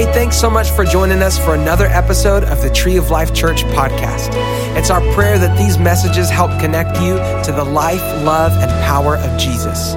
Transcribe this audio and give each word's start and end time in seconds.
Hey, 0.00 0.10
thanks 0.14 0.40
so 0.40 0.48
much 0.48 0.70
for 0.70 0.86
joining 0.86 1.20
us 1.20 1.38
for 1.38 1.54
another 1.54 1.84
episode 1.84 2.44
of 2.44 2.62
the 2.62 2.70
Tree 2.70 2.96
of 2.96 3.10
Life 3.10 3.34
Church 3.34 3.64
podcast. 3.64 4.30
It's 4.74 4.88
our 4.88 5.02
prayer 5.12 5.38
that 5.38 5.58
these 5.58 5.76
messages 5.76 6.30
help 6.30 6.58
connect 6.58 6.98
you 7.02 7.18
to 7.44 7.52
the 7.54 7.64
life, 7.64 8.00
love, 8.24 8.52
and 8.52 8.70
power 8.86 9.18
of 9.18 9.38
Jesus. 9.38 9.92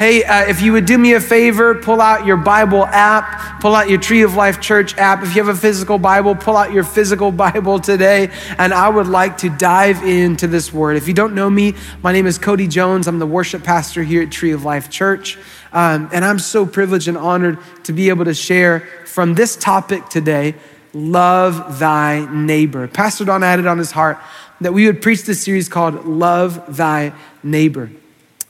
Hey, 0.00 0.24
uh, 0.24 0.48
if 0.48 0.62
you 0.62 0.72
would 0.72 0.86
do 0.86 0.96
me 0.96 1.12
a 1.12 1.20
favor, 1.20 1.74
pull 1.74 2.00
out 2.00 2.24
your 2.24 2.38
Bible 2.38 2.86
app, 2.86 3.60
pull 3.60 3.74
out 3.74 3.90
your 3.90 4.00
Tree 4.00 4.22
of 4.22 4.34
Life 4.34 4.58
Church 4.58 4.96
app. 4.96 5.22
If 5.22 5.36
you 5.36 5.44
have 5.44 5.54
a 5.54 5.60
physical 5.60 5.98
Bible, 5.98 6.34
pull 6.34 6.56
out 6.56 6.72
your 6.72 6.84
physical 6.84 7.30
Bible 7.46 7.78
today. 7.78 8.30
And 8.56 8.72
I 8.72 8.88
would 8.88 9.08
like 9.08 9.36
to 9.36 9.50
dive 9.50 10.02
into 10.02 10.46
this 10.46 10.72
word. 10.72 10.96
If 10.96 11.06
you 11.06 11.12
don't 11.12 11.34
know 11.34 11.50
me, 11.50 11.74
my 12.02 12.12
name 12.12 12.26
is 12.26 12.38
Cody 12.38 12.66
Jones. 12.66 13.08
I'm 13.08 13.18
the 13.18 13.26
worship 13.26 13.62
pastor 13.62 14.02
here 14.02 14.22
at 14.22 14.32
Tree 14.32 14.52
of 14.52 14.64
Life 14.64 14.88
Church. 14.88 15.36
Um, 15.70 16.08
and 16.14 16.24
I'm 16.24 16.38
so 16.38 16.64
privileged 16.64 17.06
and 17.06 17.18
honored 17.18 17.58
to 17.84 17.92
be 17.92 18.08
able 18.08 18.24
to 18.24 18.32
share 18.32 18.88
from 19.04 19.34
this 19.34 19.54
topic 19.54 20.08
today 20.08 20.54
love 20.94 21.78
thy 21.78 22.26
neighbor. 22.32 22.88
Pastor 22.88 23.26
Don 23.26 23.42
it 23.42 23.66
on 23.66 23.76
his 23.76 23.90
heart 23.90 24.18
that 24.62 24.72
we 24.72 24.86
would 24.86 25.02
preach 25.02 25.24
this 25.24 25.44
series 25.44 25.68
called 25.68 26.06
Love 26.06 26.74
Thy 26.74 27.12
Neighbor. 27.42 27.90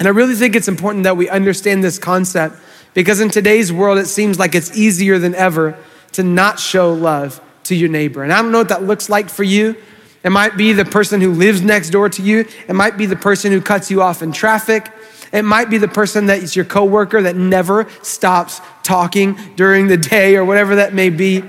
And 0.00 0.08
I 0.08 0.12
really 0.12 0.34
think 0.34 0.56
it's 0.56 0.66
important 0.66 1.04
that 1.04 1.18
we 1.18 1.28
understand 1.28 1.84
this 1.84 1.98
concept 1.98 2.56
because 2.94 3.20
in 3.20 3.28
today's 3.28 3.70
world, 3.70 3.98
it 3.98 4.06
seems 4.06 4.38
like 4.38 4.54
it's 4.54 4.74
easier 4.74 5.18
than 5.18 5.34
ever 5.34 5.78
to 6.12 6.22
not 6.22 6.58
show 6.58 6.92
love 6.92 7.38
to 7.64 7.74
your 7.74 7.90
neighbor. 7.90 8.22
And 8.22 8.32
I 8.32 8.40
don't 8.40 8.50
know 8.50 8.58
what 8.58 8.70
that 8.70 8.82
looks 8.82 9.10
like 9.10 9.28
for 9.28 9.44
you. 9.44 9.76
It 10.24 10.30
might 10.30 10.56
be 10.56 10.72
the 10.72 10.86
person 10.86 11.20
who 11.20 11.32
lives 11.32 11.60
next 11.60 11.90
door 11.90 12.08
to 12.08 12.22
you, 12.22 12.46
it 12.66 12.72
might 12.72 12.96
be 12.96 13.04
the 13.04 13.14
person 13.14 13.52
who 13.52 13.60
cuts 13.60 13.90
you 13.90 14.00
off 14.00 14.22
in 14.22 14.32
traffic. 14.32 14.90
It 15.32 15.42
might 15.42 15.70
be 15.70 15.78
the 15.78 15.86
person 15.86 16.26
that 16.26 16.42
is 16.42 16.56
your 16.56 16.64
coworker 16.64 17.22
that 17.22 17.36
never 17.36 17.88
stops 18.02 18.60
talking 18.82 19.38
during 19.54 19.86
the 19.86 19.96
day 19.96 20.34
or 20.34 20.44
whatever 20.44 20.76
that 20.76 20.92
may 20.92 21.10
be. 21.10 21.44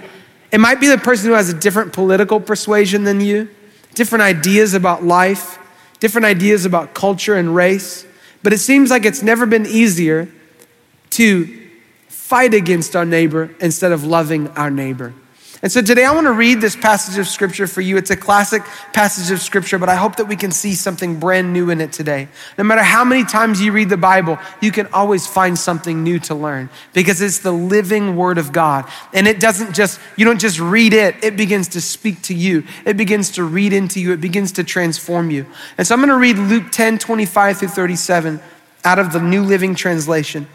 It 0.51 0.59
might 0.59 0.79
be 0.79 0.87
the 0.87 0.99
person 0.99 1.29
who 1.29 1.35
has 1.35 1.49
a 1.49 1.53
different 1.53 1.91
political 1.91 2.39
persuasion 2.39 3.05
than 3.05 3.21
you, 3.21 3.49
different 3.95 4.21
ideas 4.21 4.75
about 4.75 5.03
life, 5.03 5.57
different 5.99 6.25
ideas 6.25 6.65
about 6.65 6.93
culture 6.93 7.35
and 7.35 7.55
race. 7.55 8.05
But 8.43 8.53
it 8.53 8.59
seems 8.59 8.89
like 8.89 9.05
it's 9.05 9.21
never 9.21 9.45
been 9.45 9.65
easier 9.65 10.27
to 11.11 11.69
fight 12.07 12.53
against 12.53 12.95
our 12.95 13.05
neighbor 13.05 13.53
instead 13.59 13.91
of 13.91 14.03
loving 14.03 14.47
our 14.49 14.71
neighbor. 14.71 15.13
And 15.63 15.71
so 15.71 15.79
today 15.79 16.05
I 16.05 16.11
want 16.11 16.25
to 16.25 16.31
read 16.31 16.59
this 16.59 16.75
passage 16.75 17.19
of 17.19 17.27
scripture 17.27 17.67
for 17.67 17.81
you. 17.81 17.95
It's 17.95 18.09
a 18.09 18.15
classic 18.15 18.63
passage 18.93 19.29
of 19.29 19.39
scripture, 19.39 19.77
but 19.77 19.89
I 19.89 19.95
hope 19.95 20.15
that 20.15 20.25
we 20.25 20.35
can 20.35 20.51
see 20.51 20.73
something 20.73 21.19
brand 21.19 21.53
new 21.53 21.69
in 21.69 21.81
it 21.81 21.93
today. 21.93 22.29
No 22.57 22.63
matter 22.63 22.81
how 22.81 23.05
many 23.05 23.23
times 23.23 23.61
you 23.61 23.71
read 23.71 23.89
the 23.89 23.97
Bible, 23.97 24.39
you 24.59 24.71
can 24.71 24.87
always 24.87 25.27
find 25.27 25.57
something 25.59 26.03
new 26.03 26.17
to 26.21 26.33
learn 26.33 26.71
because 26.93 27.21
it's 27.21 27.39
the 27.39 27.51
living 27.51 28.15
word 28.15 28.39
of 28.39 28.51
God. 28.51 28.89
And 29.13 29.27
it 29.27 29.39
doesn't 29.39 29.75
just, 29.75 29.99
you 30.17 30.25
don't 30.25 30.39
just 30.41 30.59
read 30.59 30.93
it, 30.93 31.23
it 31.23 31.37
begins 31.37 31.67
to 31.69 31.81
speak 31.81 32.23
to 32.23 32.33
you. 32.33 32.63
It 32.83 32.97
begins 32.97 33.29
to 33.31 33.43
read 33.43 33.71
into 33.71 34.01
you. 34.01 34.13
It 34.13 34.21
begins 34.21 34.53
to 34.53 34.63
transform 34.63 35.29
you. 35.29 35.45
And 35.77 35.85
so 35.85 35.93
I'm 35.93 35.99
going 35.99 36.09
to 36.09 36.17
read 36.17 36.39
Luke 36.39 36.71
10, 36.71 36.97
25 36.97 37.57
through 37.59 37.67
37 37.67 38.39
out 38.83 38.97
of 38.97 39.13
the 39.13 39.21
New 39.21 39.43
Living 39.43 39.75
Translation. 39.75 40.47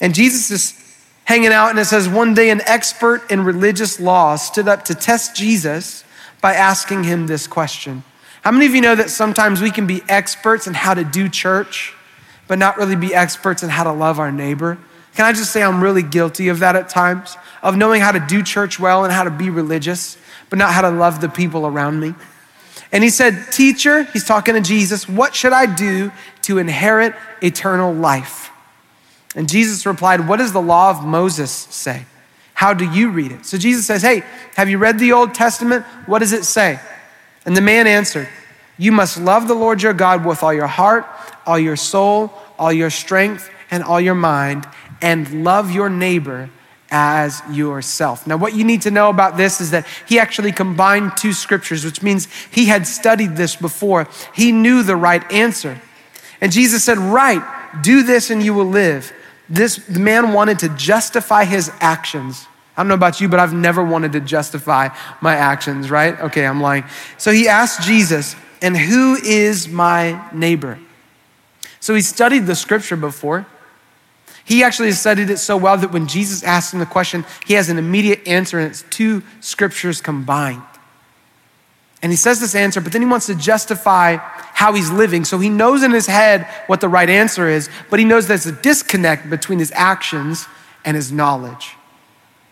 And 0.00 0.16
Jesus 0.16 0.50
is 0.50 0.81
hanging 1.24 1.52
out, 1.52 1.70
and 1.70 1.78
it 1.78 1.84
says, 1.86 2.08
One 2.08 2.34
day 2.34 2.50
an 2.50 2.60
expert 2.66 3.30
in 3.30 3.44
religious 3.44 4.00
law 4.00 4.36
stood 4.36 4.68
up 4.68 4.84
to 4.86 4.94
test 4.94 5.36
Jesus 5.36 6.04
by 6.40 6.54
asking 6.54 7.04
him 7.04 7.26
this 7.26 7.46
question. 7.46 8.04
How 8.42 8.50
many 8.50 8.66
of 8.66 8.74
you 8.74 8.80
know 8.80 8.94
that 8.94 9.10
sometimes 9.10 9.60
we 9.60 9.70
can 9.70 9.86
be 9.86 10.02
experts 10.08 10.66
in 10.66 10.74
how 10.74 10.94
to 10.94 11.04
do 11.04 11.28
church, 11.28 11.94
but 12.48 12.58
not 12.58 12.76
really 12.76 12.96
be 12.96 13.14
experts 13.14 13.62
in 13.62 13.68
how 13.68 13.84
to 13.84 13.92
love 13.92 14.18
our 14.18 14.32
neighbor? 14.32 14.78
Can 15.14 15.26
I 15.26 15.32
just 15.32 15.52
say 15.52 15.62
I'm 15.62 15.82
really 15.82 16.02
guilty 16.02 16.48
of 16.48 16.58
that 16.60 16.74
at 16.74 16.88
times, 16.88 17.36
of 17.62 17.76
knowing 17.76 18.00
how 18.00 18.12
to 18.12 18.20
do 18.20 18.42
church 18.42 18.80
well 18.80 19.04
and 19.04 19.12
how 19.12 19.24
to 19.24 19.30
be 19.30 19.50
religious, 19.50 20.16
but 20.50 20.58
not 20.58 20.72
how 20.72 20.82
to 20.82 20.90
love 20.90 21.20
the 21.20 21.28
people 21.28 21.66
around 21.66 22.00
me? 22.00 22.14
And 22.90 23.02
he 23.02 23.10
said, 23.10 23.52
Teacher, 23.52 24.04
he's 24.04 24.24
talking 24.24 24.54
to 24.54 24.60
Jesus, 24.60 25.08
what 25.08 25.34
should 25.34 25.52
I 25.52 25.66
do 25.66 26.12
to 26.42 26.58
inherit 26.58 27.14
eternal 27.42 27.92
life? 27.92 28.51
And 29.34 29.48
Jesus 29.48 29.86
replied, 29.86 30.28
What 30.28 30.38
does 30.38 30.52
the 30.52 30.62
law 30.62 30.90
of 30.90 31.04
Moses 31.04 31.50
say? 31.50 32.04
How 32.54 32.74
do 32.74 32.88
you 32.90 33.10
read 33.10 33.32
it? 33.32 33.46
So 33.46 33.58
Jesus 33.58 33.86
says, 33.86 34.02
Hey, 34.02 34.22
have 34.56 34.68
you 34.68 34.78
read 34.78 34.98
the 34.98 35.12
Old 35.12 35.34
Testament? 35.34 35.84
What 36.06 36.20
does 36.20 36.32
it 36.32 36.44
say? 36.44 36.78
And 37.44 37.56
the 37.56 37.60
man 37.60 37.86
answered, 37.86 38.28
You 38.78 38.92
must 38.92 39.18
love 39.18 39.48
the 39.48 39.54
Lord 39.54 39.82
your 39.82 39.94
God 39.94 40.24
with 40.24 40.42
all 40.42 40.52
your 40.52 40.66
heart, 40.66 41.06
all 41.46 41.58
your 41.58 41.76
soul, 41.76 42.32
all 42.58 42.72
your 42.72 42.90
strength, 42.90 43.50
and 43.70 43.82
all 43.82 44.00
your 44.00 44.14
mind, 44.14 44.66
and 45.00 45.44
love 45.44 45.70
your 45.70 45.88
neighbor 45.88 46.50
as 46.90 47.42
yourself. 47.50 48.26
Now, 48.26 48.36
what 48.36 48.54
you 48.54 48.64
need 48.64 48.82
to 48.82 48.90
know 48.90 49.08
about 49.08 49.38
this 49.38 49.62
is 49.62 49.70
that 49.70 49.86
he 50.06 50.18
actually 50.18 50.52
combined 50.52 51.16
two 51.16 51.32
scriptures, 51.32 51.86
which 51.86 52.02
means 52.02 52.28
he 52.52 52.66
had 52.66 52.86
studied 52.86 53.34
this 53.34 53.56
before. 53.56 54.06
He 54.34 54.52
knew 54.52 54.82
the 54.82 54.94
right 54.94 55.32
answer. 55.32 55.80
And 56.42 56.52
Jesus 56.52 56.84
said, 56.84 56.98
Right, 56.98 57.42
do 57.82 58.02
this 58.02 58.30
and 58.30 58.42
you 58.42 58.52
will 58.52 58.66
live. 58.66 59.10
This 59.52 59.86
man 59.86 60.32
wanted 60.32 60.60
to 60.60 60.70
justify 60.70 61.44
his 61.44 61.70
actions. 61.78 62.46
I 62.74 62.80
don't 62.80 62.88
know 62.88 62.94
about 62.94 63.20
you, 63.20 63.28
but 63.28 63.38
I've 63.38 63.52
never 63.52 63.84
wanted 63.84 64.12
to 64.12 64.20
justify 64.20 64.88
my 65.20 65.34
actions, 65.34 65.90
right? 65.90 66.18
Okay, 66.20 66.46
I'm 66.46 66.62
lying. 66.62 66.84
So 67.18 67.32
he 67.32 67.48
asked 67.48 67.82
Jesus, 67.82 68.34
And 68.62 68.74
who 68.74 69.16
is 69.16 69.68
my 69.68 70.26
neighbor? 70.32 70.78
So 71.80 71.94
he 71.94 72.00
studied 72.00 72.46
the 72.46 72.54
scripture 72.54 72.96
before. 72.96 73.44
He 74.42 74.62
actually 74.62 74.92
studied 74.92 75.28
it 75.28 75.36
so 75.36 75.58
well 75.58 75.76
that 75.76 75.92
when 75.92 76.06
Jesus 76.06 76.42
asked 76.42 76.72
him 76.72 76.80
the 76.80 76.86
question, 76.86 77.26
he 77.44 77.52
has 77.52 77.68
an 77.68 77.76
immediate 77.76 78.26
answer, 78.26 78.58
and 78.58 78.70
it's 78.70 78.84
two 78.88 79.22
scriptures 79.40 80.00
combined. 80.00 80.62
And 82.02 82.10
he 82.10 82.16
says 82.16 82.40
this 82.40 82.56
answer, 82.56 82.80
but 82.80 82.92
then 82.92 83.00
he 83.00 83.06
wants 83.06 83.26
to 83.26 83.34
justify 83.34 84.16
how 84.16 84.74
he's 84.74 84.90
living. 84.90 85.24
So 85.24 85.38
he 85.38 85.48
knows 85.48 85.84
in 85.84 85.92
his 85.92 86.06
head 86.06 86.46
what 86.66 86.80
the 86.80 86.88
right 86.88 87.08
answer 87.08 87.48
is, 87.48 87.70
but 87.90 88.00
he 88.00 88.04
knows 88.04 88.26
there's 88.26 88.46
a 88.46 88.52
disconnect 88.52 89.30
between 89.30 89.60
his 89.60 89.72
actions 89.74 90.46
and 90.84 90.96
his 90.96 91.12
knowledge. 91.12 91.76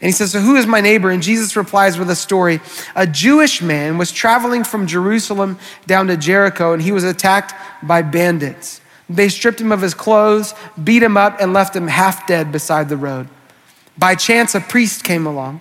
And 0.00 0.06
he 0.06 0.12
says, 0.12 0.32
So 0.32 0.40
who 0.40 0.56
is 0.56 0.66
my 0.66 0.80
neighbor? 0.80 1.10
And 1.10 1.22
Jesus 1.22 1.56
replies 1.56 1.98
with 1.98 2.08
a 2.10 2.16
story. 2.16 2.60
A 2.94 3.06
Jewish 3.06 3.60
man 3.60 3.98
was 3.98 4.12
traveling 4.12 4.64
from 4.64 4.86
Jerusalem 4.86 5.58
down 5.86 6.06
to 6.06 6.16
Jericho, 6.16 6.72
and 6.72 6.80
he 6.80 6.92
was 6.92 7.04
attacked 7.04 7.54
by 7.82 8.02
bandits. 8.02 8.80
They 9.10 9.28
stripped 9.28 9.60
him 9.60 9.72
of 9.72 9.82
his 9.82 9.92
clothes, 9.92 10.54
beat 10.82 11.02
him 11.02 11.16
up, 11.16 11.40
and 11.40 11.52
left 11.52 11.74
him 11.74 11.88
half 11.88 12.26
dead 12.26 12.52
beside 12.52 12.88
the 12.88 12.96
road. 12.96 13.28
By 13.98 14.14
chance, 14.14 14.54
a 14.54 14.60
priest 14.60 15.04
came 15.04 15.26
along. 15.26 15.60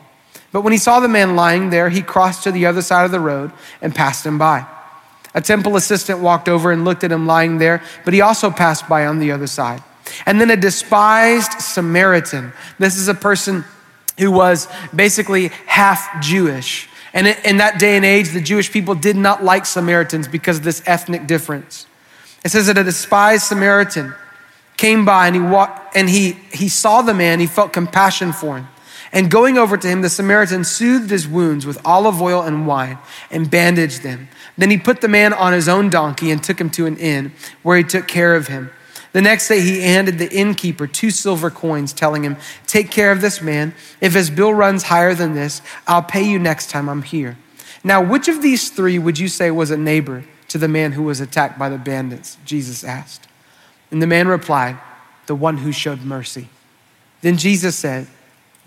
But 0.52 0.62
when 0.62 0.74
he 0.74 0.80
saw 0.80 1.00
the 1.00 1.08
man 1.08 1.36
lying 1.36 1.70
there, 1.70 1.90
he 1.90 2.02
crossed 2.02 2.44
to 2.44 2.52
the 2.52 2.66
other 2.66 2.82
side 2.82 3.06
of 3.06 3.12
the 3.12 3.20
road 3.20 3.52
and 3.82 3.94
passed 3.94 4.26
him 4.26 4.38
by. 4.38 4.66
A 5.36 5.42
temple 5.42 5.76
assistant 5.76 6.20
walked 6.20 6.50
over 6.50 6.72
and 6.72 6.86
looked 6.86 7.04
at 7.04 7.12
him 7.12 7.28
lying 7.28 7.60
there, 7.60 7.84
but 8.04 8.14
he 8.14 8.22
also 8.22 8.50
passed 8.50 8.90
by 8.90 9.06
on 9.06 9.20
the 9.20 9.32
other 9.32 9.48
side. 9.48 9.84
And 10.26 10.42
then 10.42 10.50
a 10.50 10.56
despised 10.56 11.52
Samaritan. 11.62 12.52
This 12.80 12.98
is 12.98 13.08
a 13.08 13.14
person 13.14 13.64
who 14.18 14.32
was 14.32 14.68
basically 14.94 15.50
half 15.68 16.22
Jewish. 16.22 16.90
And 17.14 17.28
in 17.28 17.58
that 17.58 17.80
day 17.80 17.96
and 17.96 18.06
age, 18.06 18.31
the 18.31 18.42
Jewish 18.42 18.72
people 18.72 18.96
did 18.96 19.16
not 19.16 19.44
like 19.44 19.66
Samaritans 19.66 20.28
because 20.28 20.58
of 20.58 20.64
this 20.64 20.81
ethnic 20.86 21.28
difference. 21.28 21.86
It 22.44 22.50
says 22.50 22.68
that 22.68 22.78
a 22.78 22.84
despised 22.84 23.44
Samaritan 23.44 24.14
came 24.78 25.06
by 25.06 25.28
and 25.28 25.36
he 25.36 25.42
walked 25.42 25.96
and 25.96 26.10
he, 26.10 26.31
he 26.54 26.70
saw 26.70 27.02
the 27.02 27.14
man, 27.14 27.40
he 27.40 27.48
felt 27.48 27.74
compassion 27.74 28.31
for 28.31 28.58
him. 28.58 28.68
And 29.12 29.31
going 29.31 29.58
over 29.58 29.75
to 29.75 29.88
him, 29.88 30.02
the 30.02 30.09
Samaritan 30.09 30.64
soothed 30.64 31.09
his 31.09 31.28
wounds 31.28 31.66
with 31.66 31.81
olive 31.86 32.22
oil 32.22 32.42
and 32.42 32.68
wine 32.68 33.00
and 33.31 33.50
bandaged 33.50 34.03
them. 34.03 34.30
Then 34.58 34.70
he 34.70 34.78
put 34.78 35.02
the 35.02 35.08
man 35.08 35.34
on 35.34 35.53
his 35.53 35.68
own 35.68 35.90
donkey 35.90 36.31
and 36.31 36.44
took 36.44 36.62
him 36.62 36.70
to 36.72 36.86
an 36.86 36.97
inn 36.97 37.31
where 37.64 37.78
he 37.78 37.84
took 37.84 38.08
care 38.08 38.36
of 38.36 38.48
him. 38.48 38.69
The 39.12 39.22
next 39.22 39.48
day, 39.48 39.62
he 39.62 39.81
handed 39.81 40.19
the 40.19 40.31
innkeeper 40.31 40.86
two 40.86 41.10
silver 41.10 41.50
coins, 41.50 41.94
telling 41.94 42.24
him, 42.24 42.38
Take 42.68 42.92
care 42.92 43.12
of 43.12 43.22
this 43.22 43.42
man. 43.42 43.74
If 44.01 44.13
his 44.13 44.30
bill 44.30 44.54
runs 44.54 44.84
higher 44.84 45.16
than 45.16 45.34
this, 45.34 45.63
I'll 45.88 46.04
pay 46.04 46.22
you 46.22 46.38
next 46.38 46.69
time 46.69 46.88
I'm 46.88 47.01
here. 47.01 47.38
Now, 47.84 48.04
which 48.04 48.28
of 48.28 48.44
these 48.44 48.69
three 48.69 49.00
would 49.00 49.18
you 49.18 49.28
say 49.28 49.50
was 49.50 49.72
a 49.72 49.78
neighbor 49.78 50.25
to 50.50 50.60
the 50.60 50.68
man 50.68 50.92
who 50.92 51.04
was 51.04 51.19
attacked 51.19 51.57
by 51.57 51.69
the 51.69 51.78
bandits? 51.80 52.38
Jesus 52.45 52.84
asked. 52.84 53.28
And 53.89 54.01
the 54.01 54.07
man 54.07 54.28
replied, 54.28 54.78
The 55.25 55.36
one 55.36 55.57
who 55.57 55.72
showed 55.72 56.04
mercy. 56.04 56.50
Then 57.22 57.38
Jesus 57.38 57.75
said, 57.75 58.07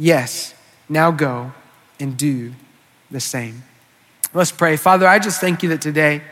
Yes, 0.03 0.53
now 0.89 1.13
go 1.13 1.53
and 2.01 2.17
do 2.17 2.55
the 3.13 3.21
same. 3.21 3.63
Let's 4.35 4.51
pray. 4.51 4.77
Father, 4.77 5.07
I 5.07 5.21
just 5.21 5.41
thank 5.41 5.63
you 5.63 5.69
that 5.69 5.81
today 5.81 6.23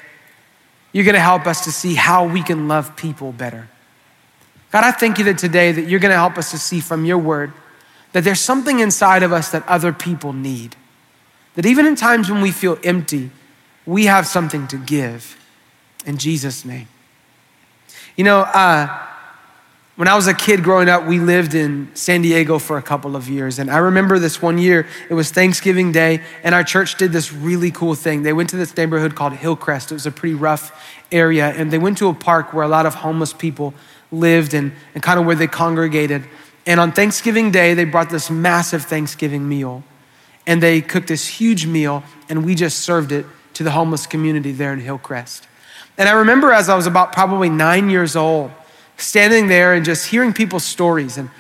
you're 0.90 1.04
going 1.04 1.14
to 1.14 1.20
help 1.20 1.46
us 1.46 1.62
to 1.66 1.70
see 1.70 1.94
how 1.94 2.26
we 2.26 2.42
can 2.42 2.66
love 2.66 2.96
people 2.96 3.30
better. 3.30 3.68
God, 4.72 4.82
I 4.82 4.90
thank 4.90 5.18
you 5.18 5.24
that 5.26 5.38
today 5.38 5.70
that 5.70 5.82
you're 5.82 6.00
going 6.00 6.10
to 6.10 6.18
help 6.18 6.36
us 6.36 6.50
to 6.50 6.58
see 6.58 6.80
from 6.80 7.04
your 7.04 7.18
word 7.18 7.52
that 8.10 8.24
there's 8.24 8.40
something 8.40 8.80
inside 8.80 9.22
of 9.22 9.32
us 9.32 9.52
that 9.52 9.64
other 9.68 9.92
people 9.92 10.32
need. 10.32 10.74
That 11.54 11.64
even 11.64 11.86
in 11.86 11.94
times 11.94 12.28
when 12.28 12.40
we 12.40 12.50
feel 12.50 12.76
empty, 12.82 13.30
we 13.86 14.06
have 14.06 14.26
something 14.26 14.66
to 14.66 14.78
give. 14.78 15.36
In 16.04 16.18
Jesus' 16.18 16.64
name. 16.64 16.88
You 18.16 18.24
know, 18.24 18.40
uh, 18.40 19.09
when 20.00 20.08
I 20.08 20.16
was 20.16 20.28
a 20.28 20.32
kid 20.32 20.62
growing 20.62 20.88
up, 20.88 21.04
we 21.04 21.18
lived 21.18 21.52
in 21.52 21.90
San 21.92 22.22
Diego 22.22 22.58
for 22.58 22.78
a 22.78 22.82
couple 22.82 23.16
of 23.16 23.28
years. 23.28 23.58
And 23.58 23.70
I 23.70 23.76
remember 23.76 24.18
this 24.18 24.40
one 24.40 24.56
year, 24.56 24.86
it 25.10 25.12
was 25.12 25.30
Thanksgiving 25.30 25.92
Day, 25.92 26.22
and 26.42 26.54
our 26.54 26.64
church 26.64 26.94
did 26.94 27.12
this 27.12 27.34
really 27.34 27.70
cool 27.70 27.94
thing. 27.94 28.22
They 28.22 28.32
went 28.32 28.48
to 28.48 28.56
this 28.56 28.74
neighborhood 28.74 29.14
called 29.14 29.34
Hillcrest. 29.34 29.90
It 29.90 29.94
was 29.94 30.06
a 30.06 30.10
pretty 30.10 30.34
rough 30.34 30.72
area. 31.12 31.50
And 31.50 31.70
they 31.70 31.76
went 31.76 31.98
to 31.98 32.08
a 32.08 32.14
park 32.14 32.54
where 32.54 32.64
a 32.64 32.68
lot 32.68 32.86
of 32.86 32.94
homeless 32.94 33.34
people 33.34 33.74
lived 34.10 34.54
and, 34.54 34.72
and 34.94 35.02
kind 35.02 35.20
of 35.20 35.26
where 35.26 35.36
they 35.36 35.46
congregated. 35.46 36.24
And 36.64 36.80
on 36.80 36.92
Thanksgiving 36.92 37.50
Day, 37.50 37.74
they 37.74 37.84
brought 37.84 38.08
this 38.08 38.30
massive 38.30 38.86
Thanksgiving 38.86 39.46
meal. 39.46 39.84
And 40.46 40.62
they 40.62 40.80
cooked 40.80 41.08
this 41.08 41.26
huge 41.26 41.66
meal, 41.66 42.04
and 42.30 42.46
we 42.46 42.54
just 42.54 42.78
served 42.78 43.12
it 43.12 43.26
to 43.52 43.62
the 43.62 43.72
homeless 43.72 44.06
community 44.06 44.52
there 44.52 44.72
in 44.72 44.80
Hillcrest. 44.80 45.46
And 45.98 46.08
I 46.08 46.12
remember 46.12 46.52
as 46.52 46.70
I 46.70 46.74
was 46.74 46.86
about 46.86 47.12
probably 47.12 47.50
nine 47.50 47.90
years 47.90 48.16
old, 48.16 48.50
standing 49.00 49.48
there 49.48 49.72
and 49.72 49.84
just 49.84 50.08
hearing 50.08 50.32
people's 50.32 50.64
stories. 50.64 51.18
And 51.18 51.30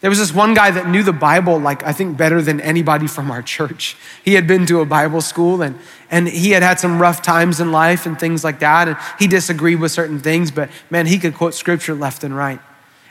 there 0.00 0.10
was 0.10 0.18
this 0.18 0.34
one 0.34 0.52
guy 0.52 0.70
that 0.70 0.88
knew 0.88 1.02
the 1.02 1.12
Bible, 1.12 1.58
like 1.58 1.82
I 1.82 1.92
think 1.92 2.16
better 2.16 2.42
than 2.42 2.60
anybody 2.60 3.06
from 3.06 3.30
our 3.30 3.40
church. 3.40 3.96
He 4.24 4.34
had 4.34 4.46
been 4.46 4.66
to 4.66 4.80
a 4.80 4.84
Bible 4.84 5.20
school 5.20 5.62
and, 5.62 5.78
and 6.10 6.28
he 6.28 6.50
had 6.50 6.62
had 6.62 6.78
some 6.78 7.00
rough 7.00 7.22
times 7.22 7.60
in 7.60 7.72
life 7.72 8.04
and 8.04 8.18
things 8.18 8.44
like 8.44 8.58
that. 8.58 8.88
And 8.88 8.96
he 9.18 9.26
disagreed 9.26 9.80
with 9.80 9.92
certain 9.92 10.20
things, 10.20 10.50
but 10.50 10.68
man, 10.90 11.06
he 11.06 11.18
could 11.18 11.34
quote 11.34 11.54
scripture 11.54 11.94
left 11.94 12.22
and 12.22 12.36
right. 12.36 12.60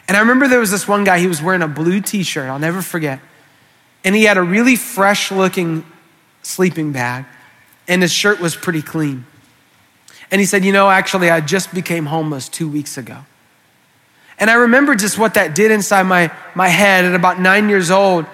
And 0.07 0.17
I 0.17 0.19
remember 0.19 0.47
there 0.47 0.59
was 0.59 0.71
this 0.71 0.87
one 0.87 1.03
guy, 1.03 1.19
he 1.19 1.27
was 1.27 1.41
wearing 1.41 1.61
a 1.61 1.67
blue 1.67 2.01
t 2.01 2.23
shirt, 2.23 2.49
I'll 2.49 2.59
never 2.59 2.81
forget. 2.81 3.19
And 4.03 4.13
he 4.13 4.25
had 4.25 4.37
a 4.37 4.43
really 4.43 4.75
fresh 4.75 5.31
looking 5.31 5.85
sleeping 6.43 6.91
bag, 6.91 7.25
and 7.87 8.01
his 8.01 8.11
shirt 8.11 8.39
was 8.39 8.55
pretty 8.55 8.81
clean. 8.81 9.25
And 10.29 10.39
he 10.39 10.45
said, 10.45 10.63
You 10.63 10.73
know, 10.73 10.89
actually, 10.89 11.29
I 11.29 11.41
just 11.41 11.73
became 11.73 12.05
homeless 12.07 12.49
two 12.49 12.67
weeks 12.67 12.97
ago. 12.97 13.25
And 14.43 14.49
I 14.49 14.55
remember 14.55 14.93
just 14.93 15.17
what 15.17 15.35
that 15.35 15.55
did 15.55 15.71
inside 15.71 16.03
my, 16.03 16.29
my 16.53 16.67
head 16.67 17.05
at 17.05 17.15
about 17.15 17.39
nine 17.39 17.69
years 17.69 17.89
old. 17.89 18.25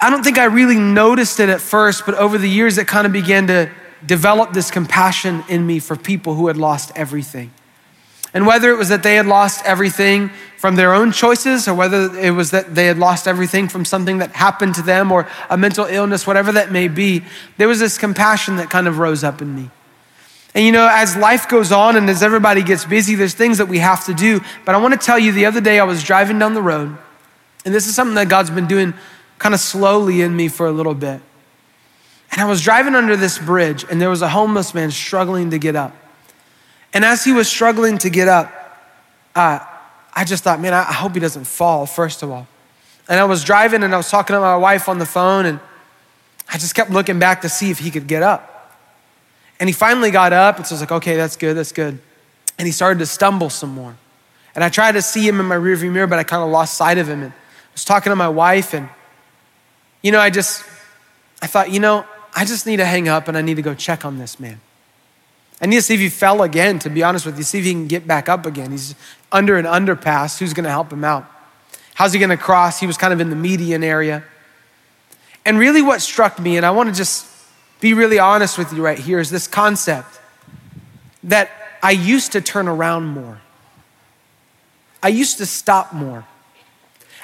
I 0.00 0.10
don't 0.10 0.24
think 0.24 0.38
I 0.38 0.46
really 0.46 0.74
noticed 0.74 1.38
it 1.38 1.48
at 1.48 1.60
first, 1.60 2.04
but 2.04 2.16
over 2.16 2.36
the 2.36 2.48
years, 2.48 2.78
it 2.78 2.88
kind 2.88 3.06
of 3.06 3.12
began 3.12 3.46
to 3.46 3.70
develop 4.04 4.54
this 4.54 4.72
compassion 4.72 5.44
in 5.48 5.64
me 5.64 5.78
for 5.78 5.94
people 5.94 6.34
who 6.34 6.48
had 6.48 6.56
lost 6.56 6.90
everything. 6.96 7.52
And 8.34 8.44
whether 8.44 8.72
it 8.72 8.76
was 8.76 8.88
that 8.88 9.04
they 9.04 9.14
had 9.14 9.26
lost 9.26 9.64
everything 9.64 10.30
from 10.56 10.74
their 10.74 10.92
own 10.92 11.12
choices, 11.12 11.68
or 11.68 11.74
whether 11.74 12.12
it 12.18 12.32
was 12.32 12.50
that 12.50 12.74
they 12.74 12.86
had 12.86 12.98
lost 12.98 13.28
everything 13.28 13.68
from 13.68 13.84
something 13.84 14.18
that 14.18 14.32
happened 14.32 14.74
to 14.74 14.82
them, 14.82 15.12
or 15.12 15.28
a 15.48 15.56
mental 15.56 15.84
illness, 15.84 16.26
whatever 16.26 16.50
that 16.50 16.72
may 16.72 16.88
be, 16.88 17.22
there 17.56 17.68
was 17.68 17.78
this 17.78 17.98
compassion 17.98 18.56
that 18.56 18.68
kind 18.68 18.88
of 18.88 18.98
rose 18.98 19.22
up 19.22 19.40
in 19.40 19.54
me. 19.54 19.70
And 20.54 20.64
you 20.64 20.72
know, 20.72 20.88
as 20.90 21.16
life 21.16 21.48
goes 21.48 21.70
on 21.70 21.96
and 21.96 22.10
as 22.10 22.22
everybody 22.22 22.62
gets 22.62 22.84
busy, 22.84 23.14
there's 23.14 23.34
things 23.34 23.58
that 23.58 23.66
we 23.66 23.78
have 23.78 24.04
to 24.06 24.14
do. 24.14 24.40
But 24.64 24.74
I 24.74 24.78
want 24.78 24.94
to 24.94 25.04
tell 25.04 25.18
you 25.18 25.32
the 25.32 25.46
other 25.46 25.60
day 25.60 25.78
I 25.78 25.84
was 25.84 26.02
driving 26.02 26.38
down 26.38 26.54
the 26.54 26.62
road, 26.62 26.96
and 27.64 27.74
this 27.74 27.86
is 27.86 27.94
something 27.94 28.14
that 28.16 28.28
God's 28.28 28.50
been 28.50 28.66
doing 28.66 28.94
kind 29.38 29.54
of 29.54 29.60
slowly 29.60 30.22
in 30.22 30.34
me 30.34 30.48
for 30.48 30.66
a 30.66 30.72
little 30.72 30.94
bit. 30.94 31.20
And 32.32 32.40
I 32.40 32.44
was 32.46 32.62
driving 32.62 32.94
under 32.94 33.16
this 33.16 33.38
bridge, 33.38 33.84
and 33.90 34.00
there 34.00 34.10
was 34.10 34.22
a 34.22 34.28
homeless 34.28 34.74
man 34.74 34.90
struggling 34.90 35.50
to 35.50 35.58
get 35.58 35.76
up. 35.76 35.94
And 36.92 37.04
as 37.04 37.24
he 37.24 37.32
was 37.32 37.48
struggling 37.48 37.98
to 37.98 38.10
get 38.10 38.28
up, 38.28 38.52
uh, 39.34 39.60
I 40.12 40.24
just 40.24 40.42
thought, 40.42 40.60
man, 40.60 40.74
I 40.74 40.92
hope 40.92 41.14
he 41.14 41.20
doesn't 41.20 41.44
fall, 41.44 41.86
first 41.86 42.22
of 42.22 42.30
all. 42.30 42.48
And 43.08 43.18
I 43.18 43.24
was 43.24 43.44
driving 43.44 43.82
and 43.82 43.94
I 43.94 43.96
was 43.96 44.10
talking 44.10 44.34
to 44.34 44.40
my 44.40 44.56
wife 44.56 44.88
on 44.88 44.98
the 44.98 45.06
phone, 45.06 45.46
and 45.46 45.60
I 46.48 46.58
just 46.58 46.74
kept 46.74 46.90
looking 46.90 47.18
back 47.18 47.42
to 47.42 47.48
see 47.48 47.70
if 47.70 47.78
he 47.78 47.90
could 47.90 48.06
get 48.06 48.22
up. 48.22 48.49
And 49.60 49.68
he 49.68 49.72
finally 49.72 50.10
got 50.10 50.32
up, 50.32 50.56
and 50.56 50.66
so 50.66 50.72
I 50.72 50.74
was 50.74 50.80
like, 50.80 50.92
okay, 50.92 51.16
that's 51.16 51.36
good, 51.36 51.54
that's 51.54 51.70
good. 51.70 51.98
And 52.58 52.66
he 52.66 52.72
started 52.72 52.98
to 52.98 53.06
stumble 53.06 53.50
some 53.50 53.70
more. 53.70 53.94
And 54.54 54.64
I 54.64 54.70
tried 54.70 54.92
to 54.92 55.02
see 55.02 55.26
him 55.28 55.38
in 55.38 55.46
my 55.46 55.54
rearview 55.54 55.92
mirror, 55.92 56.06
but 56.06 56.18
I 56.18 56.24
kind 56.24 56.42
of 56.42 56.48
lost 56.48 56.76
sight 56.76 56.98
of 56.98 57.08
him. 57.08 57.22
And 57.22 57.32
I 57.32 57.72
was 57.74 57.84
talking 57.84 58.10
to 58.10 58.16
my 58.16 58.28
wife, 58.28 58.74
and, 58.74 58.88
you 60.02 60.10
know, 60.10 60.18
I 60.18 60.30
just, 60.30 60.64
I 61.42 61.46
thought, 61.46 61.70
you 61.70 61.78
know, 61.78 62.04
I 62.34 62.44
just 62.44 62.66
need 62.66 62.78
to 62.78 62.84
hang 62.84 63.08
up 63.08 63.28
and 63.28 63.36
I 63.36 63.42
need 63.42 63.56
to 63.56 63.62
go 63.62 63.74
check 63.74 64.04
on 64.04 64.18
this 64.18 64.40
man. 64.40 64.60
I 65.60 65.66
need 65.66 65.76
to 65.76 65.82
see 65.82 65.94
if 65.94 66.00
he 66.00 66.08
fell 66.08 66.42
again, 66.42 66.78
to 66.80 66.90
be 66.90 67.02
honest 67.02 67.26
with 67.26 67.36
you, 67.36 67.42
see 67.42 67.58
if 67.58 67.64
he 67.64 67.72
can 67.72 67.86
get 67.86 68.06
back 68.06 68.28
up 68.28 68.46
again. 68.46 68.70
He's 68.70 68.94
under 69.30 69.56
an 69.56 69.66
underpass. 69.66 70.38
Who's 70.38 70.54
going 70.54 70.64
to 70.64 70.70
help 70.70 70.92
him 70.92 71.04
out? 71.04 71.30
How's 71.94 72.14
he 72.14 72.18
going 72.18 72.30
to 72.30 72.38
cross? 72.38 72.80
He 72.80 72.86
was 72.86 72.96
kind 72.96 73.12
of 73.12 73.20
in 73.20 73.28
the 73.28 73.36
median 73.36 73.84
area. 73.84 74.24
And 75.44 75.58
really, 75.58 75.82
what 75.82 76.00
struck 76.00 76.38
me, 76.38 76.56
and 76.56 76.64
I 76.64 76.70
want 76.70 76.88
to 76.88 76.94
just 76.94 77.26
be 77.80 77.94
really 77.94 78.18
honest 78.18 78.58
with 78.58 78.72
you 78.72 78.84
right 78.84 78.98
here 78.98 79.18
is 79.18 79.30
this 79.30 79.46
concept 79.46 80.20
that 81.24 81.50
I 81.82 81.92
used 81.92 82.32
to 82.32 82.40
turn 82.40 82.68
around 82.68 83.06
more. 83.06 83.40
I 85.02 85.08
used 85.08 85.38
to 85.38 85.46
stop 85.46 85.92
more. 85.92 86.26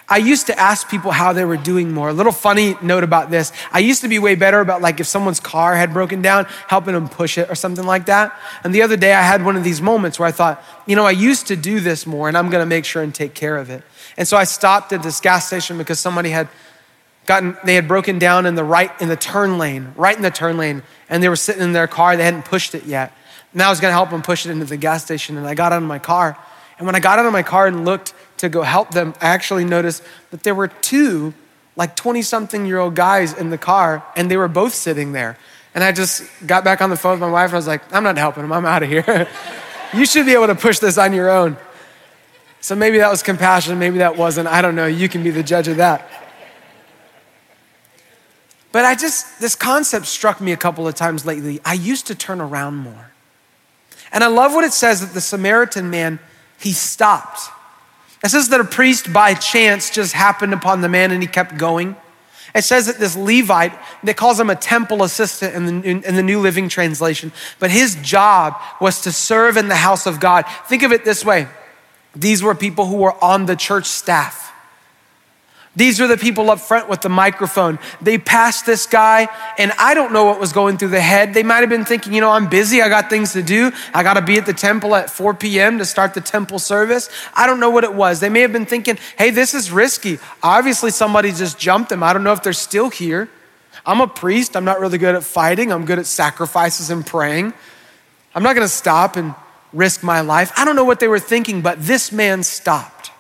I 0.09 0.19
used 0.19 0.47
to 0.47 0.59
ask 0.59 0.89
people 0.89 1.11
how 1.11 1.33
they 1.33 1.45
were 1.45 1.57
doing 1.57 1.91
more. 1.91 2.11
A 2.11 2.13
little 2.13 2.33
funny 2.33 2.77
note 2.81 3.03
about 3.03 3.31
this. 3.31 3.53
I 3.73 3.81
used 3.81 4.03
to 4.03 4.09
be 4.09 4.21
way 4.21 4.37
better 4.37 4.61
about 4.61 4.81
like 4.81 5.01
if 5.01 5.07
someone's 5.07 5.41
car 5.41 5.75
had 5.75 5.93
broken 5.93 6.23
down, 6.23 6.47
helping 6.69 6.95
them 6.95 7.09
push 7.09 7.39
it 7.39 7.51
or 7.51 7.57
something 7.57 7.85
like 7.85 8.07
that. 8.07 8.39
And 8.63 8.73
the 8.73 8.83
other 8.83 8.97
day 8.97 9.15
I 9.15 9.23
had 9.23 9.45
one 9.45 9.57
of 9.57 9.65
these 9.65 9.83
moments 9.83 10.19
where 10.19 10.29
I 10.29 10.33
thought, 10.33 10.63
you 10.87 10.95
know, 10.95 11.05
I 11.05 11.11
used 11.11 11.49
to 11.49 11.57
do 11.57 11.81
this 11.81 12.07
more 12.07 12.29
and 12.29 12.39
I'm 12.39 12.51
going 12.51 12.63
to 12.63 12.67
make 12.67 12.85
sure 12.85 13.03
and 13.03 13.13
take 13.13 13.35
care 13.35 13.57
of 13.57 13.69
it. 13.69 13.83
And 14.17 14.29
so 14.29 14.37
I 14.37 14.45
stopped 14.45 14.93
at 14.93 15.03
this 15.03 15.21
gas 15.21 15.49
station 15.49 15.77
because 15.77 15.99
somebody 15.99 16.31
had 16.31 16.49
gotten, 17.27 17.57
they 17.65 17.75
had 17.75 17.89
broken 17.89 18.19
down 18.19 18.47
in 18.47 18.55
the 18.55 18.65
right, 18.65 18.91
in 19.01 19.09
the 19.09 19.17
turn 19.17 19.59
lane, 19.59 19.93
right 19.97 20.17
in 20.17 20.23
the 20.23 20.31
turn 20.31 20.57
lane, 20.57 20.83
and 21.09 21.23
they 21.23 21.29
were 21.29 21.37
sitting 21.37 21.63
in 21.63 21.73
their 21.73 21.87
car. 21.87 22.17
They 22.17 22.25
hadn't 22.25 22.45
pushed 22.45 22.75
it 22.75 22.85
yet. 22.85 23.13
And 23.53 23.63
I 23.63 23.71
was 23.71 23.81
going 23.81 23.91
to 23.91 23.95
help 23.95 24.11
them 24.11 24.23
push 24.23 24.47
it 24.47 24.51
into 24.51 24.65
the 24.65 24.77
gas 24.77 25.05
station. 25.05 25.37
And 25.37 25.47
I 25.47 25.55
got 25.55 25.73
out 25.73 25.83
of 25.83 25.89
my 25.89 25.99
car. 25.99 26.39
And 26.79 26.87
when 26.87 26.95
I 26.95 27.01
got 27.01 27.19
out 27.19 27.27
of 27.27 27.33
my 27.33 27.43
car 27.43 27.67
and 27.67 27.85
looked 27.85 28.15
to 28.39 28.49
go 28.49 28.63
help 28.63 28.91
them, 28.91 29.15
I 29.21 29.27
actually 29.29 29.65
noticed 29.65 30.03
that 30.31 30.43
there 30.43 30.55
were 30.55 30.69
two, 30.69 31.33
like 31.75 31.97
20 31.97 32.23
something 32.23 32.67
year 32.67 32.79
old 32.79 32.95
guys 32.95 33.33
in 33.33 33.51
the 33.51 33.59
car, 33.59 34.05
and 34.15 34.31
they 34.31 34.37
were 34.37 34.49
both 34.49 34.75
sitting 34.75 35.13
there. 35.13 35.39
And 35.75 35.83
I 35.83 35.93
just 35.93 36.25
got 36.47 36.65
back 36.65 36.81
on 36.81 36.91
the 36.91 36.97
phone 36.97 37.13
with 37.13 37.21
my 37.21 37.31
wife, 37.31 37.47
and 37.47 37.55
I 37.55 37.57
was 37.57 37.67
like, 37.67 37.93
I'm 37.93 38.03
not 38.03 38.17
helping 38.19 38.43
them. 38.43 38.53
I'm 38.53 38.67
out 38.67 38.83
of 38.83 38.89
here. 38.89 39.29
you 39.95 40.07
should 40.07 40.27
be 40.27 40.33
able 40.33 40.49
to 40.49 40.55
push 40.55 40.79
this 40.79 40.99
on 40.99 41.13
your 41.13 41.31
own. 41.31 41.57
So 42.61 42.75
maybe 42.75 42.99
that 42.99 43.11
was 43.11 43.23
compassion, 43.23 43.79
maybe 43.79 43.99
that 43.99 44.17
wasn't. 44.17 44.49
I 44.49 44.61
don't 44.61 44.75
know. 44.75 44.87
You 44.87 45.09
can 45.09 45.23
be 45.23 45.31
the 45.31 45.43
judge 45.43 45.69
of 45.69 45.77
that. 45.77 46.26
But 48.77 48.85
I 48.85 48.95
just, 48.95 49.41
this 49.41 49.55
concept 49.55 50.05
struck 50.05 50.39
me 50.39 50.53
a 50.53 50.57
couple 50.59 50.87
of 50.87 50.95
times 50.95 51.25
lately. 51.25 51.61
I 51.65 51.73
used 51.73 52.09
to 52.09 52.15
turn 52.15 52.43
around 52.43 52.77
more. 52.77 53.11
And 54.13 54.23
I 54.23 54.27
love 54.27 54.53
what 54.53 54.65
it 54.65 54.75
says 54.75 55.01
that 55.01 55.15
the 55.15 55.21
Samaritan 55.23 55.89
man, 55.89 56.19
he 56.61 56.73
stopped. 56.73 57.41
It 58.23 58.29
says 58.29 58.51
that 58.51 58.61
a 58.61 58.65
priest 58.65 59.15
by 59.15 59.33
chance 59.33 59.89
just 59.89 60.13
happened 60.13 60.53
upon 60.53 60.83
the 60.83 60.91
man 60.91 61.11
and 61.11 61.23
he 61.23 61.27
kept 61.27 61.57
going. 61.57 61.97
It 62.55 62.65
says 62.65 62.85
that 62.85 62.99
this 62.99 63.17
Levite, 63.17 63.73
they 64.03 64.13
calls 64.13 64.39
him 64.39 64.51
a 64.51 64.55
temple 64.55 65.03
assistant 65.05 65.55
in 65.55 65.65
the, 65.65 65.89
in, 65.89 66.03
in 66.05 66.15
the 66.15 66.23
New 66.23 66.41
Living 66.41 66.69
Translation, 66.69 67.33
but 67.59 67.71
his 67.71 67.95
job 68.03 68.61
was 68.79 69.01
to 69.01 69.11
serve 69.11 69.57
in 69.57 69.69
the 69.69 69.77
house 69.77 70.05
of 70.05 70.21
God. 70.21 70.45
Think 70.67 70.83
of 70.83 70.93
it 70.93 71.03
this 71.03 71.25
way 71.25 71.49
these 72.15 72.43
were 72.43 72.55
people 72.55 72.85
who 72.85 72.97
were 72.97 73.25
on 73.25 73.47
the 73.47 73.57
church 73.57 73.87
staff. 73.87 74.53
These 75.77 76.01
are 76.01 76.07
the 76.07 76.17
people 76.17 76.51
up 76.51 76.59
front 76.59 76.89
with 76.89 77.03
the 77.03 77.11
microphone. 77.11 77.79
They 78.01 78.17
passed 78.17 78.65
this 78.65 78.87
guy, 78.87 79.29
and 79.59 79.73
I 79.79 79.93
don't 79.93 80.11
know 80.11 80.25
what 80.25 80.41
was 80.41 80.55
going 80.55 80.79
through 80.79 80.89
the 80.89 81.01
head. 81.03 81.35
They 81.35 81.43
might 81.43 81.59
have 81.59 81.69
been 81.69 81.85
thinking, 81.85 82.15
you 82.15 82.23
know, 82.23 82.31
I'm 82.31 82.49
busy. 82.49 82.81
I 82.81 82.89
got 82.89 83.11
things 83.11 83.35
to 83.35 83.43
do. 83.43 83.71
I 83.93 84.03
got 84.03 84.15
to 84.15 84.23
be 84.23 84.39
at 84.39 84.47
the 84.47 84.55
temple 84.55 84.95
at 84.95 85.11
4 85.11 85.35
p.m. 85.35 85.77
to 85.77 85.85
start 85.85 86.15
the 86.15 86.23
temple 86.23 86.59
service. 86.59 87.11
I 87.35 87.47
don't 87.47 87.61
know 87.61 87.69
what 87.69 87.85
it 87.85 87.93
was. 87.93 88.21
They 88.21 88.31
may 88.31 88.41
have 88.41 88.53
been 88.53 88.65
thinking, 88.65 88.97
hey, 89.19 89.31
this 89.31 89.53
is 89.53 89.71
risky. 89.71 90.19
Obviously, 90.43 90.91
somebody 90.91 91.31
just 91.31 91.59
jumped 91.59 91.91
them. 91.91 92.03
I 92.03 92.15
don't 92.15 92.25
know 92.25 92.33
if 92.33 92.43
they're 92.43 92.55
still 92.55 92.89
here. 92.89 93.29
I'm 93.85 94.01
a 94.01 94.09
priest. 94.09 94.57
I'm 94.57 94.65
not 94.65 94.81
really 94.81 94.97
good 94.99 95.15
at 95.15 95.25
fighting. 95.25 95.73
I'm 95.73 95.85
good 95.85 95.99
at 95.99 96.07
sacrifices 96.07 96.89
and 96.89 97.07
praying. 97.07 97.53
I'm 98.35 98.43
not 98.43 98.55
going 98.55 98.67
to 98.67 98.73
stop 98.73 99.17
and 99.17 99.35
risk 99.75 100.03
my 100.03 100.23
life. 100.23 100.53
I 100.57 100.65
don't 100.65 100.75
know 100.75 100.85
what 100.85 101.01
they 101.01 101.09
were 101.09 101.19
thinking, 101.19 101.61
but 101.61 101.83
this 101.83 102.13
man 102.13 102.43
stopped. 102.43 103.11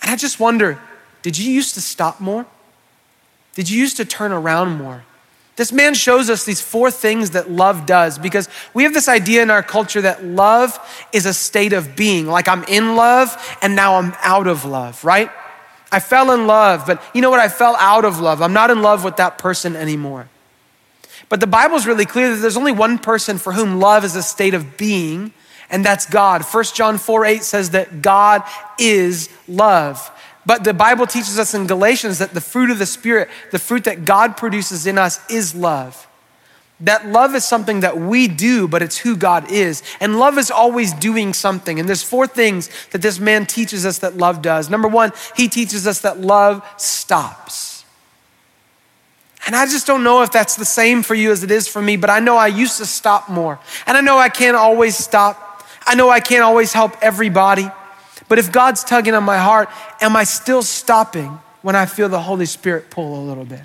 And 0.00 0.10
I 0.10 0.16
just 0.16 0.40
wonder, 0.40 0.80
did 1.22 1.38
you 1.38 1.52
used 1.52 1.74
to 1.74 1.80
stop 1.80 2.20
more? 2.20 2.46
Did 3.54 3.70
you 3.70 3.78
used 3.78 3.96
to 3.98 4.04
turn 4.04 4.32
around 4.32 4.76
more? 4.76 5.04
This 5.56 5.70
man 5.70 5.94
shows 5.94 6.30
us 6.30 6.44
these 6.44 6.62
four 6.62 6.90
things 6.90 7.30
that 7.30 7.50
love 7.50 7.84
does 7.84 8.18
because 8.18 8.48
we 8.72 8.84
have 8.84 8.94
this 8.94 9.08
idea 9.08 9.42
in 9.42 9.50
our 9.50 9.62
culture 9.62 10.00
that 10.00 10.24
love 10.24 10.78
is 11.12 11.26
a 11.26 11.34
state 11.34 11.74
of 11.74 11.94
being. 11.94 12.26
Like 12.26 12.48
I'm 12.48 12.64
in 12.64 12.96
love 12.96 13.36
and 13.60 13.76
now 13.76 13.96
I'm 13.96 14.14
out 14.22 14.46
of 14.46 14.64
love, 14.64 15.04
right? 15.04 15.30
I 15.92 16.00
fell 16.00 16.32
in 16.32 16.46
love, 16.46 16.84
but 16.86 17.02
you 17.14 17.20
know 17.20 17.28
what? 17.28 17.38
I 17.38 17.48
fell 17.48 17.76
out 17.76 18.06
of 18.06 18.18
love. 18.18 18.40
I'm 18.40 18.54
not 18.54 18.70
in 18.70 18.80
love 18.80 19.04
with 19.04 19.16
that 19.16 19.36
person 19.36 19.76
anymore. 19.76 20.28
But 21.28 21.40
the 21.40 21.46
Bible 21.46 21.76
is 21.76 21.86
really 21.86 22.06
clear 22.06 22.30
that 22.30 22.40
there's 22.40 22.56
only 22.56 22.72
one 22.72 22.98
person 22.98 23.36
for 23.36 23.52
whom 23.52 23.78
love 23.78 24.04
is 24.04 24.16
a 24.16 24.22
state 24.22 24.54
of 24.54 24.78
being, 24.78 25.32
and 25.68 25.84
that's 25.84 26.06
God. 26.06 26.42
1 26.42 26.64
John 26.74 26.96
4 26.96 27.24
8 27.26 27.42
says 27.42 27.70
that 27.70 28.00
God 28.00 28.42
is 28.78 29.28
love. 29.46 30.10
But 30.44 30.64
the 30.64 30.74
Bible 30.74 31.06
teaches 31.06 31.38
us 31.38 31.54
in 31.54 31.66
Galatians 31.66 32.18
that 32.18 32.34
the 32.34 32.40
fruit 32.40 32.70
of 32.70 32.78
the 32.78 32.86
Spirit, 32.86 33.28
the 33.52 33.58
fruit 33.58 33.84
that 33.84 34.04
God 34.04 34.36
produces 34.36 34.86
in 34.86 34.98
us, 34.98 35.20
is 35.30 35.54
love. 35.54 36.08
that 36.82 37.06
love 37.06 37.34
is 37.34 37.44
something 37.44 37.80
that 37.80 37.96
we 37.96 38.26
do, 38.26 38.66
but 38.66 38.82
it's 38.82 38.98
who 38.98 39.16
God 39.16 39.50
is. 39.50 39.82
And 40.00 40.18
love 40.18 40.36
is 40.36 40.50
always 40.50 40.92
doing 40.92 41.32
something. 41.32 41.78
And 41.78 41.88
there's 41.88 42.02
four 42.02 42.26
things 42.26 42.70
that 42.90 43.00
this 43.00 43.20
man 43.20 43.46
teaches 43.46 43.86
us 43.86 43.98
that 43.98 44.16
love 44.16 44.42
does. 44.42 44.68
Number 44.68 44.88
one, 44.88 45.12
he 45.36 45.48
teaches 45.48 45.86
us 45.86 46.00
that 46.00 46.20
love 46.20 46.66
stops. 46.76 47.84
And 49.46 49.54
I 49.56 49.66
just 49.66 49.86
don't 49.86 50.04
know 50.04 50.22
if 50.22 50.32
that's 50.32 50.56
the 50.56 50.64
same 50.64 51.02
for 51.02 51.14
you 51.14 51.30
as 51.30 51.42
it 51.42 51.50
is 51.50 51.68
for 51.68 51.80
me, 51.80 51.96
but 51.96 52.10
I 52.10 52.18
know 52.20 52.36
I 52.36 52.48
used 52.48 52.78
to 52.78 52.86
stop 52.86 53.28
more. 53.28 53.60
And 53.86 53.96
I 53.96 54.00
know 54.00 54.18
I 54.18 54.28
can't 54.28 54.56
always 54.56 54.96
stop. 54.96 55.64
I 55.86 55.94
know 55.94 56.10
I 56.10 56.20
can't 56.20 56.42
always 56.42 56.72
help 56.72 56.96
everybody. 57.00 57.68
But 58.32 58.38
if 58.38 58.50
God's 58.50 58.82
tugging 58.82 59.12
on 59.12 59.24
my 59.24 59.36
heart, 59.36 59.68
am 60.00 60.16
I 60.16 60.24
still 60.24 60.62
stopping 60.62 61.38
when 61.60 61.76
I 61.76 61.84
feel 61.84 62.08
the 62.08 62.18
Holy 62.18 62.46
Spirit 62.46 62.88
pull 62.88 63.14
a 63.14 63.22
little 63.22 63.44
bit? 63.44 63.60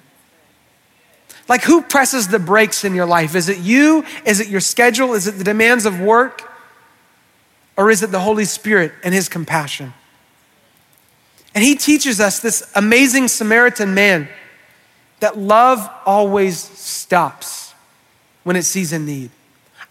Like, 1.47 1.63
who 1.63 1.81
presses 1.81 2.27
the 2.27 2.37
brakes 2.37 2.83
in 2.83 2.93
your 2.93 3.05
life? 3.05 3.33
Is 3.33 3.47
it 3.47 3.59
you? 3.59 4.03
Is 4.25 4.41
it 4.41 4.49
your 4.49 4.59
schedule? 4.59 5.13
Is 5.13 5.25
it 5.25 5.37
the 5.37 5.45
demands 5.45 5.85
of 5.85 6.01
work? 6.01 6.51
Or 7.77 7.89
is 7.89 8.03
it 8.03 8.11
the 8.11 8.19
Holy 8.19 8.43
Spirit 8.43 8.91
and 9.05 9.13
His 9.13 9.29
compassion? 9.29 9.93
And 11.55 11.63
He 11.63 11.75
teaches 11.75 12.19
us, 12.19 12.41
this 12.41 12.69
amazing 12.75 13.29
Samaritan 13.29 13.93
man, 13.93 14.27
that 15.21 15.37
love 15.37 15.89
always 16.05 16.59
stops 16.59 17.73
when 18.43 18.57
it 18.57 18.63
sees 18.63 18.91
a 18.91 18.99
need. 18.99 19.31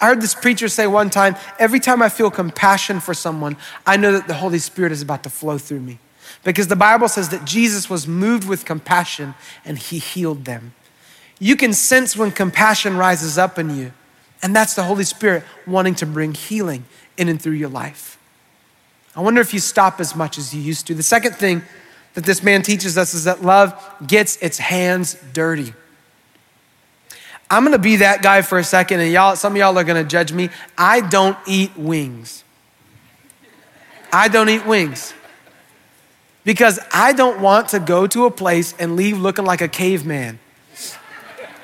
I 0.01 0.07
heard 0.09 0.21
this 0.21 0.35
preacher 0.35 0.69
say 0.69 0.87
one 0.87 1.11
time 1.11 1.37
every 1.59 1.81
time 1.81 2.03
I 2.03 2.09
feel 2.09 2.31
compassion 2.31 3.01
for 3.01 3.15
someone, 3.15 3.57
I 3.87 3.97
know 3.97 4.13
that 4.13 4.29
the 4.29 4.35
Holy 4.35 4.59
Spirit 4.59 4.93
is 4.93 5.03
about 5.03 5.23
to 5.23 5.31
flow 5.31 5.59
through 5.59 5.81
me. 5.81 5.99
Because 6.45 6.69
the 6.69 6.77
Bible 6.77 7.09
says 7.09 7.31
that 7.31 7.45
Jesus 7.45 7.89
was 7.89 8.07
moved 8.07 8.47
with 8.47 8.65
compassion 8.65 9.35
and 9.65 9.79
he 9.79 9.99
healed 9.99 10.45
them. 10.45 10.75
You 11.39 11.57
can 11.57 11.73
sense 11.73 12.17
when 12.17 12.31
compassion 12.31 12.97
rises 12.97 13.37
up 13.37 13.59
in 13.59 13.77
you, 13.77 13.93
and 14.43 14.57
that's 14.57 14.75
the 14.75 14.85
Holy 14.85 15.05
Spirit 15.05 15.45
wanting 15.67 15.95
to 15.97 16.07
bring 16.07 16.35
healing 16.35 16.85
in 17.17 17.29
and 17.29 17.41
through 17.41 17.53
your 17.53 17.69
life. 17.69 18.19
I 19.15 19.21
wonder 19.21 19.41
if 19.41 19.53
you 19.53 19.61
stop 19.61 20.01
as 20.01 20.15
much 20.15 20.39
as 20.39 20.55
you 20.55 20.61
used 20.61 20.87
to. 20.87 20.95
The 20.95 21.03
second 21.03 21.35
thing 21.35 21.63
that 22.15 22.25
this 22.25 22.43
man 22.43 22.63
teaches 22.63 22.97
us 22.97 23.13
is 23.13 23.25
that 23.25 23.43
love 23.43 23.75
gets 24.07 24.37
its 24.37 24.59
hands 24.59 25.17
dirty. 25.33 25.75
I'm 27.51 27.65
gonna 27.65 27.79
be 27.79 27.97
that 27.97 28.23
guy 28.23 28.43
for 28.43 28.59
a 28.59 28.65
second, 28.65 29.01
and 29.01 29.13
y'all, 29.13 29.37
some 29.37 29.53
of 29.53 29.59
y'all 29.59 29.79
are 29.79 29.85
gonna 29.85 30.05
judge 30.05 30.33
me. 30.33 30.51
I 30.77 31.01
don't 31.01 31.39
eat 31.47 31.77
wings. 31.77 32.43
I 34.13 34.29
don't 34.29 34.49
eat 34.49 34.67
wings 34.67 35.13
because 36.45 36.79
I 36.93 37.13
don't 37.13 37.41
want 37.41 37.71
to 37.71 37.81
go 37.81 38.07
to 38.07 38.27
a 38.27 38.31
place 38.31 38.75
and 38.79 38.97
leave 38.97 39.19
looking 39.19 39.45
like 39.45 39.61
a 39.61 39.69
caveman. 39.69 40.39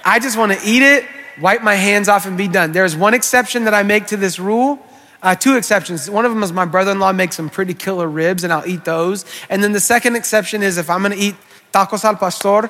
I 0.05 0.19
just 0.19 0.37
want 0.37 0.53
to 0.53 0.59
eat 0.65 0.83
it, 0.83 1.07
wipe 1.41 1.63
my 1.63 1.77
hands 1.77 2.09
off, 2.09 2.27
and 2.27 2.37
be 2.37 2.49
done. 2.49 2.73
There's 2.73 2.97
one 2.97 3.15
exception 3.15 3.65
that 3.65 3.75
I 3.75 3.85
make 3.85 4.09
to 4.09 4.17
this 4.17 4.39
rule. 4.39 4.85
Uh, 5.23 5.37
two 5.37 5.57
exceptions. 5.57 6.11
One 6.11 6.25
of 6.25 6.33
them 6.33 6.43
is 6.43 6.53
my 6.53 6.65
brother 6.65 6.91
in 6.91 6.99
law 6.99 7.13
makes 7.13 7.37
some 7.37 7.49
pretty 7.49 7.75
killer 7.75 8.09
ribs, 8.09 8.43
and 8.43 8.53
I'll 8.53 8.67
eat 8.67 8.85
those. 8.85 9.25
And 9.49 9.63
then 9.63 9.71
the 9.71 9.81
second 9.81 10.17
exception 10.17 10.65
is 10.65 10.79
if 10.79 10.91
I'm 10.91 11.05
to 11.05 11.15
eat 11.15 11.37
tacos 11.73 12.05
al 12.05 12.17
pastor, 12.17 12.69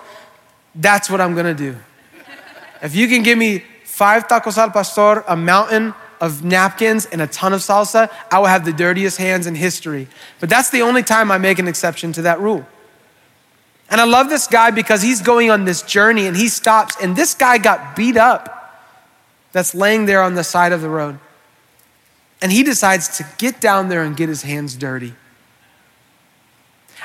that's 0.75 1.09
what 1.09 1.23
I'm 1.23 1.35
to 1.35 1.55
do. 1.55 1.77
If 2.83 2.97
you 2.97 3.09
can 3.09 3.23
give 3.23 3.39
me 3.39 3.63
five 3.85 4.27
tacos 4.27 4.59
al 4.59 4.71
pastor, 4.71 5.25
a 5.29 5.37
mountain 5.37 5.95
of 6.21 6.45
napkins, 6.45 7.07
and 7.07 7.23
a 7.23 7.27
ton 7.27 7.53
of 7.53 7.61
salsa, 7.61 8.11
I 8.31 8.39
will 8.39 8.47
have 8.47 8.65
the 8.65 8.73
dirtiest 8.73 9.19
hands 9.19 9.47
in 9.47 9.55
history. 9.55 10.09
But 10.41 10.49
that's 10.49 10.71
the 10.71 10.83
only 10.83 11.03
time 11.03 11.31
I 11.31 11.39
make 11.39 11.59
an 11.59 11.69
exception 11.69 12.13
to 12.13 12.23
that 12.23 12.41
rule. 12.41 12.67
And 13.91 14.01
I 14.01 14.05
love 14.05 14.29
this 14.29 14.47
guy 14.47 14.71
because 14.71 15.03
he's 15.03 15.21
going 15.21 15.51
on 15.51 15.65
this 15.65 15.83
journey 15.83 16.27
and 16.27 16.37
he 16.37 16.49
stops, 16.49 16.97
and 17.01 17.15
this 17.15 17.35
guy 17.35 17.59
got 17.59 17.95
beat 17.95 18.17
up 18.17 18.59
that's 19.53 19.75
laying 19.75 20.07
there 20.07 20.23
on 20.23 20.35
the 20.35 20.45
side 20.45 20.73
of 20.73 20.81
the 20.81 20.89
road. 20.89 21.19
And 22.41 22.51
he 22.51 22.63
decides 22.63 23.19
to 23.19 23.27
get 23.39 23.61
down 23.61 23.89
there 23.89 24.03
and 24.03 24.17
get 24.17 24.29
his 24.29 24.43
hands 24.43 24.75
dirty. 24.75 25.15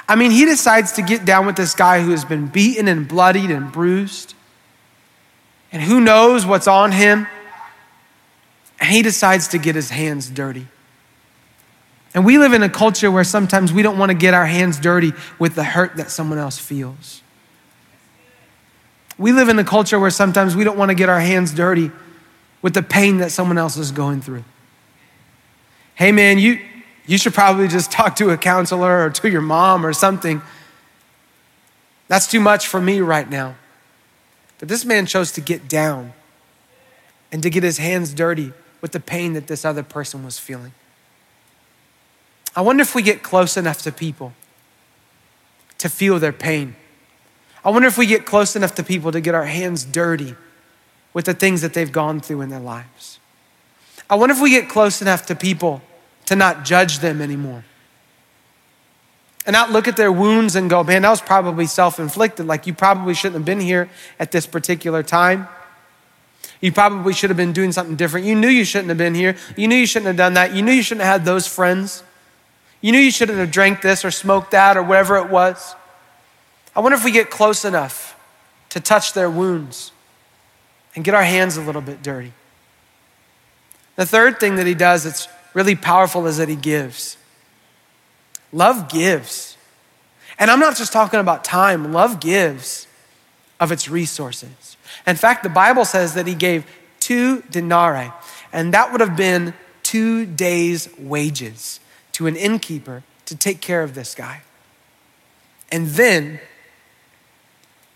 I 0.07 0.15
mean, 0.15 0.31
he 0.31 0.45
decides 0.45 0.93
to 0.93 1.01
get 1.01 1.25
down 1.25 1.45
with 1.45 1.57
this 1.57 1.75
guy 1.75 2.01
who 2.01 2.11
has 2.11 2.23
been 2.23 2.47
beaten 2.47 2.87
and 2.87 3.07
bloodied 3.07 3.51
and 3.51 3.71
bruised. 3.71 4.33
And 5.77 5.85
who 5.85 6.01
knows 6.01 6.43
what's 6.43 6.65
on 6.67 6.91
him. 6.91 7.27
And 8.79 8.89
he 8.89 9.03
decides 9.03 9.49
to 9.49 9.59
get 9.59 9.75
his 9.75 9.91
hands 9.91 10.27
dirty. 10.27 10.65
And 12.15 12.25
we 12.25 12.39
live 12.39 12.53
in 12.53 12.63
a 12.63 12.69
culture 12.69 13.11
where 13.11 13.23
sometimes 13.23 13.71
we 13.71 13.83
don't 13.83 13.99
want 13.99 14.09
to 14.09 14.17
get 14.17 14.33
our 14.33 14.47
hands 14.47 14.79
dirty 14.79 15.13
with 15.37 15.53
the 15.53 15.63
hurt 15.63 15.95
that 15.97 16.09
someone 16.09 16.39
else 16.39 16.57
feels. 16.57 17.21
We 19.19 19.31
live 19.31 19.49
in 19.49 19.59
a 19.59 19.63
culture 19.63 19.99
where 19.99 20.09
sometimes 20.09 20.55
we 20.55 20.63
don't 20.63 20.79
want 20.79 20.89
to 20.89 20.95
get 20.95 21.09
our 21.09 21.19
hands 21.19 21.53
dirty 21.53 21.91
with 22.63 22.73
the 22.73 22.81
pain 22.81 23.19
that 23.19 23.31
someone 23.31 23.59
else 23.59 23.77
is 23.77 23.91
going 23.91 24.21
through. 24.21 24.45
Hey, 25.93 26.11
man, 26.11 26.39
you, 26.39 26.59
you 27.05 27.19
should 27.19 27.35
probably 27.35 27.67
just 27.67 27.91
talk 27.91 28.15
to 28.15 28.31
a 28.31 28.37
counselor 28.37 29.05
or 29.05 29.11
to 29.11 29.29
your 29.29 29.41
mom 29.41 29.85
or 29.85 29.93
something. 29.93 30.41
That's 32.07 32.25
too 32.25 32.39
much 32.39 32.65
for 32.65 32.81
me 32.81 32.99
right 32.99 33.29
now. 33.29 33.57
But 34.59 34.67
this 34.67 34.85
man 34.85 35.05
chose 35.05 35.31
to 35.33 35.41
get 35.41 35.67
down 35.67 36.13
and 37.31 37.43
to 37.43 37.49
get 37.49 37.63
his 37.63 37.77
hands 37.77 38.13
dirty 38.13 38.53
with 38.81 38.91
the 38.91 38.99
pain 38.99 39.33
that 39.33 39.47
this 39.47 39.65
other 39.65 39.83
person 39.83 40.23
was 40.23 40.39
feeling. 40.39 40.73
I 42.55 42.61
wonder 42.61 42.81
if 42.81 42.95
we 42.95 43.01
get 43.01 43.21
close 43.21 43.55
enough 43.57 43.81
to 43.83 43.91
people 43.91 44.33
to 45.77 45.89
feel 45.89 46.19
their 46.19 46.33
pain. 46.33 46.75
I 47.63 47.69
wonder 47.69 47.87
if 47.87 47.97
we 47.97 48.05
get 48.05 48.25
close 48.25 48.55
enough 48.55 48.75
to 48.75 48.83
people 48.83 49.11
to 49.11 49.21
get 49.21 49.35
our 49.35 49.45
hands 49.45 49.83
dirty 49.83 50.35
with 51.13 51.25
the 51.25 51.33
things 51.33 51.61
that 51.61 51.73
they've 51.73 51.91
gone 51.91 52.19
through 52.19 52.41
in 52.41 52.49
their 52.49 52.59
lives. 52.59 53.19
I 54.09 54.15
wonder 54.15 54.33
if 54.33 54.41
we 54.41 54.49
get 54.49 54.69
close 54.69 55.01
enough 55.01 55.25
to 55.27 55.35
people 55.35 55.81
to 56.25 56.35
not 56.35 56.65
judge 56.65 56.99
them 56.99 57.21
anymore. 57.21 57.63
And 59.47 59.53
not 59.53 59.71
look 59.71 59.87
at 59.87 59.95
their 59.95 60.11
wounds 60.11 60.55
and 60.55 60.69
go, 60.69 60.83
man, 60.83 61.03
that 61.03 61.09
was 61.09 61.21
probably 61.21 61.65
self 61.65 61.99
inflicted. 61.99 62.45
Like 62.45 62.67
you 62.67 62.73
probably 62.73 63.13
shouldn't 63.13 63.35
have 63.35 63.45
been 63.45 63.61
here 63.61 63.89
at 64.19 64.31
this 64.31 64.45
particular 64.45 65.01
time. 65.01 65.47
You 66.59 66.71
probably 66.71 67.13
should 67.13 67.29
have 67.29 67.37
been 67.37 67.53
doing 67.53 67.71
something 67.71 67.95
different. 67.95 68.25
You 68.25 68.35
knew 68.35 68.49
you 68.49 68.65
shouldn't 68.65 68.89
have 68.89 68.97
been 68.97 69.15
here. 69.15 69.37
You 69.55 69.67
knew 69.67 69.75
you 69.75 69.85
shouldn't 69.85 70.07
have 70.07 70.17
done 70.17 70.33
that. 70.33 70.53
You 70.53 70.61
knew 70.61 70.73
you 70.73 70.83
shouldn't 70.83 71.05
have 71.05 71.21
had 71.21 71.25
those 71.25 71.47
friends. 71.47 72.03
You 72.81 72.91
knew 72.91 72.99
you 72.99 73.11
shouldn't 73.11 73.37
have 73.37 73.49
drank 73.49 73.81
this 73.81 74.03
or 74.03 74.11
smoked 74.11 74.51
that 74.51 74.75
or 74.75 74.83
whatever 74.83 75.17
it 75.17 75.29
was. 75.29 75.75
I 76.75 76.81
wonder 76.81 76.97
if 76.97 77.03
we 77.03 77.11
get 77.11 77.29
close 77.29 77.63
enough 77.63 78.19
to 78.69 78.79
touch 78.79 79.13
their 79.13 79.29
wounds 79.29 79.91
and 80.95 81.05
get 81.05 81.13
our 81.13 81.23
hands 81.23 81.57
a 81.57 81.61
little 81.61 81.81
bit 81.81 82.03
dirty. 82.03 82.33
The 83.95 84.05
third 84.05 84.39
thing 84.39 84.57
that 84.57 84.67
he 84.67 84.73
does 84.73 85.05
that's 85.05 85.27
really 85.53 85.75
powerful 85.75 86.27
is 86.27 86.37
that 86.37 86.49
he 86.49 86.55
gives. 86.55 87.17
Love 88.51 88.89
gives. 88.89 89.57
And 90.39 90.51
I'm 90.51 90.59
not 90.59 90.77
just 90.77 90.93
talking 90.93 91.19
about 91.19 91.43
time, 91.43 91.91
love 91.91 92.19
gives 92.19 92.87
of 93.59 93.71
its 93.71 93.89
resources. 93.89 94.77
In 95.05 95.15
fact, 95.15 95.43
the 95.43 95.49
Bible 95.49 95.85
says 95.85 96.13
that 96.13 96.27
he 96.27 96.35
gave 96.35 96.65
two 96.99 97.41
denarii, 97.49 98.11
and 98.53 98.73
that 98.73 98.91
would 98.91 99.01
have 99.01 99.17
been 99.17 99.53
two 99.83 100.25
days' 100.25 100.89
wages 100.99 101.79
to 102.13 102.27
an 102.27 102.35
innkeeper 102.35 103.03
to 103.25 103.35
take 103.35 103.61
care 103.61 103.83
of 103.83 103.95
this 103.95 104.13
guy. 104.13 104.41
And 105.71 105.87
then 105.87 106.39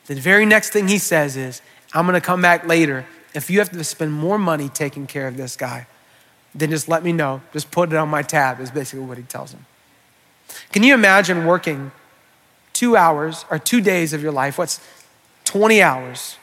the 0.08 0.16
very 0.16 0.46
next 0.46 0.72
thing 0.72 0.88
he 0.88 0.98
says 0.98 1.38
is, 1.38 1.62
I'm 1.94 2.06
gonna 2.06 2.22
come 2.22 2.42
back 2.42 2.68
later. 2.68 3.06
If 3.34 3.50
you 3.50 3.60
have 3.60 3.70
to 3.72 3.84
spend 3.84 4.14
more 4.14 4.38
money 4.38 4.68
taking 4.68 5.08
care 5.08 5.28
of 5.28 5.38
this 5.38 5.56
guy, 5.56 5.88
then 6.54 6.70
just 6.70 6.90
let 6.90 7.04
me 7.04 7.14
know. 7.14 7.42
Just 7.54 7.72
put 7.72 7.94
it 7.94 7.96
on 7.96 8.10
my 8.10 8.24
tab, 8.24 8.60
is 8.60 8.72
basically 8.72 9.06
what 9.06 9.18
he 9.18 9.24
tells 9.24 9.54
him. 9.54 9.66
Can 10.72 10.84
you 10.84 10.94
imagine 10.94 11.46
working 11.46 11.92
two 12.74 12.96
hours 12.96 13.46
or 13.50 13.60
two 13.60 13.82
days 13.82 14.14
of 14.14 14.24
your 14.24 14.32
life? 14.32 14.58
What's 14.58 14.80
20 15.46 15.82
hours 15.82 16.38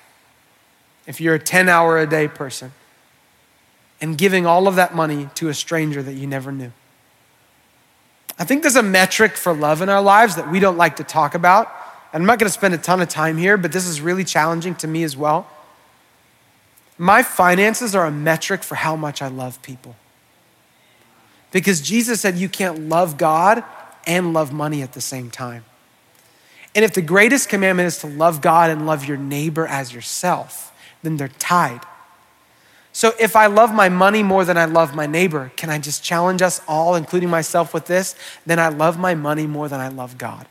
if 1.07 1.21
you're 1.21 1.35
a 1.35 1.39
10 1.39 1.69
hour 1.69 1.99
a 1.99 2.07
day 2.07 2.29
person 2.29 2.73
and 4.01 4.19
giving 4.19 4.47
all 4.47 4.69
of 4.69 4.77
that 4.77 4.95
money 4.95 5.29
to 5.37 5.49
a 5.49 5.55
stranger 5.55 6.03
that 6.03 6.15
you 6.15 6.27
never 6.27 6.53
knew? 6.53 6.73
I 8.39 8.45
think 8.45 8.63
there's 8.63 8.77
a 8.77 8.83
metric 8.83 9.37
for 9.37 9.53
love 9.53 9.83
in 9.83 9.89
our 9.89 10.03
lives 10.03 10.37
that 10.37 10.51
we 10.51 10.61
don't 10.61 10.77
like 10.77 10.97
to 10.97 11.05
talk 11.05 11.35
about. 11.35 11.73
I'm 12.13 12.25
not 12.25 12.39
going 12.39 12.49
to 12.49 12.53
spend 12.53 12.75
a 12.75 12.79
ton 12.79 13.01
of 13.01 13.09
time 13.09 13.37
here, 13.37 13.57
but 13.57 13.73
this 13.73 13.87
is 13.87 14.01
really 14.01 14.25
challenging 14.25 14.75
to 14.77 14.87
me 14.87 15.03
as 15.03 15.17
well. 15.17 15.49
My 16.97 17.23
finances 17.23 17.95
are 17.95 18.07
a 18.07 18.11
metric 18.11 18.63
for 18.63 18.77
how 18.77 18.97
much 18.97 19.23
I 19.23 19.29
love 19.29 19.61
people. 19.63 19.97
Because 21.51 21.81
Jesus 21.81 22.21
said 22.21 22.37
you 22.37 22.49
can't 22.49 22.89
love 22.89 23.17
God 23.17 23.65
and 24.09 24.33
love 24.33 24.53
money 24.53 24.83
at 24.83 24.95
the 24.95 25.01
same 25.01 25.31
time. 25.31 25.65
And 26.75 26.85
if 26.85 26.95
the 26.95 27.03
greatest 27.03 27.49
commandment 27.49 27.87
is 27.87 27.99
to 27.99 28.07
love 28.07 28.41
God 28.41 28.71
and 28.71 28.87
love 28.87 29.05
your 29.05 29.17
neighbor 29.17 29.67
as 29.67 29.93
yourself, 29.93 30.73
then 31.03 31.17
they're 31.17 31.29
tied. 31.29 31.81
So 32.93 33.13
if 33.21 33.37
I 33.37 33.47
love 33.47 33.73
my 33.73 33.89
money 33.89 34.23
more 34.23 34.45
than 34.45 34.57
I 34.57 34.65
love 34.65 34.95
my 34.95 35.07
neighbor, 35.07 35.53
can 35.57 35.71
I 35.71 35.79
just 35.79 36.03
challenge 36.03 36.43
us 36.43 36.61
all, 36.67 36.97
including 36.97 37.31
myself, 37.31 37.73
with 37.73 37.87
this? 37.87 38.17
Then 38.45 38.59
I 38.59 38.69
love 38.69 38.99
my 38.99 39.15
money 39.15 39.47
more 39.47 39.69
than 39.69 39.79
I 39.79 39.89
love 39.89 40.19
God. 40.19 40.47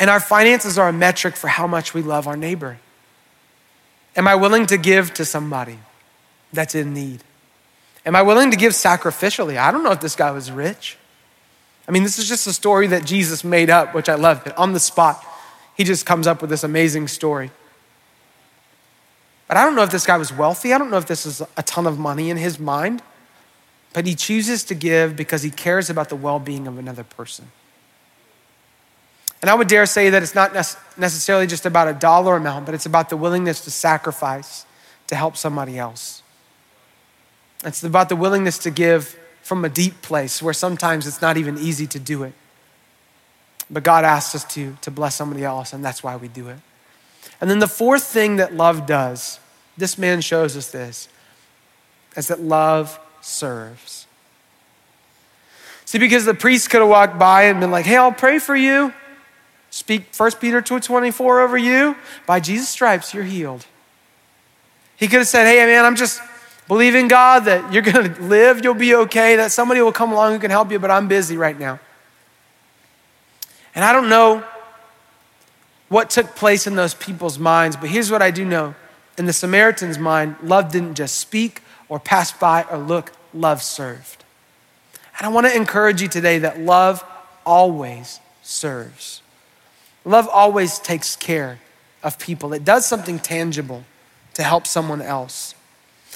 And 0.00 0.08
our 0.08 0.20
finances 0.20 0.78
are 0.78 0.88
a 0.88 0.92
metric 0.92 1.36
for 1.36 1.48
how 1.48 1.66
much 1.66 1.92
we 1.92 2.00
love 2.02 2.26
our 2.26 2.36
neighbor. 2.36 2.78
Am 4.16 4.26
I 4.26 4.34
willing 4.34 4.66
to 4.66 4.78
give 4.78 5.12
to 5.14 5.24
somebody 5.24 5.78
that's 6.52 6.74
in 6.74 6.94
need? 6.94 7.22
Am 8.04 8.16
I 8.16 8.22
willing 8.22 8.50
to 8.50 8.56
give 8.56 8.72
sacrificially? 8.72 9.58
I 9.58 9.70
don't 9.70 9.84
know 9.84 9.92
if 9.92 10.00
this 10.00 10.16
guy 10.16 10.30
was 10.30 10.50
rich. 10.50 10.96
I 11.92 11.94
mean, 11.94 12.04
this 12.04 12.18
is 12.18 12.26
just 12.26 12.46
a 12.46 12.54
story 12.54 12.86
that 12.86 13.04
Jesus 13.04 13.44
made 13.44 13.68
up, 13.68 13.94
which 13.94 14.08
I 14.08 14.14
love. 14.14 14.50
On 14.56 14.72
the 14.72 14.80
spot, 14.80 15.22
he 15.76 15.84
just 15.84 16.06
comes 16.06 16.26
up 16.26 16.40
with 16.40 16.48
this 16.48 16.64
amazing 16.64 17.06
story. 17.06 17.50
But 19.46 19.58
I 19.58 19.64
don't 19.64 19.74
know 19.74 19.82
if 19.82 19.90
this 19.90 20.06
guy 20.06 20.16
was 20.16 20.32
wealthy. 20.32 20.72
I 20.72 20.78
don't 20.78 20.90
know 20.90 20.96
if 20.96 21.04
this 21.04 21.26
is 21.26 21.42
a 21.54 21.62
ton 21.62 21.86
of 21.86 21.98
money 21.98 22.30
in 22.30 22.38
his 22.38 22.58
mind. 22.58 23.02
But 23.92 24.06
he 24.06 24.14
chooses 24.14 24.64
to 24.64 24.74
give 24.74 25.16
because 25.16 25.42
he 25.42 25.50
cares 25.50 25.90
about 25.90 26.08
the 26.08 26.16
well 26.16 26.38
being 26.38 26.66
of 26.66 26.78
another 26.78 27.04
person. 27.04 27.52
And 29.42 29.50
I 29.50 29.54
would 29.54 29.68
dare 29.68 29.84
say 29.84 30.08
that 30.08 30.22
it's 30.22 30.34
not 30.34 30.54
necessarily 30.96 31.46
just 31.46 31.66
about 31.66 31.88
a 31.88 31.92
dollar 31.92 32.36
amount, 32.36 32.64
but 32.64 32.74
it's 32.74 32.86
about 32.86 33.10
the 33.10 33.18
willingness 33.18 33.60
to 33.64 33.70
sacrifice 33.70 34.64
to 35.08 35.14
help 35.14 35.36
somebody 35.36 35.78
else. 35.78 36.22
It's 37.66 37.84
about 37.84 38.08
the 38.08 38.16
willingness 38.16 38.56
to 38.60 38.70
give 38.70 39.18
from 39.42 39.64
a 39.64 39.68
deep 39.68 40.02
place 40.02 40.42
where 40.42 40.54
sometimes 40.54 41.06
it's 41.06 41.20
not 41.20 41.36
even 41.36 41.58
easy 41.58 41.86
to 41.88 41.98
do 41.98 42.22
it. 42.22 42.32
But 43.70 43.82
God 43.82 44.04
asks 44.04 44.34
us 44.34 44.44
to, 44.54 44.76
to 44.82 44.90
bless 44.90 45.14
somebody 45.14 45.44
else, 45.44 45.72
and 45.72 45.84
that's 45.84 46.02
why 46.02 46.16
we 46.16 46.28
do 46.28 46.48
it. 46.48 46.58
And 47.40 47.50
then 47.50 47.58
the 47.58 47.68
fourth 47.68 48.04
thing 48.04 48.36
that 48.36 48.54
love 48.54 48.86
does, 48.86 49.40
this 49.76 49.98
man 49.98 50.20
shows 50.20 50.56
us 50.56 50.70
this, 50.70 51.08
is 52.16 52.28
that 52.28 52.40
love 52.40 53.00
serves. 53.20 54.06
See, 55.84 55.98
because 55.98 56.24
the 56.24 56.34
priest 56.34 56.70
could 56.70 56.80
have 56.80 56.88
walked 56.88 57.18
by 57.18 57.44
and 57.44 57.60
been 57.60 57.70
like, 57.70 57.84
hey, 57.84 57.96
I'll 57.96 58.12
pray 58.12 58.38
for 58.38 58.56
you. 58.56 58.92
Speak 59.70 60.14
1 60.14 60.32
Peter 60.32 60.60
2.24 60.60 61.44
over 61.44 61.56
you. 61.56 61.96
By 62.26 62.40
Jesus' 62.40 62.68
stripes, 62.68 63.14
you're 63.14 63.24
healed. 63.24 63.66
He 64.96 65.08
could 65.08 65.18
have 65.18 65.28
said, 65.28 65.46
hey, 65.46 65.64
man, 65.66 65.84
I'm 65.84 65.96
just 65.96 66.20
believing 66.68 67.08
God 67.08 67.40
that 67.46 67.72
you're 67.72 67.82
going 67.82 68.14
to 68.14 68.22
live, 68.22 68.62
you'll 68.62 68.74
be 68.74 68.94
okay, 68.94 69.36
that 69.36 69.52
somebody 69.52 69.80
will 69.80 69.92
come 69.92 70.12
along 70.12 70.32
who 70.32 70.38
can 70.38 70.50
help 70.50 70.70
you, 70.70 70.78
but 70.78 70.90
I'm 70.90 71.08
busy 71.08 71.36
right 71.36 71.58
now. 71.58 71.80
And 73.74 73.84
I 73.84 73.92
don't 73.92 74.08
know 74.08 74.44
what 75.88 76.10
took 76.10 76.34
place 76.36 76.66
in 76.66 76.74
those 76.74 76.94
people's 76.94 77.38
minds, 77.38 77.76
but 77.76 77.90
here's 77.90 78.10
what 78.10 78.22
I 78.22 78.30
do 78.30 78.44
know. 78.44 78.74
In 79.18 79.26
the 79.26 79.32
Samaritan's 79.32 79.98
mind, 79.98 80.36
love 80.42 80.72
didn't 80.72 80.94
just 80.94 81.16
speak 81.18 81.62
or 81.88 82.00
pass 82.00 82.32
by 82.32 82.64
or 82.70 82.78
look, 82.78 83.12
love 83.34 83.62
served. 83.62 84.24
And 85.18 85.26
I 85.26 85.30
want 85.30 85.46
to 85.46 85.54
encourage 85.54 86.00
you 86.00 86.08
today 86.08 86.38
that 86.38 86.58
love 86.58 87.04
always 87.44 88.20
serves. 88.42 89.20
Love 90.04 90.28
always 90.28 90.78
takes 90.78 91.16
care 91.16 91.60
of 92.02 92.18
people, 92.18 92.52
it 92.52 92.64
does 92.64 92.84
something 92.84 93.18
tangible 93.18 93.84
to 94.34 94.42
help 94.42 94.66
someone 94.66 95.00
else. 95.00 95.54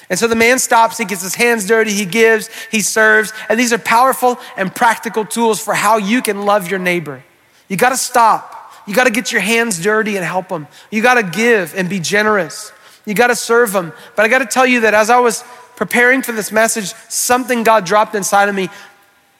And 0.08 0.18
so 0.18 0.28
the 0.28 0.36
man 0.36 0.58
stops, 0.58 0.98
he 0.98 1.04
gets 1.04 1.22
his 1.22 1.34
hands 1.34 1.66
dirty, 1.66 1.92
he 1.92 2.04
gives, 2.04 2.48
he 2.70 2.80
serves. 2.80 3.32
And 3.48 3.58
these 3.58 3.72
are 3.72 3.78
powerful 3.78 4.38
and 4.56 4.74
practical 4.74 5.24
tools 5.24 5.62
for 5.62 5.74
how 5.74 5.96
you 5.96 6.22
can 6.22 6.42
love 6.42 6.70
your 6.70 6.78
neighbor. 6.78 7.24
You 7.68 7.76
got 7.76 7.90
to 7.90 7.96
stop. 7.96 8.72
You 8.86 8.94
got 8.94 9.04
to 9.04 9.10
get 9.10 9.32
your 9.32 9.40
hands 9.40 9.82
dirty 9.82 10.16
and 10.16 10.24
help 10.24 10.48
them. 10.48 10.68
You 10.90 11.02
got 11.02 11.14
to 11.14 11.24
give 11.24 11.74
and 11.74 11.88
be 11.88 11.98
generous. 11.98 12.72
You 13.04 13.14
got 13.14 13.28
to 13.28 13.36
serve 13.36 13.72
them. 13.72 13.92
But 14.14 14.24
I 14.24 14.28
got 14.28 14.38
to 14.38 14.46
tell 14.46 14.66
you 14.66 14.80
that 14.80 14.94
as 14.94 15.10
I 15.10 15.18
was 15.18 15.42
preparing 15.74 16.22
for 16.22 16.32
this 16.32 16.52
message, 16.52 16.94
something 17.08 17.64
God 17.64 17.84
dropped 17.84 18.14
inside 18.14 18.48
of 18.48 18.54
me 18.54 18.68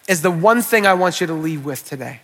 is 0.09 0.23
the 0.23 0.31
one 0.31 0.63
thing 0.63 0.87
I 0.87 0.95
want 0.95 1.21
you 1.21 1.27
to 1.29 1.35
leave 1.35 1.65
with 1.65 1.85
today. 1.85 2.21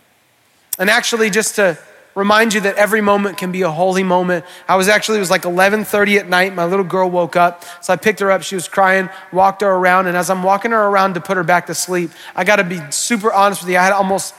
And 0.79 0.91
actually, 0.91 1.31
just 1.31 1.57
to 1.57 1.79
remind 2.15 2.55
you 2.55 2.61
that 2.63 2.77
every 2.77 3.01
moment 3.01 3.39
can 3.39 3.53
be 3.53 3.63
a 3.63 3.71
holy 3.71 4.03
moment. 4.03 4.45
I 4.69 4.77
was 4.77 4.89
actually, 4.89 5.19
it 5.19 5.21
was 5.21 5.31
like 5.31 5.43
11:30 5.43 6.19
at 6.19 6.29
night. 6.29 6.55
My 6.55 6.65
little 6.65 6.85
girl 6.85 7.11
woke 7.11 7.37
up. 7.37 7.65
So 7.81 7.93
I 7.93 7.97
picked 7.97 8.21
her 8.21 8.31
up. 8.31 8.43
She 8.43 8.55
was 8.55 8.69
crying, 8.69 9.09
walked 9.33 9.63
her 9.63 9.71
around. 9.71 10.07
And 10.07 10.17
as 10.17 10.31
I'm 10.31 10.43
walking 10.43 10.71
her 10.73 10.87
around 10.87 11.15
to 11.15 11.21
put 11.21 11.37
her 11.37 11.45
back 11.45 11.67
to 11.67 11.75
sleep, 11.75 12.11
I 12.35 12.45
got 12.45 12.57
to 12.57 12.65
be 12.65 12.81
super 12.91 13.33
honest 13.33 13.63
with 13.63 13.71
you. 13.71 13.79
I 13.79 13.85
had 13.85 13.93
almost 13.93 14.35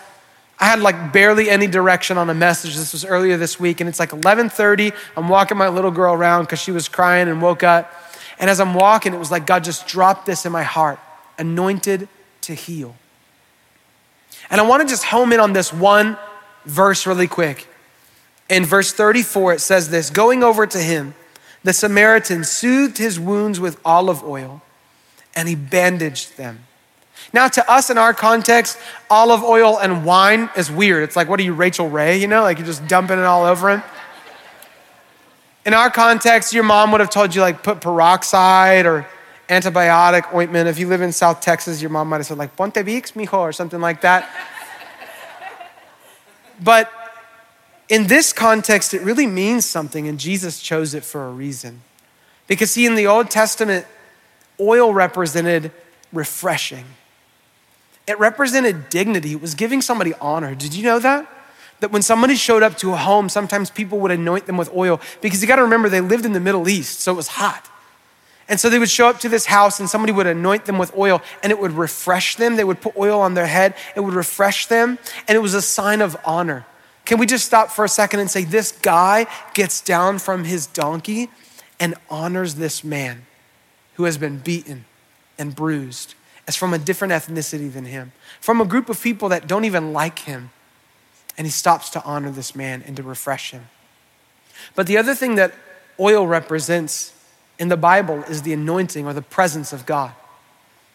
I 0.59 0.65
had 0.65 0.79
like 0.79 1.11
barely 1.11 1.49
any 1.49 1.67
direction 1.67 2.17
on 2.17 2.29
a 2.29 2.33
message. 2.33 2.75
This 2.75 2.93
was 2.93 3.03
earlier 3.03 3.37
this 3.37 3.59
week, 3.59 3.81
and 3.81 3.89
it's 3.89 3.99
like 3.99 4.11
11:30. 4.11 4.93
I'm 5.17 5.27
walking 5.27 5.57
my 5.57 5.67
little 5.67 5.91
girl 5.91 6.13
around 6.13 6.43
because 6.43 6.59
she 6.59 6.71
was 6.71 6.87
crying 6.87 7.27
and 7.27 7.41
woke 7.41 7.63
up. 7.63 7.91
And 8.39 8.49
as 8.49 8.59
I'm 8.59 8.73
walking, 8.73 9.13
it 9.13 9.19
was 9.19 9.31
like 9.31 9.45
God 9.45 9.63
just 9.63 9.87
dropped 9.87 10.25
this 10.25 10.45
in 10.45 10.51
my 10.51 10.63
heart, 10.63 10.99
anointed 11.37 12.07
to 12.41 12.53
heal. 12.53 12.95
And 14.49 14.59
I 14.59 14.63
want 14.65 14.81
to 14.81 14.87
just 14.87 15.05
home 15.05 15.33
in 15.33 15.39
on 15.39 15.53
this 15.53 15.73
one 15.73 16.17
verse 16.65 17.05
really 17.05 17.27
quick. 17.27 17.67
In 18.49 18.65
verse 18.65 18.93
34, 18.93 19.53
it 19.53 19.59
says 19.61 19.89
this 19.89 20.09
Going 20.09 20.43
over 20.43 20.65
to 20.67 20.79
him, 20.79 21.15
the 21.63 21.73
Samaritan 21.73 22.43
soothed 22.43 22.97
his 22.97 23.19
wounds 23.19 23.59
with 23.59 23.79
olive 23.85 24.23
oil, 24.23 24.61
and 25.35 25.47
he 25.47 25.55
bandaged 25.55 26.37
them. 26.37 26.65
Now, 27.31 27.47
to 27.47 27.71
us 27.71 27.89
in 27.89 27.97
our 27.97 28.13
context, 28.13 28.77
olive 29.09 29.43
oil 29.43 29.79
and 29.79 30.05
wine 30.05 30.49
is 30.57 30.69
weird. 30.69 31.03
It's 31.03 31.15
like, 31.15 31.29
what 31.29 31.39
are 31.39 31.43
you, 31.43 31.53
Rachael 31.53 31.89
Ray? 31.89 32.17
You 32.17 32.27
know, 32.27 32.41
like 32.41 32.57
you're 32.57 32.67
just 32.67 32.87
dumping 32.87 33.17
it 33.17 33.23
all 33.23 33.45
over 33.45 33.69
him. 33.69 33.83
In 35.65 35.73
our 35.73 35.89
context, 35.89 36.53
your 36.53 36.63
mom 36.63 36.91
would 36.91 36.99
have 36.99 37.09
told 37.09 37.33
you, 37.33 37.39
like, 37.39 37.63
put 37.63 37.79
peroxide 37.79 38.85
or 38.85 39.07
antibiotic 39.47 40.33
ointment. 40.33 40.67
If 40.67 40.77
you 40.77 40.89
live 40.89 41.01
in 41.01 41.13
South 41.13 41.39
Texas, 41.39 41.81
your 41.81 41.89
mom 41.89 42.09
might 42.09 42.17
have 42.17 42.25
said, 42.25 42.37
like, 42.37 42.55
Ponte 42.57 42.75
Vicks, 42.75 43.13
mijo, 43.13 43.37
or 43.37 43.53
something 43.53 43.79
like 43.79 44.01
that. 44.01 44.29
But 46.63 46.91
in 47.89 48.07
this 48.07 48.33
context, 48.33 48.93
it 48.93 49.01
really 49.01 49.27
means 49.27 49.65
something, 49.65 50.07
and 50.07 50.19
Jesus 50.19 50.61
chose 50.61 50.93
it 50.93 51.03
for 51.03 51.25
a 51.25 51.31
reason. 51.31 51.81
Because, 52.47 52.71
see, 52.71 52.85
in 52.85 52.95
the 52.95 53.07
Old 53.07 53.29
Testament, 53.29 53.85
oil 54.59 54.93
represented 54.93 55.71
refreshing. 56.11 56.85
It 58.07 58.19
represented 58.19 58.89
dignity. 58.89 59.33
It 59.33 59.41
was 59.41 59.55
giving 59.55 59.81
somebody 59.81 60.13
honor. 60.19 60.55
Did 60.55 60.73
you 60.73 60.83
know 60.83 60.99
that? 60.99 61.29
That 61.79 61.91
when 61.91 62.01
somebody 62.01 62.35
showed 62.35 62.63
up 62.63 62.77
to 62.77 62.93
a 62.93 62.97
home, 62.97 63.29
sometimes 63.29 63.69
people 63.69 63.99
would 63.99 64.11
anoint 64.11 64.45
them 64.45 64.57
with 64.57 64.73
oil 64.73 65.01
because 65.21 65.41
you 65.41 65.47
got 65.47 65.57
to 65.57 65.63
remember 65.63 65.89
they 65.89 66.01
lived 66.01 66.25
in 66.25 66.33
the 66.33 66.39
Middle 66.39 66.69
East, 66.69 66.99
so 66.99 67.11
it 67.11 67.15
was 67.15 67.27
hot. 67.27 67.69
And 68.53 68.59
so 68.59 68.69
they 68.69 68.77
would 68.77 68.91
show 68.91 69.07
up 69.07 69.19
to 69.21 69.29
this 69.29 69.47
house 69.47 69.79
and 69.79 69.89
somebody 69.89 70.13
would 70.13 70.27
anoint 70.27 70.65
them 70.65 70.77
with 70.77 70.95
oil 70.95 71.23
and 71.41 71.51
it 71.51 71.59
would 71.59 71.71
refresh 71.71 72.35
them. 72.35 72.55
They 72.55 72.63
would 72.63 72.81
put 72.81 72.95
oil 72.95 73.19
on 73.19 73.33
their 73.33 73.47
head, 73.47 73.73
it 73.95 74.01
would 74.01 74.13
refresh 74.13 74.67
them, 74.67 74.99
and 75.27 75.35
it 75.35 75.39
was 75.39 75.55
a 75.55 75.61
sign 75.61 76.01
of 76.01 76.15
honor. 76.23 76.63
Can 77.03 77.17
we 77.17 77.25
just 77.25 77.47
stop 77.47 77.71
for 77.71 77.83
a 77.83 77.89
second 77.89 78.19
and 78.19 78.29
say, 78.29 78.43
This 78.43 78.71
guy 78.71 79.25
gets 79.55 79.81
down 79.81 80.19
from 80.19 80.43
his 80.43 80.67
donkey 80.67 81.31
and 81.79 81.95
honors 82.11 82.53
this 82.53 82.83
man 82.83 83.25
who 83.95 84.03
has 84.03 84.19
been 84.19 84.37
beaten 84.37 84.85
and 85.39 85.55
bruised 85.55 86.13
as 86.47 86.55
from 86.55 86.75
a 86.75 86.77
different 86.77 87.11
ethnicity 87.11 87.73
than 87.73 87.85
him, 87.85 88.11
from 88.39 88.61
a 88.61 88.65
group 88.65 88.87
of 88.87 89.01
people 89.01 89.29
that 89.29 89.47
don't 89.47 89.65
even 89.65 89.93
like 89.93 90.19
him. 90.19 90.51
And 91.39 91.47
he 91.47 91.51
stops 91.51 91.89
to 91.89 92.03
honor 92.03 92.29
this 92.29 92.55
man 92.55 92.83
and 92.85 92.95
to 92.97 93.01
refresh 93.01 93.49
him. 93.49 93.69
But 94.75 94.85
the 94.85 94.97
other 94.97 95.15
thing 95.15 95.33
that 95.37 95.55
oil 95.99 96.27
represents 96.27 97.13
in 97.59 97.67
the 97.67 97.77
Bible 97.77 98.23
is 98.23 98.41
the 98.41 98.53
anointing 98.53 99.05
or 99.05 99.13
the 99.13 99.21
presence 99.21 99.73
of 99.73 99.85
God, 99.85 100.13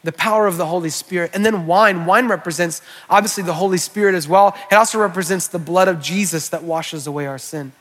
the 0.02 0.12
power 0.12 0.46
of 0.46 0.56
the 0.56 0.66
Holy 0.66 0.90
Spirit. 0.90 1.30
And 1.34 1.44
then 1.44 1.66
wine. 1.66 2.06
Wine 2.06 2.28
represents 2.28 2.82
obviously 3.08 3.44
the 3.44 3.54
Holy 3.54 3.78
Spirit 3.78 4.14
as 4.14 4.28
well. 4.28 4.56
It 4.70 4.74
also 4.74 4.98
represents 4.98 5.48
the 5.48 5.58
blood 5.58 5.88
of 5.88 6.00
Jesus 6.00 6.48
that 6.48 6.62
washes 6.62 7.06
away 7.06 7.26
our 7.26 7.38
sin. 7.38 7.72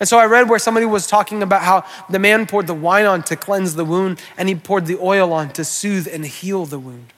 And 0.00 0.08
so 0.08 0.18
I 0.18 0.26
read 0.26 0.48
where 0.48 0.58
somebody 0.58 0.86
was 0.86 1.06
talking 1.06 1.42
about 1.42 1.62
how 1.62 1.84
the 2.08 2.18
man 2.18 2.46
poured 2.46 2.66
the 2.66 2.74
wine 2.74 3.04
on 3.04 3.22
to 3.24 3.36
cleanse 3.36 3.74
the 3.74 3.84
wound 3.84 4.20
and 4.36 4.48
he 4.48 4.54
poured 4.54 4.86
the 4.86 4.98
oil 4.98 5.32
on 5.32 5.50
to 5.50 5.64
soothe 5.64 6.08
and 6.10 6.24
heal 6.24 6.64
the 6.64 6.78
wound. 6.78 7.12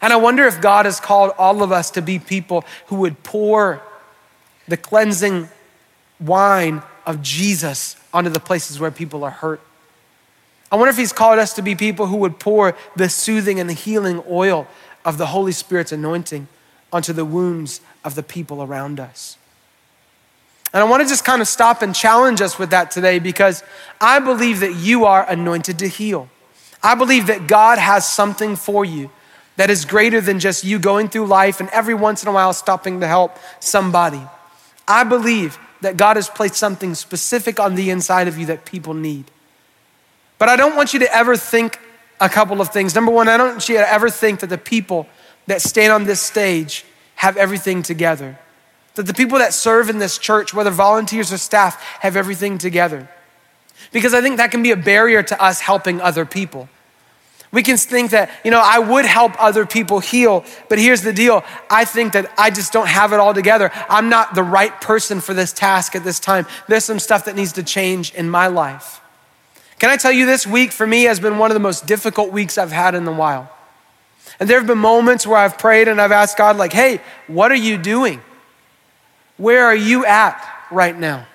And 0.00 0.12
I 0.12 0.16
wonder 0.16 0.46
if 0.46 0.60
God 0.60 0.84
has 0.84 1.00
called 1.00 1.32
all 1.38 1.62
of 1.62 1.72
us 1.72 1.90
to 1.92 2.02
be 2.02 2.18
people 2.18 2.64
who 2.86 2.96
would 2.96 3.22
pour 3.22 3.82
the 4.68 4.76
cleansing 4.76 5.48
wine 6.20 6.82
of 7.06 7.22
Jesus 7.22 7.96
onto 8.12 8.30
the 8.30 8.40
places 8.40 8.78
where 8.78 8.90
people 8.90 9.24
are 9.24 9.30
hurt. 9.30 9.60
I 10.70 10.76
wonder 10.76 10.90
if 10.90 10.96
He's 10.96 11.12
called 11.12 11.38
us 11.38 11.54
to 11.54 11.62
be 11.62 11.74
people 11.74 12.06
who 12.06 12.16
would 12.18 12.38
pour 12.38 12.76
the 12.96 13.08
soothing 13.08 13.58
and 13.58 13.68
the 13.68 13.74
healing 13.74 14.22
oil 14.28 14.66
of 15.04 15.18
the 15.18 15.26
Holy 15.26 15.52
Spirit's 15.52 15.92
anointing 15.92 16.48
onto 16.92 17.12
the 17.12 17.24
wounds 17.24 17.80
of 18.04 18.14
the 18.14 18.22
people 18.22 18.62
around 18.62 19.00
us. 19.00 19.36
And 20.72 20.82
I 20.82 20.84
want 20.84 21.02
to 21.02 21.08
just 21.08 21.24
kind 21.24 21.40
of 21.40 21.48
stop 21.48 21.80
and 21.80 21.94
challenge 21.94 22.40
us 22.40 22.58
with 22.58 22.70
that 22.70 22.90
today 22.90 23.18
because 23.18 23.62
I 24.00 24.18
believe 24.18 24.60
that 24.60 24.74
you 24.74 25.06
are 25.06 25.28
anointed 25.28 25.78
to 25.78 25.88
heal. 25.88 26.28
I 26.82 26.94
believe 26.94 27.26
that 27.28 27.46
God 27.46 27.78
has 27.78 28.06
something 28.06 28.54
for 28.54 28.84
you 28.84 29.10
that 29.56 29.70
is 29.70 29.84
greater 29.84 30.20
than 30.20 30.38
just 30.38 30.64
you 30.64 30.78
going 30.78 31.08
through 31.08 31.26
life 31.26 31.58
and 31.60 31.68
every 31.70 31.94
once 31.94 32.22
in 32.22 32.28
a 32.28 32.32
while 32.32 32.52
stopping 32.52 33.00
to 33.00 33.06
help 33.06 33.36
somebody. 33.60 34.20
I 34.86 35.04
believe 35.04 35.58
that 35.80 35.96
God 35.96 36.16
has 36.16 36.28
placed 36.28 36.56
something 36.56 36.94
specific 36.94 37.58
on 37.58 37.74
the 37.74 37.90
inside 37.90 38.28
of 38.28 38.38
you 38.38 38.46
that 38.46 38.64
people 38.64 38.94
need. 38.94 39.24
But 40.38 40.48
I 40.48 40.56
don't 40.56 40.76
want 40.76 40.92
you 40.92 41.00
to 41.00 41.14
ever 41.14 41.36
think 41.36 41.78
a 42.20 42.28
couple 42.28 42.60
of 42.60 42.70
things. 42.70 42.94
Number 42.94 43.12
one, 43.12 43.28
I 43.28 43.36
don't 43.36 43.50
want 43.50 43.68
you 43.68 43.76
to 43.76 43.92
ever 43.92 44.10
think 44.10 44.40
that 44.40 44.48
the 44.48 44.58
people 44.58 45.08
that 45.46 45.62
stand 45.62 45.92
on 45.92 46.04
this 46.04 46.20
stage 46.20 46.84
have 47.16 47.36
everything 47.36 47.82
together 47.82 48.38
that 48.98 49.06
the 49.06 49.14
people 49.14 49.38
that 49.38 49.54
serve 49.54 49.88
in 49.88 50.00
this 50.00 50.18
church, 50.18 50.52
whether 50.52 50.72
volunteers 50.72 51.32
or 51.32 51.38
staff, 51.38 51.80
have 52.00 52.16
everything 52.16 52.58
together. 52.58 53.08
Because 53.92 54.12
I 54.12 54.20
think 54.20 54.38
that 54.38 54.50
can 54.50 54.60
be 54.60 54.72
a 54.72 54.76
barrier 54.76 55.22
to 55.22 55.40
us 55.40 55.60
helping 55.60 56.00
other 56.00 56.26
people. 56.26 56.68
We 57.52 57.62
can 57.62 57.76
think 57.76 58.10
that, 58.10 58.28
you 58.44 58.50
know, 58.50 58.60
I 58.62 58.80
would 58.80 59.04
help 59.04 59.40
other 59.40 59.66
people 59.66 60.00
heal, 60.00 60.44
but 60.68 60.80
here's 60.80 61.02
the 61.02 61.12
deal. 61.12 61.44
I 61.70 61.84
think 61.84 62.12
that 62.14 62.28
I 62.36 62.50
just 62.50 62.72
don't 62.72 62.88
have 62.88 63.12
it 63.12 63.20
all 63.20 63.32
together. 63.32 63.70
I'm 63.88 64.08
not 64.08 64.34
the 64.34 64.42
right 64.42 64.78
person 64.80 65.20
for 65.20 65.32
this 65.32 65.52
task 65.52 65.94
at 65.94 66.02
this 66.02 66.18
time. 66.18 66.44
There's 66.66 66.84
some 66.84 66.98
stuff 66.98 67.24
that 67.26 67.36
needs 67.36 67.52
to 67.52 67.62
change 67.62 68.12
in 68.14 68.28
my 68.28 68.48
life. 68.48 69.00
Can 69.78 69.90
I 69.90 69.96
tell 69.96 70.12
you 70.12 70.26
this 70.26 70.46
week 70.46 70.72
for 70.72 70.86
me 70.86 71.04
has 71.04 71.20
been 71.20 71.38
one 71.38 71.50
of 71.50 71.54
the 71.54 71.60
most 71.60 71.86
difficult 71.86 72.32
weeks 72.32 72.58
I've 72.58 72.72
had 72.72 72.94
in 72.94 73.06
a 73.06 73.12
while. 73.12 73.50
And 74.40 74.48
there 74.48 74.58
have 74.58 74.66
been 74.66 74.78
moments 74.78 75.26
where 75.26 75.38
I've 75.38 75.58
prayed 75.58 75.88
and 75.88 76.00
I've 76.00 76.12
asked 76.12 76.36
God, 76.36 76.56
like, 76.56 76.72
hey, 76.72 77.00
what 77.26 77.50
are 77.50 77.56
you 77.56 77.78
doing? 77.78 78.20
Where 79.36 79.64
are 79.64 79.74
you 79.74 80.04
at 80.04 80.44
right 80.70 80.96
now? 80.96 81.26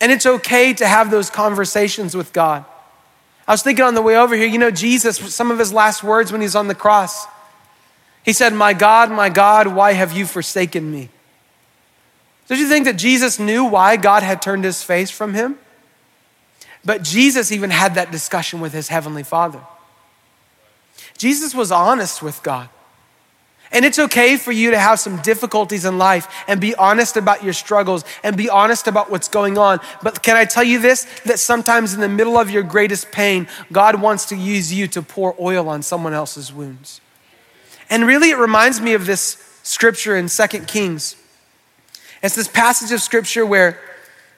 And 0.00 0.10
it's 0.10 0.24
okay 0.24 0.72
to 0.74 0.86
have 0.86 1.10
those 1.10 1.30
conversations 1.30 2.16
with 2.16 2.32
God. 2.32 2.64
I 3.46 3.52
was 3.52 3.62
thinking 3.62 3.84
on 3.84 3.94
the 3.94 4.02
way 4.02 4.16
over 4.16 4.36
here, 4.36 4.46
you 4.46 4.58
know, 4.58 4.70
Jesus, 4.70 5.18
some 5.34 5.50
of 5.50 5.58
his 5.58 5.72
last 5.72 6.02
words 6.02 6.32
when 6.32 6.40
he's 6.40 6.54
on 6.54 6.68
the 6.68 6.74
cross, 6.74 7.26
he 8.24 8.32
said, 8.32 8.54
My 8.54 8.72
God, 8.72 9.10
my 9.10 9.28
God, 9.28 9.66
why 9.66 9.92
have 9.92 10.12
you 10.12 10.26
forsaken 10.26 10.90
me? 10.90 11.10
Did 12.48 12.58
you 12.58 12.68
think 12.68 12.84
that 12.84 12.96
Jesus 12.96 13.38
knew 13.38 13.64
why 13.64 13.96
God 13.96 14.22
had 14.22 14.40
turned 14.40 14.64
his 14.64 14.82
face 14.82 15.10
from 15.10 15.34
him? 15.34 15.58
But 16.84 17.02
Jesus 17.02 17.52
even 17.52 17.70
had 17.70 17.94
that 17.94 18.10
discussion 18.10 18.60
with 18.60 18.72
his 18.72 18.88
heavenly 18.88 19.22
Father. 19.22 19.60
Jesus 21.18 21.54
was 21.54 21.70
honest 21.70 22.22
with 22.22 22.42
God. 22.42 22.68
And 23.72 23.84
it's 23.84 23.98
okay 24.00 24.36
for 24.36 24.50
you 24.50 24.72
to 24.72 24.78
have 24.78 24.98
some 24.98 25.18
difficulties 25.22 25.84
in 25.84 25.96
life 25.96 26.44
and 26.48 26.60
be 26.60 26.74
honest 26.74 27.16
about 27.16 27.44
your 27.44 27.52
struggles 27.52 28.04
and 28.24 28.36
be 28.36 28.50
honest 28.50 28.88
about 28.88 29.10
what's 29.10 29.28
going 29.28 29.58
on. 29.58 29.78
But 30.02 30.22
can 30.22 30.36
I 30.36 30.44
tell 30.44 30.64
you 30.64 30.80
this? 30.80 31.04
That 31.24 31.38
sometimes 31.38 31.94
in 31.94 32.00
the 32.00 32.08
middle 32.08 32.36
of 32.36 32.50
your 32.50 32.64
greatest 32.64 33.12
pain, 33.12 33.46
God 33.70 34.00
wants 34.00 34.26
to 34.26 34.36
use 34.36 34.72
you 34.72 34.88
to 34.88 35.02
pour 35.02 35.36
oil 35.38 35.68
on 35.68 35.82
someone 35.82 36.14
else's 36.14 36.52
wounds. 36.52 37.00
And 37.88 38.06
really, 38.06 38.30
it 38.30 38.38
reminds 38.38 38.80
me 38.80 38.94
of 38.94 39.06
this 39.06 39.36
scripture 39.62 40.16
in 40.16 40.28
Second 40.28 40.66
Kings. 40.66 41.14
It's 42.22 42.34
this 42.34 42.48
passage 42.48 42.90
of 42.90 43.00
scripture 43.00 43.46
where 43.46 43.78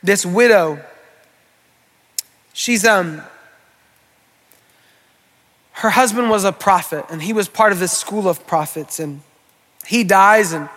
this 0.03 0.27
widow, 0.27 0.85
she's, 2.53 2.85
um, 2.85 3.23
her 5.73 5.91
husband 5.91 6.31
was 6.31 6.45
a 6.45 6.53
prophet 6.53 7.05
and 7.11 7.23
he 7.23 7.33
was 7.33 7.49
part 7.49 7.73
of 7.73 7.79
this 7.79 7.93
school 7.93 8.29
of 8.29 8.47
prophets 8.47 9.01
and 9.01 9.21
he 9.87 10.05
dies 10.05 10.53
and 10.53 10.69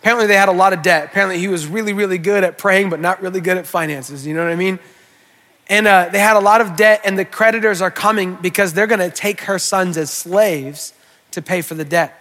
apparently 0.00 0.26
they 0.26 0.34
had 0.34 0.48
a 0.48 0.52
lot 0.52 0.72
of 0.72 0.82
debt. 0.82 1.06
Apparently 1.06 1.38
he 1.38 1.48
was 1.48 1.66
really 1.66 1.92
really 1.92 2.18
good 2.18 2.44
at 2.44 2.58
praying 2.58 2.90
but 2.90 3.00
not 3.00 3.22
really 3.22 3.40
good 3.40 3.56
at 3.56 3.66
finances 3.66 4.26
you 4.26 4.34
know 4.34 4.44
what 4.44 4.52
i 4.52 4.56
mean? 4.56 4.78
And 5.68 5.86
uh, 5.86 6.08
they 6.10 6.18
had 6.18 6.36
a 6.36 6.40
lot 6.40 6.60
of 6.60 6.74
debt 6.76 7.02
and 7.04 7.16
the 7.16 7.24
creditors 7.24 7.80
are 7.80 7.92
coming 7.92 8.36
because 8.42 8.74
they're 8.74 8.88
going 8.88 8.98
to 8.98 9.10
take 9.10 9.42
her 9.42 9.58
sons 9.58 9.96
as 9.96 10.10
slaves 10.10 10.92
to 11.30 11.40
pay 11.40 11.62
for 11.62 11.74
the 11.74 11.84
debt. 11.84 12.12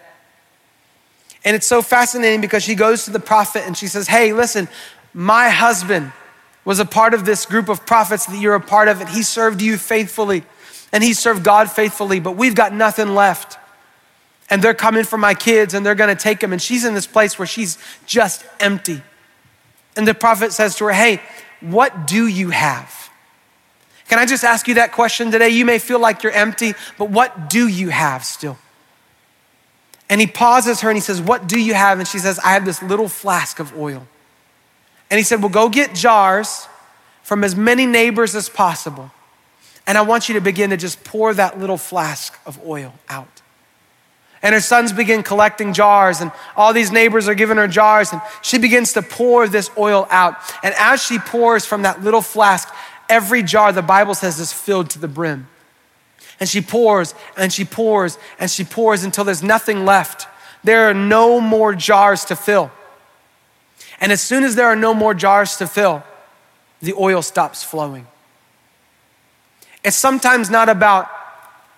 And 1.44 1.56
it's 1.56 1.66
so 1.66 1.82
fascinating 1.82 2.42
because 2.42 2.62
she 2.62 2.76
goes 2.76 3.06
to 3.06 3.12
the 3.12 3.20
prophet 3.20 3.64
and 3.66 3.76
she 3.76 3.88
says 3.88 4.08
hey 4.08 4.34
listen 4.34 4.70
my 5.14 5.50
husband 5.50 6.14
was 6.70 6.78
a 6.78 6.86
part 6.86 7.16
of 7.16 7.26
this 7.26 7.48
group 7.48 7.68
of 7.68 7.84
prophets 7.84 8.28
that 8.28 8.40
you're 8.40 8.54
a 8.54 8.62
part 8.62 8.88
of 8.88 9.02
and 9.02 9.10
he 9.10 9.24
served 9.24 9.60
you 9.60 9.76
faithfully 9.76 10.44
and 10.94 11.04
he 11.04 11.14
served 11.16 11.44
God 11.44 11.72
faithfully, 11.72 12.20
but 12.20 12.34
we've 12.34 12.54
got 12.54 12.72
nothing 12.72 13.16
left. 13.16 13.58
And 14.52 14.62
they're 14.62 14.76
coming 14.76 15.04
for 15.04 15.18
my 15.18 15.34
kids 15.34 15.74
and 15.74 15.84
they're 15.84 15.96
gonna 15.96 16.14
take 16.14 16.42
them. 16.42 16.54
And 16.54 16.62
she's 16.62 16.86
in 16.86 16.94
this 16.94 17.08
place 17.08 17.40
where 17.40 17.48
she's 17.48 17.80
just 18.06 18.46
empty. 18.60 19.02
And 19.96 20.08
the 20.08 20.14
prophet 20.14 20.54
says 20.54 20.76
to 20.76 20.86
her, 20.86 20.92
Hey, 20.92 21.22
what 21.60 22.06
do 22.06 22.28
you 22.28 22.52
have? 22.52 23.10
Can 24.08 24.20
I 24.20 24.28
just 24.28 24.44
ask 24.44 24.68
you 24.68 24.76
that 24.76 24.92
question 24.92 25.32
today? 25.32 25.50
You 25.50 25.66
may 25.66 25.80
feel 25.80 25.98
like 25.98 26.22
you're 26.22 26.32
empty, 26.34 26.76
but 27.00 27.10
what 27.10 27.50
do 27.50 27.68
you 27.68 27.90
have 27.90 28.24
still? 28.24 28.60
And 30.08 30.22
he 30.22 30.28
pauses 30.28 30.82
her 30.82 30.90
and 30.92 30.98
he 30.98 31.02
says, 31.02 31.20
What 31.20 31.48
do 31.48 31.60
you 31.60 31.74
have? 31.74 31.98
And 31.98 32.08
she 32.08 32.20
says, 32.20 32.38
I 32.38 32.54
have 32.54 32.64
this 32.64 32.84
little 32.84 33.08
flask 33.08 33.60
of 33.60 33.76
oil. 33.76 34.08
And 35.10 35.18
he 35.18 35.24
said, 35.24 35.42
Well, 35.42 35.50
go 35.50 35.70
get 35.70 35.94
jars 35.96 36.68
from 37.24 37.44
as 37.44 37.56
many 37.56 37.86
neighbors 37.86 38.36
as 38.36 38.50
possible 38.50 39.12
and 39.90 39.98
I 39.98 40.02
want 40.04 40.30
you 40.30 40.36
to 40.36 40.42
begin 40.42 40.70
to 40.70 40.78
just 40.78 41.04
pour 41.04 41.34
that 41.34 41.58
little 41.58 41.76
flask 41.76 42.40
of 42.46 42.64
oil 42.64 42.94
out. 43.10 43.42
And 44.44 44.54
her 44.54 44.62
sons 44.62 44.94
begin 44.94 45.24
collecting 45.24 45.74
jars, 45.74 46.22
and 46.22 46.32
all 46.56 46.74
these 46.74 46.92
neighbors 46.92 47.28
are 47.28 47.34
giving 47.34 47.58
her 47.58 47.68
jars, 47.68 48.14
and 48.14 48.22
she 48.44 48.60
begins 48.60 48.94
to 48.94 49.02
pour 49.02 49.48
this 49.48 49.72
oil 49.80 50.08
out. 50.12 50.36
And 50.62 50.76
as 50.78 51.02
she 51.02 51.18
pours 51.18 51.66
from 51.66 51.82
that 51.82 52.04
little 52.04 52.22
flask, 52.22 52.72
every 53.10 53.42
jar, 53.42 53.74
the 53.74 53.82
Bible 53.82 54.14
says, 54.14 54.40
is 54.40 54.54
filled 54.54 54.92
to 54.92 55.00
the 55.00 55.08
brim. 55.08 55.48
And 56.40 56.48
she 56.48 56.62
pours, 56.62 57.16
and 57.36 57.52
she 57.52 57.66
pours, 57.66 58.20
and 58.38 58.52
she 58.52 58.66
pours 58.66 59.04
until 59.04 59.24
there's 59.24 59.42
nothing 59.42 59.86
left. 59.86 60.28
There 60.64 60.88
are 60.88 60.94
no 60.94 61.42
more 61.42 61.74
jars 61.74 62.26
to 62.26 62.36
fill. 62.36 62.70
And 64.00 64.12
as 64.12 64.22
soon 64.22 64.44
as 64.44 64.56
there 64.56 64.68
are 64.68 64.76
no 64.76 64.94
more 64.94 65.14
jars 65.14 65.58
to 65.58 65.68
fill, 65.68 66.04
the 66.82 66.94
oil 66.94 67.22
stops 67.22 67.64
flowing. 67.64 68.08
It's 69.84 69.98
sometimes 69.98 70.50
not 70.50 70.70
about 70.70 71.10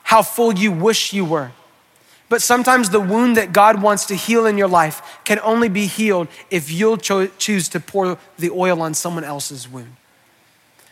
how 0.04 0.22
full 0.22 0.54
you 0.54 0.72
wish 0.72 1.14
you 1.14 1.26
were, 1.26 1.52
but 2.30 2.42
sometimes 2.42 2.90
the 2.90 3.00
wound 3.00 3.38
that 3.38 3.54
God 3.54 3.82
wants 3.82 4.06
to 4.08 4.16
heal 4.16 4.46
in 4.46 4.58
your 4.58 4.68
life 4.68 5.20
can 5.24 5.40
only 5.44 5.70
be 5.70 5.86
healed 5.88 6.28
if 6.50 6.72
you'll 6.72 6.98
cho- 6.98 7.28
choose 7.28 7.68
to 7.70 7.80
pour 7.80 8.18
the 8.38 8.50
oil 8.52 8.82
on 8.82 8.94
someone 8.94 9.24
else's 9.24 9.68
wound. 9.68 9.96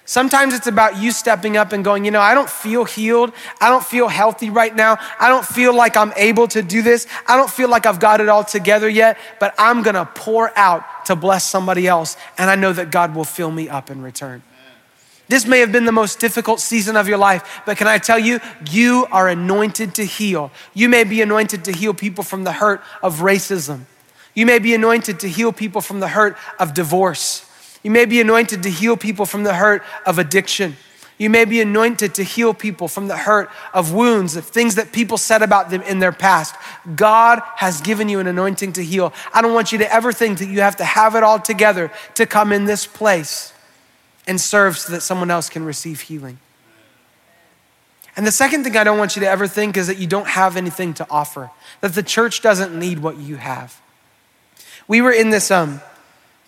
Sometimes 0.09 0.55
it's 0.55 0.65
about 0.65 0.97
you 0.97 1.11
stepping 1.11 1.55
up 1.55 1.71
and 1.71 1.83
going, 1.83 2.03
you 2.03 2.09
know, 2.09 2.19
I 2.19 2.33
don't 2.33 2.49
feel 2.49 2.83
healed. 2.83 3.31
I 3.61 3.69
don't 3.69 3.83
feel 3.83 4.07
healthy 4.07 4.49
right 4.49 4.75
now. 4.75 4.97
I 5.19 5.29
don't 5.29 5.45
feel 5.45 5.71
like 5.71 5.95
I'm 5.95 6.11
able 6.15 6.47
to 6.47 6.63
do 6.63 6.81
this. 6.81 7.05
I 7.27 7.37
don't 7.37 7.49
feel 7.49 7.69
like 7.69 7.85
I've 7.85 7.99
got 7.99 8.19
it 8.19 8.27
all 8.27 8.43
together 8.43 8.89
yet, 8.89 9.19
but 9.39 9.53
I'm 9.59 9.83
gonna 9.83 10.09
pour 10.15 10.51
out 10.57 10.83
to 11.09 11.15
bless 11.15 11.43
somebody 11.43 11.87
else. 11.87 12.15
And 12.37 12.51
I 12.51 12.55
know 12.55 12.71
that 12.71 12.91
God 12.91 13.15
will 13.15 13.23
fill 13.23 13.49
me 13.49 13.67
up 13.67 13.89
in 13.89 14.03
return. 14.03 14.43
This 15.27 15.47
may 15.47 15.59
have 15.59 15.71
been 15.71 15.85
the 15.85 15.91
most 15.91 16.19
difficult 16.19 16.59
season 16.59 16.95
of 16.95 17.07
your 17.07 17.17
life, 17.17 17.61
but 17.65 17.77
can 17.77 17.87
I 17.87 17.97
tell 17.97 18.19
you, 18.19 18.39
you 18.69 19.07
are 19.11 19.27
anointed 19.27 19.95
to 19.95 20.05
heal. 20.05 20.51
You 20.75 20.87
may 20.87 21.03
be 21.03 21.21
anointed 21.23 21.65
to 21.65 21.71
heal 21.71 21.95
people 21.95 22.23
from 22.23 22.43
the 22.43 22.51
hurt 22.51 22.81
of 23.01 23.21
racism. 23.21 23.85
You 24.35 24.45
may 24.45 24.59
be 24.59 24.75
anointed 24.75 25.19
to 25.21 25.29
heal 25.29 25.51
people 25.51 25.81
from 25.81 25.99
the 25.99 26.09
hurt 26.09 26.37
of 26.59 26.75
divorce. 26.75 27.49
You 27.81 27.89
may 27.89 28.05
be 28.05 28.21
anointed 28.21 28.61
to 28.63 28.69
heal 28.69 28.97
people 28.97 29.25
from 29.25 29.43
the 29.43 29.55
hurt 29.55 29.81
of 30.05 30.19
addiction. 30.19 30.77
You 31.19 31.29
may 31.29 31.43
be 31.43 31.59
anointed 31.59 32.15
to 32.15 32.23
heal 32.23 32.53
people 32.53 32.87
from 32.87 33.09
the 33.09 33.17
hurt 33.17 33.49
of 33.73 33.93
wounds, 33.93 34.37
of 34.37 34.45
things 34.45 34.75
that 34.75 34.93
people 34.93 35.17
said 35.17 35.41
about 35.41 35.69
them 35.69 35.81
in 35.81 35.99
their 35.99 36.13
past. 36.13 36.55
God 36.95 37.41
has 37.57 37.81
given 37.81 38.07
you 38.07 38.21
an 38.21 38.27
anointing 38.27 38.73
to 38.73 38.83
heal. 38.83 39.13
I 39.33 39.41
don't 39.41 39.53
want 39.53 39.73
you 39.73 39.77
to 39.79 39.93
ever 39.93 40.13
think 40.13 40.39
that 40.39 40.47
you 40.47 40.61
have 40.61 40.77
to 40.77 40.85
have 40.85 41.15
it 41.15 41.23
all 41.23 41.37
together 41.37 41.91
to 42.15 42.25
come 42.25 42.53
in 42.53 42.63
this 42.63 42.87
place 42.87 43.53
and 44.27 44.39
serve 44.39 44.77
so 44.77 44.93
that 44.93 45.01
someone 45.01 45.29
else 45.29 45.49
can 45.49 45.65
receive 45.65 45.99
healing. 46.01 46.39
And 48.15 48.25
the 48.25 48.31
second 48.31 48.63
thing 48.63 48.77
I 48.77 48.85
don't 48.85 48.97
want 48.97 49.17
you 49.17 49.19
to 49.21 49.29
ever 49.29 49.45
think 49.45 49.75
is 49.75 49.87
that 49.87 49.97
you 49.97 50.07
don't 50.07 50.27
have 50.27 50.55
anything 50.55 50.93
to 50.95 51.07
offer, 51.09 51.51
that 51.81 51.95
the 51.95 52.03
church 52.03 52.41
doesn't 52.41 52.77
need 52.77 52.99
what 52.99 53.17
you 53.17 53.35
have. 53.35 53.81
We 54.87 55.01
were 55.01 55.11
in 55.11 55.31
this 55.31 55.51
um, 55.51 55.81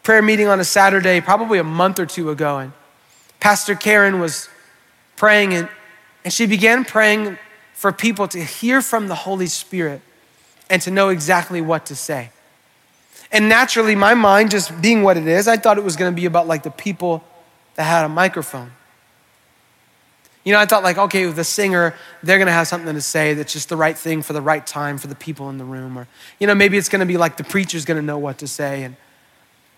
prayer 0.01 0.21
meeting 0.21 0.47
on 0.47 0.61
a 0.61 0.65
Saturday, 0.65 1.19
probably 1.19 1.59
a 1.59 1.63
month 1.63 1.99
or 1.99 2.05
two 2.05 2.29
ago, 2.29 2.57
and 2.57 2.71
Pastor 3.41 3.75
Karen 3.75 4.19
was 4.19 4.47
praying, 5.21 5.53
and, 5.53 5.69
and 6.23 6.33
she 6.33 6.47
began 6.47 6.83
praying 6.83 7.37
for 7.75 7.91
people 7.91 8.27
to 8.27 8.43
hear 8.43 8.81
from 8.81 9.07
the 9.07 9.13
Holy 9.13 9.45
Spirit 9.45 10.01
and 10.67 10.81
to 10.81 10.89
know 10.89 11.09
exactly 11.09 11.61
what 11.61 11.85
to 11.85 11.95
say. 11.95 12.31
And 13.31 13.47
naturally, 13.47 13.93
my 13.93 14.15
mind, 14.15 14.49
just 14.49 14.81
being 14.81 15.03
what 15.03 15.17
it 15.17 15.27
is, 15.27 15.47
I 15.47 15.57
thought 15.57 15.77
it 15.77 15.83
was 15.83 15.95
going 15.95 16.11
to 16.11 16.15
be 16.15 16.25
about 16.25 16.47
like 16.47 16.63
the 16.63 16.71
people 16.71 17.23
that 17.75 17.83
had 17.83 18.03
a 18.03 18.09
microphone. 18.09 18.71
You 20.43 20.53
know, 20.53 20.59
I 20.59 20.65
thought, 20.65 20.81
like, 20.81 20.97
okay, 20.97 21.25
the 21.25 21.43
singer, 21.43 21.93
they're 22.23 22.39
gonna 22.39 22.51
have 22.51 22.67
something 22.67 22.95
to 22.95 22.99
say 22.99 23.35
that's 23.35 23.53
just 23.53 23.69
the 23.69 23.77
right 23.77 23.95
thing 23.95 24.23
for 24.23 24.33
the 24.33 24.41
right 24.41 24.65
time 24.65 24.97
for 24.97 25.05
the 25.05 25.13
people 25.13 25.51
in 25.51 25.59
the 25.59 25.63
room. 25.63 25.99
Or, 25.99 26.07
you 26.39 26.47
know, 26.47 26.55
maybe 26.55 26.79
it's 26.79 26.89
gonna 26.89 27.05
be 27.05 27.17
like 27.17 27.37
the 27.37 27.43
preacher's 27.43 27.85
gonna 27.85 28.01
know 28.01 28.17
what 28.17 28.39
to 28.39 28.47
say. 28.47 28.81
And, 28.81 28.95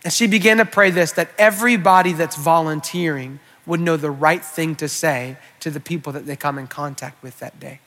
and 0.05 0.13
she 0.13 0.25
began 0.25 0.55
to 0.59 0.65
pray 0.65 0.89
this 0.89 1.11
that 1.11 1.31
everybody 1.37 2.13
that's 2.13 2.37
volunteering 2.37 3.41
would 3.65 3.79
know 3.79 3.97
the 3.97 4.11
right 4.11 4.43
thing 4.43 4.75
to 4.75 4.87
say 4.87 5.37
to 5.59 5.69
the 5.69 5.79
people 5.79 6.11
that 6.13 6.25
they 6.25 6.35
come 6.35 6.57
in 6.57 6.67
contact 6.67 7.21
with 7.23 7.39
that 7.39 7.59
day. 7.59 7.79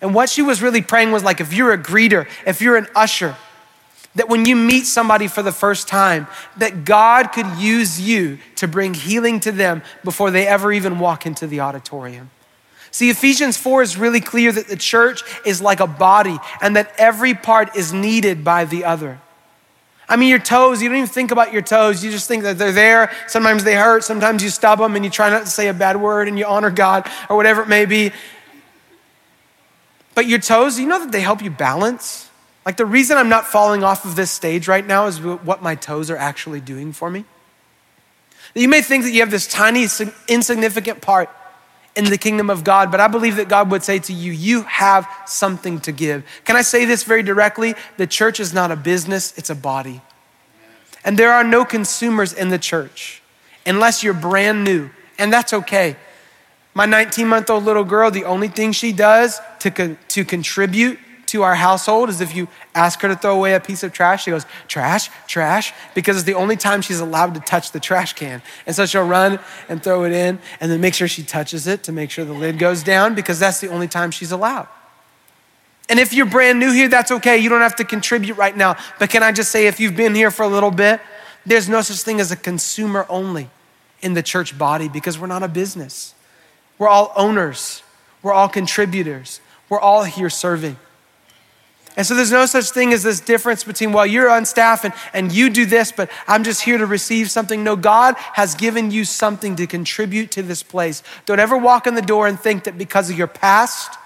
And 0.00 0.14
what 0.14 0.28
she 0.28 0.42
was 0.42 0.62
really 0.62 0.82
praying 0.82 1.12
was 1.12 1.22
like, 1.22 1.40
if 1.40 1.52
you're 1.52 1.72
a 1.72 1.78
greeter, 1.78 2.28
if 2.46 2.60
you're 2.60 2.76
an 2.76 2.88
usher, 2.94 3.36
that 4.14 4.28
when 4.28 4.44
you 4.44 4.54
meet 4.54 4.86
somebody 4.86 5.28
for 5.28 5.42
the 5.42 5.52
first 5.52 5.88
time, 5.88 6.26
that 6.56 6.84
God 6.84 7.32
could 7.32 7.46
use 7.56 8.00
you 8.00 8.38
to 8.56 8.68
bring 8.68 8.94
healing 8.94 9.40
to 9.40 9.52
them 9.52 9.82
before 10.04 10.30
they 10.30 10.46
ever 10.46 10.72
even 10.72 10.98
walk 10.98 11.26
into 11.26 11.46
the 11.46 11.60
auditorium. 11.60 12.30
See, 12.90 13.10
Ephesians 13.10 13.56
4 13.56 13.82
is 13.82 13.96
really 13.96 14.20
clear 14.20 14.52
that 14.52 14.68
the 14.68 14.76
church 14.76 15.22
is 15.44 15.60
like 15.60 15.80
a 15.80 15.86
body 15.86 16.38
and 16.60 16.76
that 16.76 16.92
every 16.96 17.34
part 17.34 17.74
is 17.74 17.92
needed 17.92 18.44
by 18.44 18.66
the 18.66 18.84
other. 18.84 19.20
I 20.08 20.16
mean, 20.16 20.28
your 20.28 20.38
toes, 20.38 20.82
you 20.82 20.88
don't 20.88 20.98
even 20.98 21.08
think 21.08 21.30
about 21.30 21.52
your 21.52 21.62
toes. 21.62 22.04
You 22.04 22.10
just 22.10 22.28
think 22.28 22.42
that 22.42 22.58
they're 22.58 22.72
there. 22.72 23.10
Sometimes 23.26 23.64
they 23.64 23.74
hurt. 23.74 24.04
Sometimes 24.04 24.42
you 24.42 24.50
stub 24.50 24.78
them 24.78 24.96
and 24.96 25.04
you 25.04 25.10
try 25.10 25.30
not 25.30 25.40
to 25.40 25.50
say 25.50 25.68
a 25.68 25.74
bad 25.74 26.00
word 26.00 26.28
and 26.28 26.38
you 26.38 26.44
honor 26.44 26.70
God 26.70 27.10
or 27.30 27.36
whatever 27.36 27.62
it 27.62 27.68
may 27.68 27.86
be. 27.86 28.12
But 30.14 30.26
your 30.26 30.38
toes, 30.38 30.78
you 30.78 30.86
know 30.86 30.98
that 30.98 31.10
they 31.10 31.20
help 31.20 31.42
you 31.42 31.50
balance? 31.50 32.28
Like 32.66 32.76
the 32.76 32.86
reason 32.86 33.16
I'm 33.16 33.28
not 33.28 33.46
falling 33.46 33.82
off 33.82 34.04
of 34.04 34.14
this 34.14 34.30
stage 34.30 34.68
right 34.68 34.86
now 34.86 35.06
is 35.06 35.20
what 35.20 35.62
my 35.62 35.74
toes 35.74 36.10
are 36.10 36.16
actually 36.16 36.60
doing 36.60 36.92
for 36.92 37.10
me. 37.10 37.24
You 38.54 38.68
may 38.68 38.82
think 38.82 39.04
that 39.04 39.10
you 39.10 39.20
have 39.20 39.30
this 39.30 39.46
tiny, 39.46 39.86
insignificant 40.28 41.00
part 41.00 41.30
in 41.96 42.06
the 42.06 42.18
kingdom 42.18 42.50
of 42.50 42.64
God, 42.64 42.90
but 42.90 43.00
I 43.00 43.08
believe 43.08 43.36
that 43.36 43.48
God 43.48 43.70
would 43.70 43.82
say 43.82 43.98
to 44.00 44.12
you, 44.12 44.32
You 44.32 44.62
have 44.62 45.08
something 45.26 45.80
to 45.80 45.92
give. 45.92 46.24
Can 46.44 46.56
I 46.56 46.62
say 46.62 46.84
this 46.84 47.04
very 47.04 47.22
directly? 47.22 47.74
The 47.96 48.06
church 48.06 48.40
is 48.40 48.52
not 48.52 48.70
a 48.70 48.76
business, 48.76 49.36
it's 49.38 49.50
a 49.50 49.54
body. 49.54 50.00
And 51.04 51.18
there 51.18 51.32
are 51.32 51.44
no 51.44 51.64
consumers 51.64 52.32
in 52.32 52.48
the 52.48 52.58
church 52.58 53.22
unless 53.66 54.02
you're 54.02 54.14
brand 54.14 54.64
new, 54.64 54.90
and 55.18 55.32
that's 55.32 55.52
okay. 55.52 55.96
My 56.74 56.86
19 56.86 57.28
month 57.28 57.50
old 57.50 57.64
little 57.64 57.84
girl, 57.84 58.10
the 58.10 58.24
only 58.24 58.48
thing 58.48 58.72
she 58.72 58.92
does 58.92 59.40
to, 59.60 59.70
con- 59.70 59.98
to 60.08 60.24
contribute 60.24 60.98
to 61.34 61.42
our 61.42 61.56
household 61.56 62.08
is 62.08 62.20
if 62.20 62.34
you 62.34 62.46
ask 62.76 63.00
her 63.00 63.08
to 63.08 63.16
throw 63.16 63.34
away 63.34 63.54
a 63.54 63.60
piece 63.60 63.82
of 63.82 63.92
trash, 63.92 64.22
she 64.22 64.30
goes, 64.30 64.46
trash, 64.68 65.10
trash, 65.26 65.72
because 65.92 66.16
it's 66.16 66.24
the 66.24 66.34
only 66.34 66.56
time 66.56 66.80
she's 66.80 67.00
allowed 67.00 67.34
to 67.34 67.40
touch 67.40 67.72
the 67.72 67.80
trash 67.80 68.12
can. 68.12 68.40
And 68.66 68.76
so 68.76 68.86
she'll 68.86 69.06
run 69.06 69.40
and 69.68 69.82
throw 69.82 70.04
it 70.04 70.12
in 70.12 70.38
and 70.60 70.70
then 70.70 70.80
make 70.80 70.94
sure 70.94 71.08
she 71.08 71.24
touches 71.24 71.66
it 71.66 71.82
to 71.82 71.92
make 71.92 72.12
sure 72.12 72.24
the 72.24 72.32
lid 72.32 72.56
goes 72.60 72.84
down 72.84 73.16
because 73.16 73.40
that's 73.40 73.60
the 73.60 73.68
only 73.68 73.88
time 73.88 74.12
she's 74.12 74.30
allowed. 74.30 74.68
And 75.88 75.98
if 75.98 76.12
you're 76.12 76.24
brand 76.24 76.60
new 76.60 76.70
here, 76.70 76.88
that's 76.88 77.10
okay. 77.10 77.36
You 77.38 77.48
don't 77.48 77.62
have 77.62 77.76
to 77.76 77.84
contribute 77.84 78.36
right 78.36 78.56
now. 78.56 78.76
But 79.00 79.10
can 79.10 79.24
I 79.24 79.32
just 79.32 79.50
say, 79.50 79.66
if 79.66 79.80
you've 79.80 79.96
been 79.96 80.14
here 80.14 80.30
for 80.30 80.44
a 80.44 80.48
little 80.48 80.70
bit, 80.70 81.00
there's 81.44 81.68
no 81.68 81.82
such 81.82 81.98
thing 81.98 82.20
as 82.20 82.30
a 82.30 82.36
consumer 82.36 83.06
only 83.08 83.50
in 84.02 84.14
the 84.14 84.22
church 84.22 84.56
body 84.56 84.88
because 84.88 85.18
we're 85.18 85.26
not 85.26 85.42
a 85.42 85.48
business. 85.48 86.14
We're 86.78 86.88
all 86.88 87.12
owners, 87.16 87.82
we're 88.22 88.32
all 88.32 88.48
contributors, 88.48 89.40
we're 89.68 89.80
all 89.80 90.04
here 90.04 90.30
serving. 90.30 90.76
And 91.96 92.04
so 92.04 92.14
there's 92.14 92.32
no 92.32 92.46
such 92.46 92.70
thing 92.70 92.92
as 92.92 93.04
this 93.04 93.20
difference 93.20 93.62
between, 93.62 93.92
well, 93.92 94.06
you're 94.06 94.28
on 94.28 94.44
staff 94.44 94.84
and, 94.84 94.92
and 95.12 95.30
you 95.30 95.48
do 95.48 95.64
this, 95.64 95.92
but 95.92 96.10
I'm 96.26 96.42
just 96.42 96.62
here 96.62 96.76
to 96.76 96.86
receive 96.86 97.30
something. 97.30 97.62
No, 97.62 97.76
God 97.76 98.16
has 98.16 98.56
given 98.56 98.90
you 98.90 99.04
something 99.04 99.54
to 99.56 99.66
contribute 99.66 100.32
to 100.32 100.42
this 100.42 100.62
place. 100.62 101.04
Don't 101.24 101.38
ever 101.38 101.56
walk 101.56 101.86
in 101.86 101.94
the 101.94 102.02
door 102.02 102.26
and 102.26 102.38
think 102.38 102.64
that 102.64 102.76
because 102.76 103.10
of 103.10 103.18
your 103.18 103.28
past, 103.28 103.96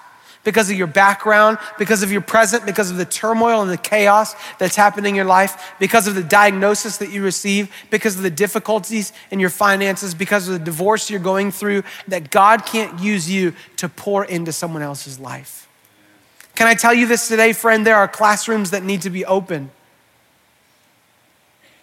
because 0.45 0.71
of 0.71 0.77
your 0.77 0.87
background, 0.87 1.59
because 1.79 2.03
of 2.03 2.13
your 2.13 2.21
present, 2.21 2.67
because 2.67 2.91
of 2.91 2.97
the 2.99 3.05
turmoil 3.05 3.63
and 3.63 3.71
the 3.71 3.77
chaos 3.77 4.35
that's 4.59 4.77
happening 4.77 5.11
in 5.11 5.17
your 5.17 5.25
life, 5.25 5.75
because 5.79 6.07
of 6.07 6.15
the 6.15 6.23
diagnosis 6.23 6.99
that 6.99 7.11
you 7.11 7.23
receive, 7.23 7.71
because 7.91 8.17
of 8.17 8.23
the 8.23 8.31
difficulties 8.31 9.13
in 9.31 9.41
your 9.41 9.51
finances, 9.51 10.15
because 10.15 10.47
of 10.47 10.53
the 10.55 10.65
divorce 10.65 11.11
you're 11.11 11.21
going 11.21 11.51
through, 11.51 11.83
that 12.07 12.31
God 12.31 12.67
can't 12.67 13.01
use 13.01 13.31
you 13.31 13.55
to 13.77 13.89
pour 13.89 14.25
into 14.25 14.53
someone 14.53 14.83
else's 14.83 15.19
life. 15.19 15.68
Can 16.55 16.67
I 16.67 16.75
tell 16.75 16.93
you 16.93 17.07
this 17.07 17.29
today, 17.29 17.53
friend? 17.53 17.87
There 17.87 17.97
are 17.97 18.09
classrooms 18.09 18.71
that 18.71 18.83
need 18.83 19.03
to 19.03 19.11
be 19.11 19.25
open 19.25 19.71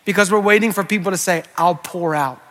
because 0.04 0.32
we're 0.32 0.39
waiting 0.39 0.71
for 0.71 0.84
people 0.84 1.12
to 1.12 1.17
say, 1.17 1.43
I'll 1.58 1.75
pour 1.75 2.13
out. 2.13 2.41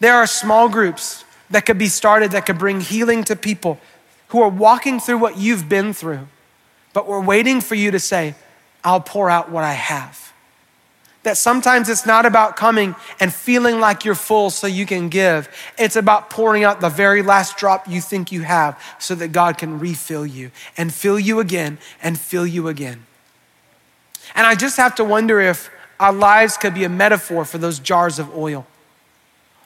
There 0.00 0.14
are 0.14 0.26
small 0.26 0.68
groups 0.68 1.24
that 1.50 1.66
could 1.66 1.78
be 1.78 1.88
started 1.88 2.32
that 2.32 2.46
could 2.46 2.58
bring 2.58 2.80
healing 2.80 3.24
to 3.24 3.36
people 3.36 3.78
who 4.28 4.40
are 4.40 4.48
walking 4.48 4.98
through 4.98 5.18
what 5.18 5.36
you've 5.36 5.68
been 5.68 5.92
through, 5.92 6.26
but 6.92 7.06
we're 7.06 7.22
waiting 7.22 7.60
for 7.60 7.74
you 7.74 7.90
to 7.90 8.00
say, 8.00 8.34
I'll 8.82 9.00
pour 9.00 9.28
out 9.28 9.50
what 9.50 9.62
I 9.62 9.74
have. 9.74 10.21
That 11.22 11.36
sometimes 11.36 11.88
it's 11.88 12.04
not 12.04 12.26
about 12.26 12.56
coming 12.56 12.96
and 13.20 13.32
feeling 13.32 13.78
like 13.78 14.04
you're 14.04 14.16
full 14.16 14.50
so 14.50 14.66
you 14.66 14.86
can 14.86 15.08
give. 15.08 15.48
It's 15.78 15.94
about 15.94 16.30
pouring 16.30 16.64
out 16.64 16.80
the 16.80 16.88
very 16.88 17.22
last 17.22 17.56
drop 17.56 17.88
you 17.88 18.00
think 18.00 18.32
you 18.32 18.42
have 18.42 18.80
so 18.98 19.14
that 19.14 19.28
God 19.28 19.56
can 19.56 19.78
refill 19.78 20.26
you 20.26 20.50
and 20.76 20.92
fill 20.92 21.20
you 21.20 21.38
again 21.38 21.78
and 22.02 22.18
fill 22.18 22.46
you 22.46 22.66
again. 22.66 23.06
And 24.34 24.46
I 24.46 24.56
just 24.56 24.76
have 24.78 24.96
to 24.96 25.04
wonder 25.04 25.40
if 25.40 25.70
our 26.00 26.12
lives 26.12 26.56
could 26.56 26.74
be 26.74 26.82
a 26.82 26.88
metaphor 26.88 27.44
for 27.44 27.58
those 27.58 27.78
jars 27.78 28.18
of 28.18 28.36
oil. 28.36 28.66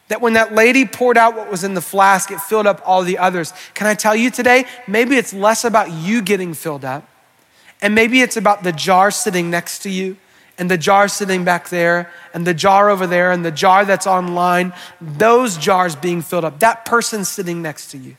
That 0.09 0.21
when 0.21 0.35
that 0.35 0.55
lady 0.55 0.85
poured 0.85 1.17
out 1.17 1.35
what 1.35 1.51
was 1.51 1.65
in 1.65 1.75
the 1.75 1.81
flask, 1.81 2.31
it 2.31 2.41
filled 2.41 2.67
up 2.67 2.81
all 2.85 3.03
the 3.03 3.19
others. 3.19 3.53
Can 3.75 3.87
I 3.87 3.95
tell 3.95 4.15
you 4.15 4.31
today? 4.31 4.67
Maybe 4.87 5.17
it's 5.17 5.33
less 5.33 5.65
about 5.65 5.91
you 5.91 6.23
getting 6.23 6.55
filled 6.55 6.85
up, 6.85 7.09
and 7.83 7.95
maybe 7.95 8.21
it's 8.21 8.37
about 8.37 8.63
the 8.63 8.73
jar 8.73 9.11
sitting 9.11 9.51
next 9.51 9.81
to 9.81 9.91
you 9.91 10.17
and 10.59 10.71
the 10.71 10.79
jar 10.79 11.09
sitting 11.09 11.45
back 11.45 11.69
there, 11.69 12.11
and 12.33 12.47
the 12.47 12.55
jar 12.55 12.89
over 12.89 13.07
there, 13.07 13.31
and 13.31 13.45
the 13.45 13.51
jar 13.51 13.85
that's 13.85 14.07
online, 14.07 14.73
those 15.01 15.57
jars 15.57 15.95
being 15.95 16.23
filled 16.23 16.45
up, 16.45 16.61
that 16.61 16.85
person 16.85 17.25
sitting 17.25 17.61
next 17.61 17.91
to 17.91 17.99
you. 17.99 18.17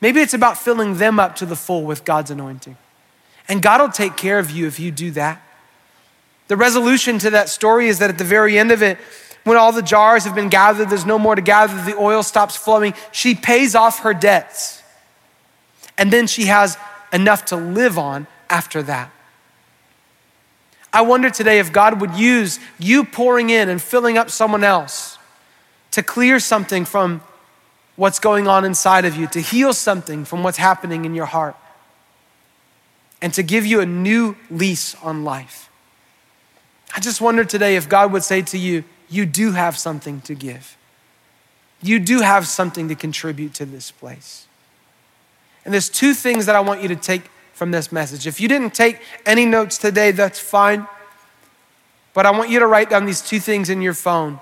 Maybe 0.00 0.20
it's 0.20 0.34
about 0.34 0.58
filling 0.58 0.96
them 0.96 1.20
up 1.20 1.36
to 1.36 1.46
the 1.46 1.56
full 1.56 1.84
with 1.84 2.04
God's 2.04 2.30
anointing. 2.30 2.76
And 3.48 3.62
God 3.62 3.80
will 3.80 3.90
take 3.90 4.16
care 4.16 4.38
of 4.38 4.50
you 4.50 4.66
if 4.66 4.80
you 4.80 4.90
do 4.90 5.10
that. 5.12 5.42
The 6.48 6.56
resolution 6.56 7.18
to 7.20 7.30
that 7.30 7.48
story 7.48 7.88
is 7.88 7.98
that 7.98 8.10
at 8.10 8.18
the 8.18 8.24
very 8.24 8.58
end 8.58 8.72
of 8.72 8.82
it, 8.82 8.98
when 9.44 9.56
all 9.56 9.72
the 9.72 9.82
jars 9.82 10.24
have 10.24 10.34
been 10.34 10.48
gathered, 10.48 10.90
there's 10.90 11.06
no 11.06 11.18
more 11.18 11.34
to 11.34 11.42
gather, 11.42 11.74
the 11.84 11.96
oil 11.96 12.22
stops 12.22 12.56
flowing, 12.56 12.94
she 13.10 13.34
pays 13.34 13.74
off 13.74 14.00
her 14.00 14.14
debts. 14.14 14.82
And 15.98 16.12
then 16.12 16.26
she 16.26 16.46
has 16.46 16.76
enough 17.12 17.46
to 17.46 17.56
live 17.56 17.98
on 17.98 18.26
after 18.48 18.82
that. 18.84 19.10
I 20.92 21.02
wonder 21.02 21.30
today 21.30 21.58
if 21.58 21.72
God 21.72 22.00
would 22.00 22.14
use 22.14 22.60
you 22.78 23.04
pouring 23.04 23.50
in 23.50 23.68
and 23.68 23.80
filling 23.80 24.18
up 24.18 24.30
someone 24.30 24.62
else 24.62 25.18
to 25.92 26.02
clear 26.02 26.38
something 26.38 26.84
from 26.84 27.22
what's 27.96 28.18
going 28.18 28.46
on 28.46 28.64
inside 28.64 29.04
of 29.04 29.16
you, 29.16 29.26
to 29.28 29.40
heal 29.40 29.72
something 29.72 30.24
from 30.24 30.42
what's 30.42 30.58
happening 30.58 31.04
in 31.04 31.14
your 31.14 31.26
heart, 31.26 31.56
and 33.20 33.32
to 33.34 33.42
give 33.42 33.64
you 33.64 33.80
a 33.80 33.86
new 33.86 34.36
lease 34.50 34.94
on 34.96 35.24
life. 35.24 35.70
I 36.94 37.00
just 37.00 37.20
wonder 37.20 37.44
today 37.44 37.76
if 37.76 37.88
God 37.88 38.12
would 38.12 38.24
say 38.24 38.42
to 38.42 38.58
you, 38.58 38.84
You 39.08 39.24
do 39.26 39.52
have 39.52 39.78
something 39.78 40.20
to 40.22 40.34
give. 40.34 40.76
You 41.82 41.98
do 41.98 42.20
have 42.20 42.46
something 42.46 42.88
to 42.88 42.94
contribute 42.94 43.54
to 43.54 43.64
this 43.64 43.90
place. 43.90 44.46
And 45.64 45.72
there's 45.72 45.88
two 45.88 46.14
things 46.14 46.46
that 46.46 46.56
I 46.56 46.60
want 46.60 46.82
you 46.82 46.88
to 46.88 46.96
take 46.96 47.22
from 47.52 47.70
this 47.70 47.92
message. 47.92 48.26
If 48.26 48.40
you 48.40 48.48
didn't 48.48 48.74
take 48.74 49.00
any 49.26 49.46
notes 49.46 49.78
today, 49.78 50.10
that's 50.10 50.38
fine. 50.38 50.86
But 52.14 52.26
I 52.26 52.30
want 52.30 52.50
you 52.50 52.58
to 52.58 52.66
write 52.66 52.90
down 52.90 53.06
these 53.06 53.22
two 53.22 53.40
things 53.40 53.70
in 53.70 53.80
your 53.80 53.94
phone, 53.94 54.40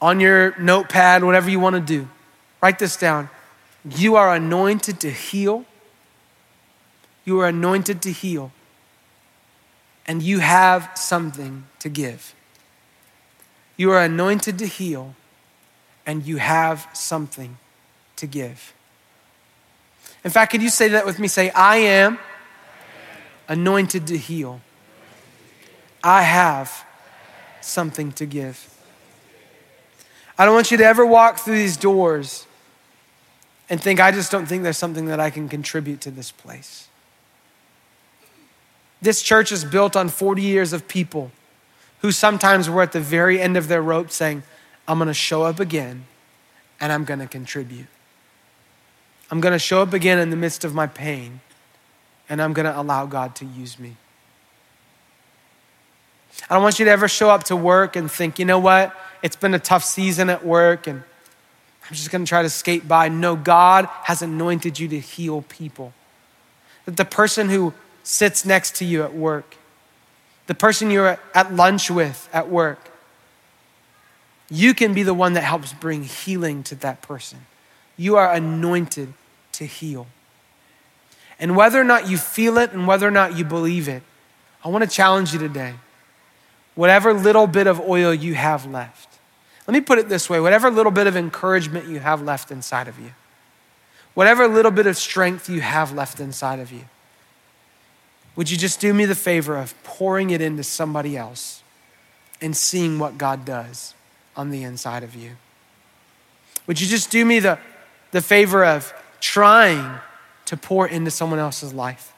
on 0.00 0.20
your 0.20 0.58
notepad, 0.58 1.24
whatever 1.24 1.50
you 1.50 1.60
want 1.60 1.74
to 1.74 1.80
do. 1.80 2.08
Write 2.62 2.78
this 2.78 2.96
down. 2.96 3.28
You 3.84 4.16
are 4.16 4.34
anointed 4.34 5.00
to 5.00 5.10
heal. 5.10 5.64
You 7.24 7.40
are 7.40 7.48
anointed 7.48 8.02
to 8.02 8.12
heal. 8.12 8.52
And 10.06 10.22
you 10.22 10.38
have 10.38 10.90
something 10.94 11.66
to 11.80 11.88
give. 11.88 12.34
You 13.76 13.92
are 13.92 14.02
anointed 14.02 14.58
to 14.58 14.66
heal, 14.66 15.14
and 16.04 16.26
you 16.26 16.38
have 16.38 16.88
something 16.94 17.58
to 18.16 18.26
give. 18.26 18.74
In 20.24 20.30
fact, 20.30 20.52
could 20.52 20.62
you 20.62 20.70
say 20.70 20.88
that 20.88 21.06
with 21.06 21.18
me? 21.18 21.28
Say, 21.28 21.50
I 21.50 21.76
am 21.76 22.18
anointed 23.48 24.06
to 24.08 24.16
heal. 24.16 24.60
I 26.02 26.22
have 26.22 26.84
something 27.60 28.12
to 28.12 28.26
give. 28.26 28.74
I 30.38 30.44
don't 30.44 30.54
want 30.54 30.70
you 30.70 30.76
to 30.76 30.84
ever 30.84 31.04
walk 31.04 31.38
through 31.38 31.56
these 31.56 31.76
doors 31.76 32.46
and 33.70 33.80
think, 33.80 34.00
I 34.00 34.12
just 34.12 34.30
don't 34.30 34.46
think 34.46 34.62
there's 34.62 34.78
something 34.78 35.06
that 35.06 35.20
I 35.20 35.30
can 35.30 35.48
contribute 35.48 36.00
to 36.02 36.10
this 36.10 36.30
place. 36.30 36.88
This 39.02 39.22
church 39.22 39.52
is 39.52 39.64
built 39.64 39.96
on 39.96 40.08
40 40.08 40.42
years 40.42 40.72
of 40.72 40.88
people 40.88 41.30
who 42.00 42.12
sometimes 42.12 42.70
were 42.70 42.82
at 42.82 42.92
the 42.92 43.00
very 43.00 43.40
end 43.40 43.56
of 43.56 43.68
their 43.68 43.82
rope 43.82 44.10
saying, 44.10 44.42
I'm 44.86 44.98
going 44.98 45.08
to 45.08 45.14
show 45.14 45.42
up 45.42 45.60
again 45.60 46.04
and 46.80 46.92
I'm 46.92 47.04
going 47.04 47.20
to 47.20 47.26
contribute. 47.26 47.86
I'm 49.30 49.40
going 49.40 49.52
to 49.52 49.58
show 49.58 49.82
up 49.82 49.92
again 49.92 50.18
in 50.18 50.30
the 50.30 50.36
midst 50.36 50.64
of 50.64 50.74
my 50.74 50.86
pain, 50.86 51.40
and 52.28 52.40
I'm 52.40 52.52
going 52.52 52.64
to 52.64 52.78
allow 52.78 53.06
God 53.06 53.34
to 53.36 53.44
use 53.44 53.78
me. 53.78 53.96
I 56.48 56.54
don't 56.54 56.62
want 56.62 56.78
you 56.78 56.84
to 56.86 56.90
ever 56.90 57.08
show 57.08 57.30
up 57.30 57.44
to 57.44 57.56
work 57.56 57.96
and 57.96 58.10
think, 58.10 58.38
you 58.38 58.44
know 58.44 58.58
what? 58.58 58.94
It's 59.22 59.36
been 59.36 59.54
a 59.54 59.58
tough 59.58 59.84
season 59.84 60.30
at 60.30 60.44
work, 60.46 60.86
and 60.86 61.02
I'm 61.84 61.94
just 61.94 62.10
going 62.10 62.24
to 62.24 62.28
try 62.28 62.42
to 62.42 62.50
skate 62.50 62.86
by. 62.86 63.08
No, 63.08 63.36
God 63.36 63.86
has 64.04 64.22
anointed 64.22 64.78
you 64.78 64.88
to 64.88 65.00
heal 65.00 65.42
people. 65.42 65.92
That 66.86 66.96
the 66.96 67.04
person 67.04 67.48
who 67.48 67.74
sits 68.02 68.44
next 68.46 68.76
to 68.76 68.84
you 68.84 69.02
at 69.02 69.14
work, 69.14 69.56
the 70.46 70.54
person 70.54 70.90
you're 70.90 71.18
at 71.34 71.54
lunch 71.54 71.90
with 71.90 72.28
at 72.32 72.48
work, 72.48 72.90
you 74.48 74.72
can 74.72 74.94
be 74.94 75.02
the 75.02 75.12
one 75.12 75.34
that 75.34 75.42
helps 75.42 75.74
bring 75.74 76.04
healing 76.04 76.62
to 76.64 76.74
that 76.76 77.02
person. 77.02 77.40
You 77.98 78.16
are 78.16 78.32
anointed 78.32 79.12
to 79.52 79.66
heal. 79.66 80.06
And 81.38 81.54
whether 81.54 81.78
or 81.80 81.84
not 81.84 82.08
you 82.08 82.16
feel 82.16 82.56
it 82.56 82.72
and 82.72 82.86
whether 82.86 83.06
or 83.06 83.10
not 83.10 83.36
you 83.36 83.44
believe 83.44 83.88
it, 83.88 84.02
I 84.64 84.68
want 84.68 84.84
to 84.84 84.90
challenge 84.90 85.32
you 85.32 85.38
today. 85.38 85.74
Whatever 86.74 87.12
little 87.12 87.46
bit 87.46 87.66
of 87.66 87.80
oil 87.80 88.14
you 88.14 88.34
have 88.34 88.64
left, 88.64 89.18
let 89.66 89.74
me 89.74 89.80
put 89.80 89.98
it 89.98 90.08
this 90.08 90.30
way 90.30 90.40
whatever 90.40 90.70
little 90.70 90.92
bit 90.92 91.06
of 91.06 91.16
encouragement 91.16 91.88
you 91.88 91.98
have 91.98 92.22
left 92.22 92.50
inside 92.50 92.88
of 92.88 92.98
you, 92.98 93.10
whatever 94.14 94.48
little 94.48 94.70
bit 94.70 94.86
of 94.86 94.96
strength 94.96 95.48
you 95.48 95.60
have 95.60 95.92
left 95.92 96.20
inside 96.20 96.58
of 96.58 96.72
you, 96.72 96.84
would 98.34 98.50
you 98.50 98.56
just 98.56 98.80
do 98.80 98.94
me 98.94 99.04
the 99.04 99.16
favor 99.16 99.56
of 99.56 99.74
pouring 99.82 100.30
it 100.30 100.40
into 100.40 100.62
somebody 100.62 101.16
else 101.16 101.62
and 102.40 102.56
seeing 102.56 102.98
what 102.98 103.18
God 103.18 103.44
does 103.44 103.94
on 104.36 104.50
the 104.50 104.62
inside 104.62 105.02
of 105.02 105.16
you? 105.16 105.32
Would 106.68 106.80
you 106.80 106.86
just 106.86 107.10
do 107.10 107.24
me 107.24 107.40
the, 107.40 107.58
the 108.10 108.22
favor 108.22 108.64
of 108.64 108.92
trying 109.20 110.00
to 110.46 110.56
pour 110.56 110.86
into 110.86 111.10
someone 111.10 111.38
else's 111.38 111.74
life 111.74 112.12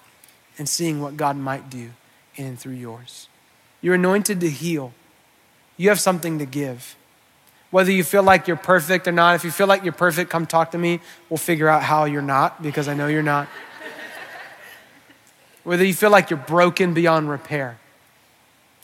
and 0.59 0.69
seeing 0.69 1.01
what 1.01 1.17
God 1.17 1.37
might 1.37 1.71
do 1.71 1.91
in 2.37 2.47
and 2.47 2.59
through 2.59 2.75
yours? 2.75 3.29
You're 3.81 3.95
anointed 3.95 4.41
to 4.41 4.51
heal, 4.51 4.93
you 5.77 5.89
have 5.89 6.01
something 6.01 6.39
to 6.39 6.47
give. 6.47 6.97
Whether 7.71 7.93
you 7.93 8.03
feel 8.03 8.25
like 8.25 8.49
you're 8.49 8.57
perfect 8.57 9.07
or 9.07 9.13
not, 9.13 9.37
if 9.37 9.45
you 9.45 9.53
feel 9.53 9.69
like 9.69 9.85
you're 9.85 9.93
perfect, 9.93 10.29
come 10.29 10.45
talk 10.45 10.73
to 10.73 10.79
me. 10.79 11.01
We'll 11.29 11.39
figure 11.39 11.69
out 11.69 11.85
how 11.85 12.05
you're 12.05 12.21
not 12.21 12.63
because 12.63 12.89
I 12.89 12.95
know 12.95 13.07
you're 13.07 13.23
not 13.23 13.47
whether 15.65 15.85
you 15.85 15.95
feel 15.95 16.11
like 16.11 16.31
you're 16.31 16.39
broken 16.39 16.95
beyond 16.95 17.31
repair. 17.31 17.79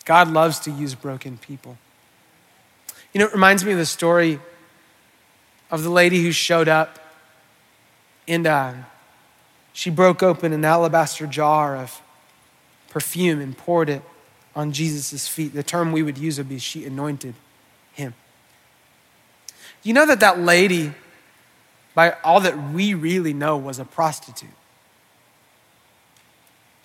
God 0.07 0.31
loves 0.31 0.61
to 0.61 0.71
use 0.71 0.95
broken 0.95 1.37
people. 1.37 1.77
You 3.13 3.19
know, 3.19 3.27
it 3.27 3.33
reminds 3.33 3.65
me 3.65 3.73
of 3.73 3.79
the 3.79 3.87
story 3.87 4.39
of 5.71 5.83
the 5.83 5.91
lady 5.91 6.23
who 6.23 6.33
showed 6.33 6.69
up 6.69 6.99
and 8.29 8.47
uh, 8.47 8.73
she 9.73 9.91
broke 9.91 10.23
open 10.23 10.53
an 10.53 10.65
alabaster 10.65 11.27
jar 11.27 11.77
of 11.77 12.01
perfume 12.89 13.41
and 13.41 13.57
poured 13.57 13.89
it 13.89 14.03
on 14.55 14.73
Jesus' 14.73 15.29
feet. 15.29 15.53
The 15.53 15.63
term 15.63 15.93
we 15.93 16.03
would 16.03 16.19
use 16.19 16.39
would 16.39 16.49
be 16.49 16.59
she 16.59 16.85
anointed 16.85 17.35
him. 17.93 18.15
You 19.83 19.93
know 19.93 20.07
that 20.07 20.21
that 20.21 20.41
lady, 20.41 20.93
by 21.95 22.17
all 22.25 22.41
that 22.41 22.73
we 22.73 22.95
really 22.95 23.33
know, 23.33 23.57
was 23.57 23.79
a 23.79 23.85
prostitute? 23.85 24.49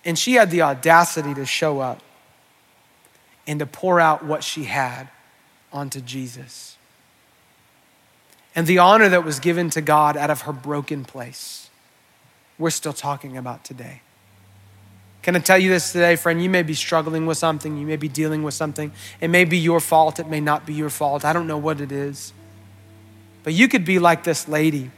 And 0.03 0.17
she 0.17 0.33
had 0.33 0.51
the 0.51 0.61
audacity 0.61 1.33
to 1.33 1.45
show 1.45 1.79
up 1.79 2.01
and 3.47 3.59
to 3.59 3.65
pour 3.65 3.99
out 3.99 4.23
what 4.23 4.43
she 4.43 4.65
had 4.65 5.07
onto 5.71 6.01
Jesus. 6.01 6.75
And 8.55 8.67
the 8.67 8.79
honor 8.79 9.09
that 9.09 9.23
was 9.23 9.39
given 9.39 9.69
to 9.71 9.81
God 9.81 10.17
out 10.17 10.29
of 10.29 10.41
her 10.41 10.53
broken 10.53 11.05
place, 11.05 11.69
we're 12.57 12.69
still 12.69 12.93
talking 12.93 13.37
about 13.37 13.63
today. 13.63 14.01
Can 15.21 15.35
I 15.35 15.39
tell 15.39 15.57
you 15.57 15.69
this 15.69 15.91
today, 15.91 16.15
friend? 16.15 16.41
You 16.41 16.49
may 16.49 16.63
be 16.63 16.73
struggling 16.73 17.25
with 17.25 17.37
something, 17.37 17.77
you 17.77 17.85
may 17.85 17.95
be 17.95 18.07
dealing 18.07 18.43
with 18.43 18.53
something. 18.53 18.91
It 19.19 19.29
may 19.29 19.45
be 19.45 19.57
your 19.57 19.79
fault, 19.79 20.19
it 20.19 20.27
may 20.27 20.41
not 20.41 20.65
be 20.65 20.73
your 20.73 20.89
fault. 20.89 21.23
I 21.23 21.31
don't 21.31 21.47
know 21.47 21.59
what 21.59 21.79
it 21.79 21.91
is. 21.91 22.33
But 23.43 23.53
you 23.53 23.67
could 23.67 23.85
be 23.85 23.99
like 23.99 24.23
this 24.23 24.47
lady 24.47 24.91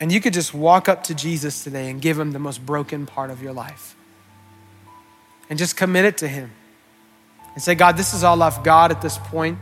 and 0.00 0.12
you 0.12 0.20
could 0.20 0.34
just 0.34 0.52
walk 0.52 0.88
up 0.88 1.04
to 1.04 1.14
Jesus 1.14 1.64
today 1.64 1.90
and 1.90 2.00
give 2.00 2.18
him 2.18 2.32
the 2.32 2.38
most 2.38 2.64
broken 2.64 3.06
part 3.06 3.30
of 3.30 3.42
your 3.42 3.52
life. 3.52 3.96
And 5.48 5.58
just 5.58 5.76
commit 5.76 6.04
it 6.04 6.18
to 6.18 6.28
him. 6.28 6.50
And 7.54 7.62
say, 7.62 7.74
God, 7.74 7.96
this 7.96 8.12
is 8.12 8.22
all 8.22 8.42
I've 8.42 8.62
got 8.62 8.90
at 8.90 9.00
this 9.00 9.16
point. 9.16 9.58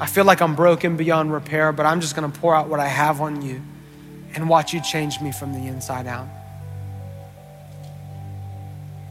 I 0.00 0.06
feel 0.06 0.24
like 0.24 0.40
I'm 0.40 0.56
broken 0.56 0.96
beyond 0.96 1.30
repair, 1.30 1.72
but 1.72 1.84
I'm 1.84 2.00
just 2.00 2.16
going 2.16 2.30
to 2.30 2.40
pour 2.40 2.54
out 2.54 2.68
what 2.68 2.80
I 2.80 2.88
have 2.88 3.20
on 3.20 3.42
you 3.42 3.60
and 4.34 4.48
watch 4.48 4.72
you 4.72 4.80
change 4.80 5.20
me 5.20 5.30
from 5.30 5.52
the 5.52 5.66
inside 5.66 6.06
out. 6.06 6.26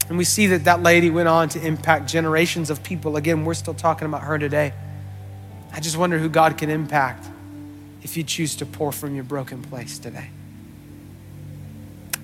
And 0.08 0.18
we 0.18 0.24
see 0.24 0.48
that 0.48 0.64
that 0.64 0.82
lady 0.82 1.08
went 1.08 1.28
on 1.28 1.48
to 1.50 1.64
impact 1.64 2.08
generations 2.08 2.70
of 2.70 2.82
people. 2.82 3.16
Again, 3.16 3.44
we're 3.44 3.54
still 3.54 3.74
talking 3.74 4.06
about 4.06 4.22
her 4.22 4.36
today. 4.36 4.72
I 5.72 5.78
just 5.78 5.96
wonder 5.96 6.18
who 6.18 6.28
God 6.28 6.58
can 6.58 6.68
impact 6.68 7.28
if 8.02 8.16
you 8.16 8.24
choose 8.24 8.56
to 8.56 8.66
pour 8.66 8.90
from 8.90 9.14
your 9.14 9.22
broken 9.22 9.62
place 9.62 10.00
today. 10.00 10.30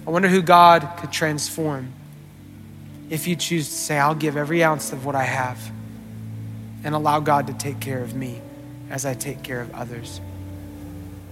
I 0.04 0.10
wonder 0.10 0.26
who 0.26 0.42
God 0.42 0.88
could 0.98 1.12
transform 1.12 1.92
if 3.10 3.28
you 3.28 3.36
choose 3.36 3.68
to 3.68 3.74
say, 3.74 3.96
I'll 3.96 4.16
give 4.16 4.36
every 4.36 4.64
ounce 4.64 4.92
of 4.92 5.06
what 5.06 5.14
I 5.14 5.22
have 5.22 5.70
and 6.82 6.96
allow 6.96 7.20
God 7.20 7.46
to 7.46 7.52
take 7.52 7.78
care 7.78 8.02
of 8.02 8.14
me 8.14 8.40
as 8.90 9.04
I 9.04 9.14
take 9.14 9.42
care 9.42 9.60
of 9.60 9.74
others. 9.74 10.20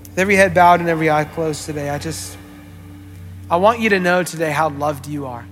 With 0.02 0.18
every 0.18 0.36
head 0.36 0.54
bowed 0.54 0.80
and 0.80 0.88
every 0.88 1.10
eye 1.10 1.24
closed 1.24 1.66
today, 1.66 1.90
I 1.90 1.98
just, 1.98 2.36
I 3.50 3.56
want 3.56 3.80
you 3.80 3.90
to 3.90 4.00
know 4.00 4.22
today 4.22 4.50
how 4.50 4.68
loved 4.70 5.06
you 5.06 5.26
are. 5.26 5.46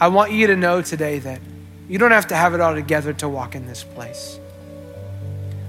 I 0.00 0.08
want 0.08 0.32
you 0.32 0.48
to 0.48 0.56
know 0.56 0.82
today 0.82 1.18
that 1.20 1.40
you 1.88 1.98
don't 1.98 2.10
have 2.10 2.28
to 2.28 2.36
have 2.36 2.54
it 2.54 2.60
all 2.60 2.74
together 2.74 3.12
to 3.14 3.28
walk 3.28 3.54
in 3.54 3.66
this 3.66 3.84
place. 3.84 4.38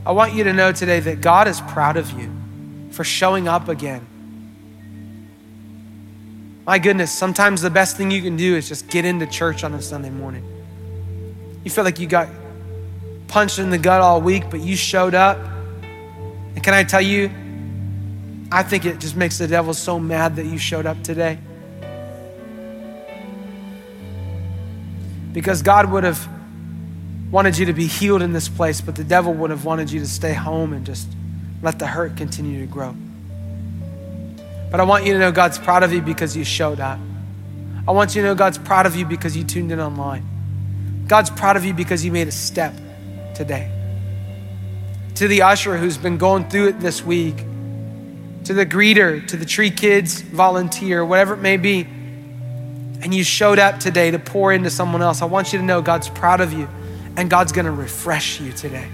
I 0.05 0.11
want 0.11 0.33
you 0.33 0.43
to 0.45 0.53
know 0.53 0.71
today 0.71 0.99
that 0.99 1.21
God 1.21 1.47
is 1.47 1.61
proud 1.61 1.97
of 1.97 2.11
you 2.19 2.31
for 2.91 3.03
showing 3.03 3.47
up 3.47 3.67
again. 3.67 4.05
My 6.65 6.79
goodness, 6.79 7.11
sometimes 7.11 7.61
the 7.61 7.69
best 7.69 7.97
thing 7.97 8.09
you 8.11 8.21
can 8.21 8.37
do 8.37 8.55
is 8.55 8.67
just 8.67 8.89
get 8.89 9.05
into 9.05 9.27
church 9.27 9.63
on 9.63 9.73
a 9.73 9.81
Sunday 9.81 10.09
morning. 10.09 10.45
You 11.63 11.71
feel 11.71 11.83
like 11.83 11.99
you 11.99 12.07
got 12.07 12.29
punched 13.33 13.57
in 13.57 13.71
the 13.71 13.79
gut 13.79 13.99
all 13.99 14.21
week, 14.21 14.43
but 14.51 14.59
you 14.59 14.75
showed 14.75 15.15
up. 15.15 15.39
And 15.39 16.63
can 16.63 16.75
I 16.75 16.83
tell 16.83 17.01
you, 17.01 17.31
I 18.51 18.61
think 18.61 18.85
it 18.85 18.99
just 18.99 19.15
makes 19.15 19.39
the 19.39 19.47
devil 19.47 19.73
so 19.73 19.99
mad 19.99 20.35
that 20.35 20.45
you 20.45 20.59
showed 20.59 20.85
up 20.85 21.01
today. 21.01 21.39
Because 25.31 25.63
God 25.63 25.91
would 25.91 26.03
have 26.03 26.29
wanted 27.31 27.57
you 27.57 27.65
to 27.65 27.73
be 27.73 27.87
healed 27.87 28.21
in 28.21 28.33
this 28.33 28.47
place, 28.47 28.81
but 28.81 28.95
the 28.95 29.03
devil 29.03 29.33
would 29.33 29.49
have 29.49 29.65
wanted 29.65 29.91
you 29.91 29.99
to 29.99 30.07
stay 30.07 30.33
home 30.33 30.71
and 30.71 30.85
just 30.85 31.07
let 31.63 31.79
the 31.79 31.87
hurt 31.87 32.15
continue 32.15 32.59
to 32.59 32.67
grow. 32.71 32.95
But 34.69 34.79
I 34.79 34.83
want 34.83 35.07
you 35.07 35.13
to 35.13 35.19
know 35.19 35.31
God's 35.31 35.57
proud 35.57 35.81
of 35.81 35.91
you 35.91 36.03
because 36.03 36.37
you 36.37 36.43
showed 36.43 36.79
up. 36.79 36.99
I 37.87 37.93
want 37.93 38.13
you 38.13 38.21
to 38.21 38.27
know 38.27 38.35
God's 38.35 38.59
proud 38.59 38.85
of 38.85 38.95
you 38.95 39.07
because 39.07 39.35
you 39.35 39.43
tuned 39.43 39.71
in 39.71 39.79
online. 39.79 40.23
God's 41.07 41.31
proud 41.31 41.57
of 41.57 41.65
you 41.65 41.73
because 41.73 42.05
you 42.05 42.11
made 42.11 42.27
a 42.27 42.31
step 42.31 42.75
today. 43.35 43.69
To 45.15 45.27
the 45.27 45.43
usher 45.43 45.77
who's 45.77 45.97
been 45.97 46.17
going 46.17 46.49
through 46.49 46.69
it 46.69 46.79
this 46.79 47.03
week, 47.03 47.37
to 48.45 48.53
the 48.53 48.65
greeter, 48.65 49.25
to 49.27 49.37
the 49.37 49.45
tree 49.45 49.71
kids 49.71 50.21
volunteer, 50.21 51.05
whatever 51.05 51.35
it 51.35 51.41
may 51.41 51.57
be, 51.57 51.81
and 51.81 53.13
you 53.13 53.23
showed 53.23 53.59
up 53.59 53.79
today 53.79 54.11
to 54.11 54.19
pour 54.19 54.53
into 54.53 54.69
someone 54.69 55.01
else, 55.01 55.21
I 55.21 55.25
want 55.25 55.53
you 55.53 55.59
to 55.59 55.65
know 55.65 55.81
God's 55.81 56.09
proud 56.09 56.41
of 56.41 56.53
you 56.53 56.67
and 57.15 57.29
God's 57.29 57.51
gonna 57.51 57.71
refresh 57.71 58.39
you 58.39 58.51
today. 58.53 58.87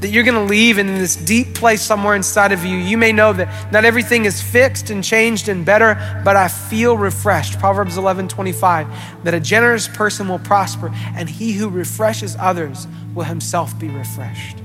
That 0.00 0.08
you're 0.08 0.24
gonna 0.24 0.44
leave 0.44 0.78
in 0.78 0.86
this 0.86 1.14
deep 1.14 1.54
place 1.54 1.82
somewhere 1.82 2.16
inside 2.16 2.52
of 2.52 2.64
you. 2.64 2.76
You 2.76 2.96
may 2.96 3.12
know 3.12 3.32
that 3.34 3.70
not 3.70 3.84
everything 3.84 4.24
is 4.24 4.40
fixed 4.40 4.88
and 4.88 5.04
changed 5.04 5.48
and 5.48 5.64
better, 5.64 5.94
but 6.24 6.36
I 6.36 6.48
feel 6.48 6.96
refreshed. 6.96 7.58
Proverbs 7.58 7.98
11 7.98 8.28
25, 8.28 9.24
that 9.24 9.34
a 9.34 9.40
generous 9.40 9.88
person 9.88 10.28
will 10.28 10.38
prosper, 10.38 10.90
and 11.14 11.28
he 11.28 11.52
who 11.52 11.68
refreshes 11.68 12.34
others 12.38 12.86
will 13.14 13.24
himself 13.24 13.78
be 13.78 13.88
refreshed. 13.88 14.56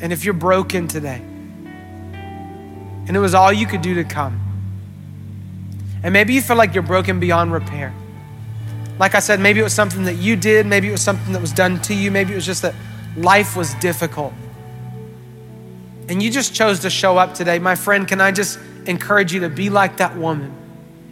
And 0.00 0.12
if 0.12 0.24
you're 0.24 0.34
broken 0.34 0.86
today, 0.86 1.22
and 3.06 3.16
it 3.16 3.20
was 3.20 3.34
all 3.34 3.52
you 3.52 3.66
could 3.66 3.82
do 3.82 3.94
to 3.94 4.04
come, 4.04 4.40
and 6.02 6.12
maybe 6.12 6.34
you 6.34 6.42
feel 6.42 6.56
like 6.56 6.74
you're 6.74 6.82
broken 6.82 7.18
beyond 7.18 7.52
repair. 7.52 7.92
Like 8.98 9.14
I 9.14 9.18
said, 9.18 9.40
maybe 9.40 9.60
it 9.60 9.62
was 9.62 9.74
something 9.74 10.04
that 10.04 10.16
you 10.16 10.36
did, 10.36 10.66
maybe 10.66 10.88
it 10.88 10.92
was 10.92 11.02
something 11.02 11.32
that 11.32 11.40
was 11.40 11.52
done 11.52 11.80
to 11.82 11.94
you, 11.94 12.10
maybe 12.10 12.32
it 12.32 12.36
was 12.36 12.46
just 12.46 12.62
that 12.62 12.74
life 13.16 13.56
was 13.56 13.74
difficult. 13.74 14.32
And 16.08 16.22
you 16.22 16.30
just 16.30 16.54
chose 16.54 16.80
to 16.80 16.90
show 16.90 17.18
up 17.18 17.34
today. 17.34 17.58
My 17.58 17.74
friend, 17.74 18.06
can 18.06 18.20
I 18.20 18.30
just 18.30 18.58
encourage 18.86 19.32
you 19.32 19.40
to 19.40 19.48
be 19.48 19.70
like 19.70 19.96
that 19.96 20.16
woman 20.16 20.54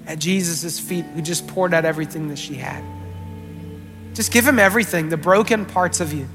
at 0.07 0.18
Jesus' 0.18 0.79
feet 0.79 1.05
who 1.05 1.20
just 1.20 1.47
poured 1.49 1.75
out 1.75 1.85
everything 1.85 2.29
that 2.29 2.38
she 2.38 2.55
had? 2.55 2.83
Just 4.14 4.32
give 4.32 4.47
him 4.47 4.59
everything, 4.59 5.09
the 5.09 5.16
broken 5.16 5.66
parts 5.66 6.01
of 6.01 6.12
you, 6.12 6.28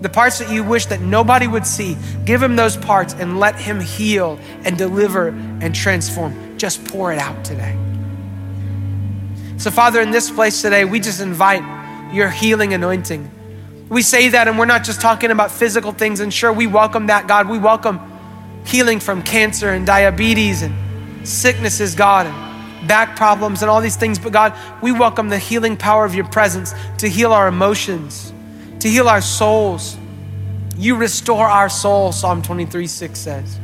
the 0.00 0.08
parts 0.08 0.38
that 0.38 0.50
you 0.50 0.64
wish 0.64 0.86
that 0.86 1.00
nobody 1.00 1.46
would 1.46 1.66
see. 1.66 1.96
Give 2.24 2.42
him 2.42 2.56
those 2.56 2.76
parts 2.76 3.14
and 3.14 3.38
let 3.38 3.54
him 3.56 3.78
heal 3.78 4.40
and 4.64 4.78
deliver 4.78 5.28
and 5.28 5.74
transform. 5.74 6.58
Just 6.58 6.84
pour 6.86 7.12
it 7.12 7.18
out 7.18 7.44
today. 7.44 7.76
So, 9.62 9.70
Father, 9.70 10.00
in 10.00 10.10
this 10.10 10.28
place 10.28 10.60
today, 10.60 10.84
we 10.84 10.98
just 10.98 11.20
invite 11.20 11.62
your 12.12 12.28
healing 12.28 12.74
anointing. 12.74 13.30
We 13.88 14.02
say 14.02 14.28
that, 14.30 14.48
and 14.48 14.58
we're 14.58 14.64
not 14.64 14.82
just 14.82 15.00
talking 15.00 15.30
about 15.30 15.52
physical 15.52 15.92
things, 15.92 16.18
and 16.18 16.34
sure, 16.34 16.52
we 16.52 16.66
welcome 16.66 17.06
that, 17.06 17.28
God. 17.28 17.48
We 17.48 17.60
welcome 17.60 18.00
healing 18.66 18.98
from 18.98 19.22
cancer 19.22 19.68
and 19.68 19.86
diabetes 19.86 20.62
and 20.62 20.74
sicknesses, 21.28 21.94
God, 21.94 22.26
and 22.26 22.88
back 22.88 23.14
problems 23.14 23.62
and 23.62 23.70
all 23.70 23.80
these 23.80 23.94
things. 23.94 24.18
But, 24.18 24.32
God, 24.32 24.52
we 24.82 24.90
welcome 24.90 25.28
the 25.28 25.38
healing 25.38 25.76
power 25.76 26.04
of 26.04 26.16
your 26.16 26.26
presence 26.26 26.74
to 26.98 27.08
heal 27.08 27.32
our 27.32 27.46
emotions, 27.46 28.32
to 28.80 28.88
heal 28.88 29.06
our 29.06 29.20
souls. 29.20 29.96
You 30.76 30.96
restore 30.96 31.46
our 31.46 31.68
soul, 31.68 32.10
Psalm 32.10 32.42
23 32.42 32.88
6 32.88 33.16
says. 33.16 33.60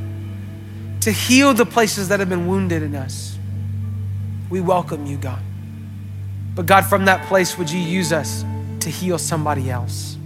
to 1.01 1.11
heal 1.11 1.55
the 1.55 1.67
places 1.67 2.11
that 2.11 2.21
have 2.21 2.29
been 2.29 2.47
wounded 2.47 2.85
in 2.85 2.95
us. 2.95 3.37
We 4.49 4.61
welcome 4.61 5.05
you, 5.05 5.17
God. 5.17 5.43
But 6.59 6.67
God, 6.67 6.87
from 6.87 7.05
that 7.05 7.25
place, 7.29 7.57
would 7.57 7.71
you 7.71 7.79
use 7.79 8.13
us 8.13 8.45
to 8.81 8.91
heal 8.91 9.17
somebody 9.17 9.71
else? 9.71 10.17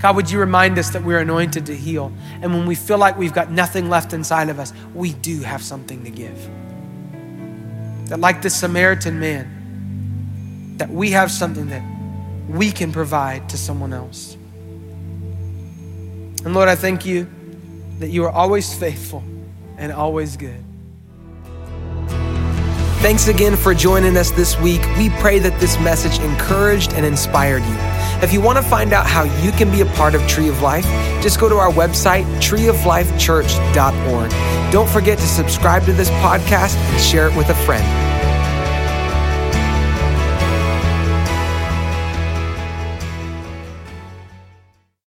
God, 0.00 0.16
would 0.16 0.30
you 0.30 0.38
remind 0.38 0.78
us 0.78 0.88
that 0.88 1.04
we're 1.04 1.18
anointed 1.18 1.66
to 1.66 1.76
heal? 1.76 2.10
And 2.40 2.50
when 2.54 2.64
we 2.64 2.74
feel 2.74 2.96
like 2.96 3.18
we've 3.18 3.34
got 3.34 3.50
nothing 3.50 3.90
left 3.90 4.14
inside 4.14 4.48
of 4.48 4.58
us, 4.58 4.72
we 4.94 5.12
do 5.12 5.40
have 5.40 5.62
something 5.62 6.02
to 6.04 6.10
give. 6.10 6.48
That, 8.08 8.20
like 8.20 8.40
the 8.40 8.48
Samaritan 8.48 9.20
man, 9.20 10.78
that 10.78 10.88
we 10.88 11.10
have 11.10 11.30
something 11.30 11.66
that 11.68 11.82
we 12.48 12.72
can 12.72 12.90
provide 12.90 13.50
to 13.50 13.58
someone 13.58 13.92
else. 13.92 14.32
And 16.42 16.54
Lord, 16.54 16.70
I 16.70 16.74
thank 16.74 17.04
you 17.04 17.28
that 17.98 18.08
you 18.08 18.24
are 18.24 18.30
always 18.30 18.72
faithful 18.72 19.22
and 19.76 19.92
always 19.92 20.38
good. 20.38 20.64
Thanks 23.04 23.28
again 23.28 23.54
for 23.54 23.74
joining 23.74 24.16
us 24.16 24.30
this 24.30 24.58
week. 24.58 24.80
We 24.96 25.10
pray 25.10 25.38
that 25.38 25.60
this 25.60 25.78
message 25.78 26.18
encouraged 26.20 26.94
and 26.94 27.04
inspired 27.04 27.62
you. 27.62 27.76
If 28.22 28.32
you 28.32 28.40
want 28.40 28.56
to 28.56 28.62
find 28.62 28.94
out 28.94 29.06
how 29.06 29.24
you 29.42 29.52
can 29.52 29.70
be 29.70 29.82
a 29.82 29.84
part 29.84 30.14
of 30.14 30.26
Tree 30.26 30.48
of 30.48 30.62
Life, 30.62 30.86
just 31.22 31.38
go 31.38 31.50
to 31.50 31.56
our 31.56 31.70
website, 31.70 32.24
treeoflifechurch.org. 32.40 34.72
Don't 34.72 34.88
forget 34.88 35.18
to 35.18 35.26
subscribe 35.26 35.84
to 35.84 35.92
this 35.92 36.08
podcast 36.12 36.76
and 36.76 36.98
share 36.98 37.28
it 37.28 37.36
with 37.36 37.50
a 37.50 37.54
friend. 37.66 38.03